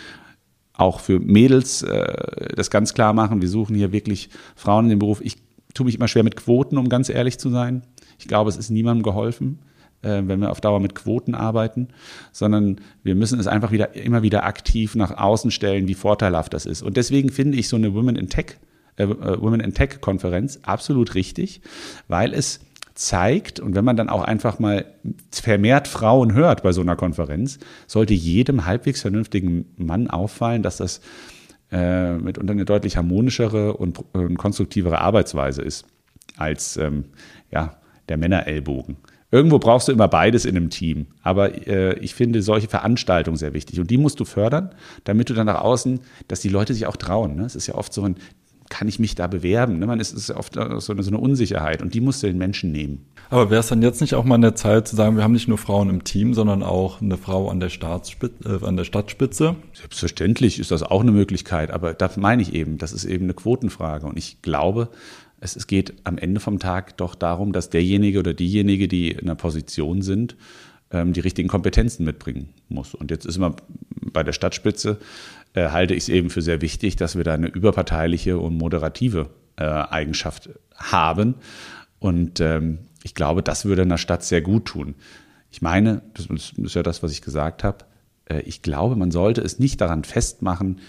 auch 0.73 1.01
für 1.01 1.19
Mädels 1.19 1.83
äh, 1.83 2.55
das 2.55 2.69
ganz 2.69 2.93
klar 2.93 3.13
machen, 3.13 3.41
wir 3.41 3.49
suchen 3.49 3.75
hier 3.75 3.91
wirklich 3.91 4.29
Frauen 4.55 4.85
in 4.85 4.91
dem 4.91 4.99
Beruf. 4.99 5.19
Ich 5.21 5.37
tue 5.73 5.85
mich 5.85 5.95
immer 5.95 6.07
schwer 6.07 6.23
mit 6.23 6.37
Quoten, 6.37 6.77
um 6.77 6.89
ganz 6.89 7.09
ehrlich 7.09 7.37
zu 7.37 7.49
sein. 7.49 7.83
Ich 8.17 8.27
glaube, 8.27 8.49
es 8.49 8.57
ist 8.57 8.69
niemandem 8.69 9.03
geholfen 9.03 9.59
äh, 9.59 9.68
wenn 10.01 10.39
wir 10.39 10.51
auf 10.51 10.61
Dauer 10.61 10.79
mit 10.79 10.95
Quoten 10.95 11.35
arbeiten, 11.35 11.89
sondern 12.31 12.79
wir 13.03 13.15
müssen 13.15 13.39
es 13.39 13.47
einfach 13.47 13.71
wieder 13.71 13.95
immer 13.95 14.21
wieder 14.21 14.45
aktiv 14.45 14.95
nach 14.95 15.17
außen 15.17 15.51
stellen, 15.51 15.87
wie 15.87 15.93
vorteilhaft 15.93 16.53
das 16.53 16.65
ist. 16.65 16.81
Und 16.81 16.97
deswegen 16.97 17.29
finde 17.29 17.57
ich 17.57 17.67
so 17.67 17.75
eine 17.75 17.93
Women 17.93 18.15
in 18.15 18.29
Tech, 18.29 18.57
äh, 18.95 19.03
äh, 19.03 19.41
Women 19.41 19.59
in 19.59 19.73
Tech 19.73 20.01
Konferenz 20.01 20.59
absolut 20.63 21.15
richtig, 21.15 21.61
weil 22.07 22.33
es 22.33 22.61
zeigt 22.95 23.61
und 23.61 23.75
wenn 23.75 23.85
man 23.85 23.95
dann 23.95 24.09
auch 24.09 24.23
einfach 24.23 24.59
mal 24.59 24.85
vermehrt 25.31 25.87
Frauen 25.87 26.33
hört 26.33 26.63
bei 26.63 26.73
so 26.73 26.81
einer 26.81 26.97
Konferenz, 26.97 27.57
sollte 27.87 28.13
jedem 28.13 28.65
halbwegs 28.65 29.01
vernünftigen 29.01 29.65
Mann 29.77 30.09
auffallen, 30.09 30.63
dass 30.63 30.77
das 30.77 30.99
äh, 31.71 32.17
mitunter 32.17 32.51
eine 32.51 32.65
deutlich 32.65 32.97
harmonischere 32.97 33.77
und, 33.77 34.03
und 34.13 34.37
konstruktivere 34.37 34.99
Arbeitsweise 34.99 35.61
ist 35.61 35.85
als 36.35 36.75
ähm, 36.77 37.05
ja, 37.51 37.77
der 38.09 38.17
Männerellbogen. 38.17 38.97
Irgendwo 39.31 39.59
brauchst 39.59 39.87
du 39.87 39.91
immer 39.91 40.07
beides 40.07 40.45
in 40.45 40.57
einem 40.57 40.69
Team. 40.69 41.07
Aber 41.21 41.67
äh, 41.67 41.99
ich 41.99 42.15
finde 42.15 42.41
solche 42.41 42.67
Veranstaltungen 42.67 43.37
sehr 43.37 43.53
wichtig. 43.53 43.79
Und 43.79 43.91
die 43.91 43.97
musst 43.97 44.19
du 44.19 44.25
fördern, 44.25 44.71
damit 45.03 45.29
du 45.29 45.33
dann 45.33 45.45
nach 45.45 45.61
außen, 45.61 45.99
dass 46.27 46.41
die 46.41 46.49
Leute 46.49 46.73
sich 46.73 46.87
auch 46.87 46.97
trauen. 46.97 47.35
Ne? 47.35 47.43
Es 47.43 47.55
ist 47.55 47.67
ja 47.67 47.75
oft 47.75 47.93
so 47.93 48.03
ein, 48.03 48.15
kann 48.69 48.87
ich 48.87 48.99
mich 48.99 49.13
da 49.13 49.27
bewerben? 49.27 49.77
Ne? 49.77 49.85
Man 49.85 49.99
ist, 49.99 50.13
ist 50.13 50.29
ja 50.29 50.37
oft 50.37 50.55
so 50.55 50.61
eine, 50.61 50.79
so 50.79 50.93
eine 50.93 51.17
Unsicherheit. 51.19 51.83
Und 51.83 51.93
die 51.93 52.01
musst 52.01 52.23
du 52.23 52.27
den 52.27 52.39
Menschen 52.39 52.71
nehmen. 52.71 53.05
Aber 53.29 53.51
wäre 53.51 53.59
es 53.59 53.67
dann 53.67 53.83
jetzt 53.83 54.01
nicht 54.01 54.15
auch 54.15 54.23
mal 54.23 54.35
an 54.35 54.41
der 54.41 54.55
Zeit 54.55 54.87
zu 54.87 54.95
sagen, 54.95 55.15
wir 55.15 55.23
haben 55.23 55.33
nicht 55.33 55.47
nur 55.47 55.59
Frauen 55.59 55.89
im 55.91 56.03
Team, 56.03 56.33
sondern 56.33 56.63
auch 56.63 56.99
eine 56.99 57.17
Frau 57.17 57.49
an 57.49 57.59
der, 57.59 57.69
Staatsspitze, 57.69 58.59
äh, 58.61 58.65
an 58.65 58.77
der 58.77 58.83
Stadtspitze? 58.85 59.55
Selbstverständlich 59.73 60.59
ist 60.59 60.71
das 60.71 60.81
auch 60.81 61.01
eine 61.01 61.11
Möglichkeit. 61.11 61.69
Aber 61.69 61.93
das 61.93 62.17
meine 62.17 62.41
ich 62.41 62.55
eben. 62.55 62.79
Das 62.79 62.93
ist 62.93 63.05
eben 63.05 63.25
eine 63.25 63.35
Quotenfrage. 63.35 64.07
Und 64.07 64.17
ich 64.17 64.41
glaube, 64.41 64.89
es, 65.41 65.55
es 65.55 65.67
geht 65.67 65.93
am 66.03 66.17
Ende 66.17 66.39
vom 66.39 66.59
Tag 66.59 66.97
doch 66.97 67.15
darum, 67.15 67.51
dass 67.53 67.69
derjenige 67.69 68.19
oder 68.19 68.33
diejenige, 68.33 68.87
die 68.87 69.11
in 69.11 69.21
einer 69.21 69.35
Position 69.35 70.01
sind, 70.01 70.35
ähm, 70.91 71.13
die 71.13 71.19
richtigen 71.19 71.47
Kompetenzen 71.47 72.05
mitbringen 72.05 72.49
muss. 72.67 72.93
Und 72.93 73.11
jetzt 73.11 73.25
ist 73.25 73.37
man 73.37 73.55
bei 74.01 74.23
der 74.23 74.33
Stadtspitze, 74.33 74.99
äh, 75.53 75.69
halte 75.69 75.93
ich 75.93 76.03
es 76.03 76.09
eben 76.09 76.29
für 76.29 76.41
sehr 76.41 76.61
wichtig, 76.61 76.95
dass 76.95 77.15
wir 77.15 77.23
da 77.23 77.33
eine 77.33 77.47
überparteiliche 77.47 78.37
und 78.37 78.57
moderative 78.57 79.29
äh, 79.57 79.63
Eigenschaft 79.63 80.49
haben. 80.75 81.35
Und 81.99 82.39
ähm, 82.39 82.79
ich 83.03 83.15
glaube, 83.15 83.43
das 83.43 83.65
würde 83.65 83.83
einer 83.83 83.97
Stadt 83.97 84.23
sehr 84.23 84.41
gut 84.41 84.65
tun. 84.65 84.95
Ich 85.51 85.61
meine, 85.61 86.01
das 86.13 86.27
ist 86.57 86.75
ja 86.75 86.83
das, 86.83 87.01
was 87.01 87.11
ich 87.11 87.21
gesagt 87.21 87.63
habe, 87.63 87.85
äh, 88.25 88.41
ich 88.41 88.61
glaube, 88.61 88.95
man 88.95 89.11
sollte 89.11 89.41
es 89.41 89.59
nicht 89.59 89.81
daran 89.81 90.03
festmachen, 90.03 90.79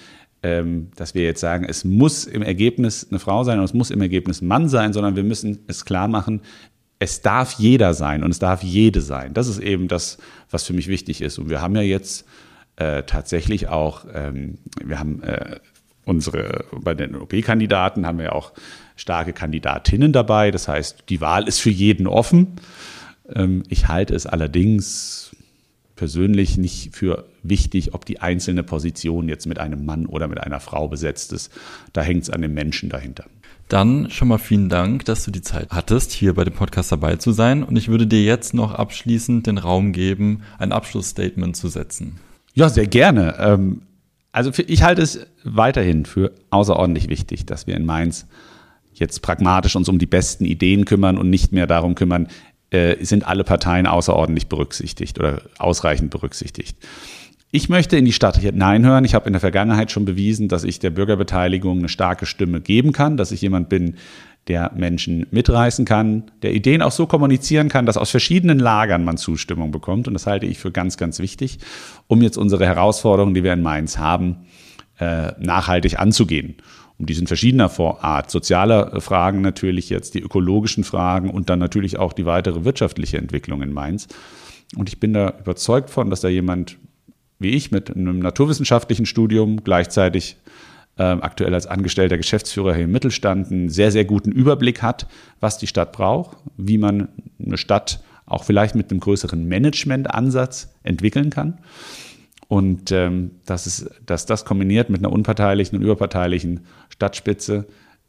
dass 0.42 1.14
wir 1.14 1.22
jetzt 1.22 1.40
sagen, 1.40 1.66
es 1.68 1.84
muss 1.84 2.24
im 2.24 2.40
Ergebnis 2.40 3.06
eine 3.10 3.18
Frau 3.18 3.44
sein 3.44 3.58
und 3.58 3.64
es 3.66 3.74
muss 3.74 3.90
im 3.90 4.00
Ergebnis 4.00 4.40
ein 4.40 4.48
Mann 4.48 4.70
sein, 4.70 4.94
sondern 4.94 5.14
wir 5.14 5.22
müssen 5.22 5.58
es 5.66 5.84
klar 5.84 6.08
machen, 6.08 6.40
es 7.00 7.22
darf 7.22 7.52
jeder 7.54 7.94
sein 7.94 8.22
und 8.22 8.30
es 8.30 8.38
darf 8.38 8.62
jede 8.62 9.00
sein. 9.00 9.34
Das 9.34 9.48
ist 9.48 9.58
eben 9.58 9.88
das, 9.88 10.18
was 10.50 10.64
für 10.64 10.74
mich 10.74 10.86
wichtig 10.86 11.22
ist. 11.22 11.38
Und 11.38 11.48
wir 11.48 11.60
haben 11.60 11.74
ja 11.74 11.82
jetzt 11.82 12.26
äh, 12.76 13.02
tatsächlich 13.02 13.68
auch, 13.68 14.04
ähm, 14.14 14.58
wir 14.84 14.98
haben 14.98 15.22
äh, 15.22 15.56
unsere, 16.04 16.66
bei 16.72 16.94
den 16.94 17.16
OP-Kandidaten 17.16 18.06
haben 18.06 18.18
wir 18.18 18.34
auch 18.34 18.52
starke 18.96 19.32
Kandidatinnen 19.32 20.12
dabei. 20.12 20.50
Das 20.50 20.68
heißt, 20.68 21.04
die 21.08 21.22
Wahl 21.22 21.48
ist 21.48 21.60
für 21.60 21.70
jeden 21.70 22.06
offen. 22.06 22.56
Ähm, 23.34 23.62
ich 23.68 23.88
halte 23.88 24.14
es 24.14 24.26
allerdings 24.26 25.34
persönlich 26.00 26.56
nicht 26.56 26.96
für 26.96 27.26
wichtig, 27.42 27.92
ob 27.92 28.06
die 28.06 28.20
einzelne 28.22 28.62
Position 28.62 29.28
jetzt 29.28 29.46
mit 29.46 29.58
einem 29.58 29.84
Mann 29.84 30.06
oder 30.06 30.28
mit 30.28 30.40
einer 30.40 30.58
Frau 30.58 30.88
besetzt 30.88 31.30
ist. 31.34 31.52
Da 31.92 32.00
hängt 32.00 32.22
es 32.22 32.30
an 32.30 32.40
dem 32.40 32.54
Menschen 32.54 32.88
dahinter. 32.88 33.26
Dann 33.68 34.08
schon 34.08 34.28
mal 34.28 34.38
vielen 34.38 34.70
Dank, 34.70 35.04
dass 35.04 35.26
du 35.26 35.30
die 35.30 35.42
Zeit 35.42 35.68
hattest, 35.68 36.12
hier 36.12 36.32
bei 36.32 36.44
dem 36.44 36.54
Podcast 36.54 36.90
dabei 36.90 37.16
zu 37.16 37.32
sein. 37.32 37.62
Und 37.62 37.76
ich 37.76 37.88
würde 37.88 38.06
dir 38.06 38.24
jetzt 38.24 38.54
noch 38.54 38.72
abschließend 38.72 39.46
den 39.46 39.58
Raum 39.58 39.92
geben, 39.92 40.40
ein 40.58 40.72
Abschlussstatement 40.72 41.54
zu 41.54 41.68
setzen. 41.68 42.18
Ja, 42.54 42.70
sehr 42.70 42.86
gerne. 42.86 43.36
Ähm, 43.38 43.82
also 44.32 44.52
ich 44.56 44.82
halte 44.82 45.02
es 45.02 45.26
weiterhin 45.44 46.06
für 46.06 46.32
außerordentlich 46.48 47.10
wichtig, 47.10 47.44
dass 47.44 47.66
wir 47.66 47.76
in 47.76 47.84
Mainz 47.84 48.26
jetzt 48.94 49.20
pragmatisch 49.20 49.76
uns 49.76 49.90
um 49.90 49.98
die 49.98 50.06
besten 50.06 50.46
Ideen 50.46 50.86
kümmern 50.86 51.18
und 51.18 51.28
nicht 51.28 51.52
mehr 51.52 51.66
darum 51.66 51.94
kümmern, 51.94 52.28
äh, 52.70 53.04
sind 53.04 53.26
alle 53.26 53.44
Parteien 53.44 53.86
außerordentlich 53.86 54.48
berücksichtigt 54.48 55.18
oder 55.18 55.42
ausreichend 55.58 56.10
berücksichtigt. 56.10 56.76
Ich 57.52 57.68
möchte 57.68 57.96
in 57.96 58.04
die 58.04 58.12
Stadt 58.12 58.36
hineinhören. 58.36 59.04
Ich 59.04 59.14
habe 59.14 59.26
in 59.26 59.32
der 59.32 59.40
Vergangenheit 59.40 59.90
schon 59.90 60.04
bewiesen, 60.04 60.48
dass 60.48 60.62
ich 60.62 60.78
der 60.78 60.90
Bürgerbeteiligung 60.90 61.78
eine 61.78 61.88
starke 61.88 62.26
Stimme 62.26 62.60
geben 62.60 62.92
kann, 62.92 63.16
dass 63.16 63.32
ich 63.32 63.40
jemand 63.40 63.68
bin, 63.68 63.96
der 64.46 64.70
Menschen 64.74 65.26
mitreißen 65.30 65.84
kann, 65.84 66.30
der 66.42 66.52
Ideen 66.52 66.80
auch 66.80 66.92
so 66.92 67.06
kommunizieren 67.06 67.68
kann, 67.68 67.86
dass 67.86 67.96
aus 67.96 68.10
verschiedenen 68.10 68.58
Lagern 68.58 69.04
man 69.04 69.16
Zustimmung 69.16 69.70
bekommt. 69.70 70.08
Und 70.08 70.14
das 70.14 70.26
halte 70.26 70.46
ich 70.46 70.58
für 70.58 70.70
ganz, 70.70 70.96
ganz 70.96 71.18
wichtig, 71.18 71.58
um 72.06 72.22
jetzt 72.22 72.38
unsere 72.38 72.66
Herausforderungen, 72.66 73.34
die 73.34 73.44
wir 73.44 73.52
in 73.52 73.62
Mainz 73.62 73.98
haben, 73.98 74.46
äh, 74.98 75.32
nachhaltig 75.40 75.98
anzugehen. 75.98 76.56
Und 77.00 77.08
die 77.08 77.14
sind 77.14 77.26
verschiedener 77.28 77.70
Art. 78.04 78.30
Soziale 78.30 79.00
Fragen 79.00 79.40
natürlich 79.40 79.88
jetzt, 79.88 80.14
die 80.14 80.20
ökologischen 80.20 80.84
Fragen 80.84 81.30
und 81.30 81.50
dann 81.50 81.58
natürlich 81.58 81.98
auch 81.98 82.12
die 82.12 82.26
weitere 82.26 82.64
wirtschaftliche 82.64 83.18
Entwicklung 83.18 83.62
in 83.62 83.72
Mainz. 83.72 84.06
Und 84.76 84.88
ich 84.88 85.00
bin 85.00 85.14
da 85.14 85.34
überzeugt 85.40 85.90
von, 85.90 86.10
dass 86.10 86.20
da 86.20 86.28
jemand 86.28 86.76
wie 87.40 87.50
ich 87.50 87.72
mit 87.72 87.90
einem 87.90 88.20
naturwissenschaftlichen 88.20 89.06
Studium 89.06 89.64
gleichzeitig 89.64 90.36
äh, 90.98 91.02
aktuell 91.02 91.54
als 91.54 91.66
angestellter 91.66 92.18
Geschäftsführer 92.18 92.74
hier 92.74 92.84
im 92.84 92.92
Mittelstand 92.92 93.50
einen 93.50 93.70
sehr, 93.70 93.90
sehr 93.90 94.04
guten 94.04 94.30
Überblick 94.30 94.82
hat, 94.82 95.08
was 95.40 95.58
die 95.58 95.66
Stadt 95.66 95.92
braucht, 95.92 96.36
wie 96.56 96.78
man 96.78 97.08
eine 97.44 97.56
Stadt 97.56 98.00
auch 98.26 98.44
vielleicht 98.44 98.74
mit 98.74 98.90
einem 98.90 99.00
größeren 99.00 99.48
Managementansatz 99.48 100.72
entwickeln 100.84 101.30
kann. 101.30 101.58
Und 102.50 102.90
ähm, 102.90 103.30
dass, 103.46 103.66
es, 103.66 103.88
dass 104.04 104.26
das 104.26 104.44
kombiniert 104.44 104.90
mit 104.90 105.00
einer 105.00 105.12
unparteilichen 105.12 105.78
und 105.78 105.84
überparteilichen 105.84 106.66
Stadtspitze 106.90 107.66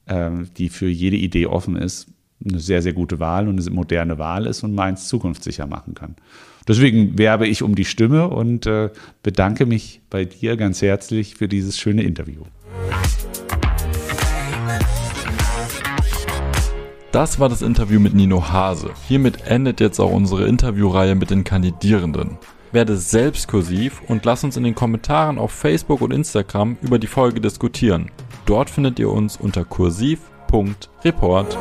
ähm, 0.07 0.49
die 0.57 0.69
für 0.69 0.87
jede 0.87 1.15
Idee 1.15 1.45
offen 1.45 1.75
ist, 1.75 2.07
eine 2.43 2.59
sehr, 2.59 2.81
sehr 2.81 2.93
gute 2.93 3.19
Wahl 3.19 3.47
und 3.47 3.59
eine 3.59 3.69
moderne 3.69 4.17
Wahl 4.17 4.47
ist 4.47 4.63
und 4.63 4.73
Mainz 4.73 5.07
zukunftssicher 5.07 5.67
machen 5.67 5.93
kann. 5.93 6.15
Deswegen 6.67 7.17
werbe 7.17 7.47
ich 7.47 7.63
um 7.63 7.75
die 7.75 7.85
Stimme 7.85 8.27
und 8.27 8.65
äh, 8.65 8.89
bedanke 9.23 9.65
mich 9.65 10.01
bei 10.09 10.25
dir 10.25 10.57
ganz 10.57 10.81
herzlich 10.81 11.35
für 11.35 11.47
dieses 11.47 11.79
schöne 11.79 12.03
Interview. 12.03 12.41
Das 17.11 17.39
war 17.39 17.49
das 17.49 17.61
Interview 17.61 17.99
mit 17.99 18.13
Nino 18.13 18.49
Hase. 18.49 18.91
Hiermit 19.07 19.45
endet 19.45 19.79
jetzt 19.79 19.99
auch 19.99 20.11
unsere 20.11 20.47
Interviewreihe 20.47 21.15
mit 21.15 21.29
den 21.29 21.43
Kandidierenden. 21.43 22.37
Werde 22.71 22.97
selbst 22.97 23.47
kursiv 23.47 24.01
und 24.07 24.23
lass 24.25 24.43
uns 24.43 24.57
in 24.57 24.63
den 24.63 24.75
Kommentaren 24.75 25.37
auf 25.37 25.51
Facebook 25.51 26.01
und 26.01 26.11
Instagram 26.11 26.77
über 26.81 26.99
die 26.99 27.07
Folge 27.07 27.41
diskutieren. 27.41 28.09
Dort 28.45 28.69
findet 28.69 28.99
ihr 28.99 29.09
uns 29.09 29.37
unter 29.37 29.65
kursiv.report. 29.65 31.57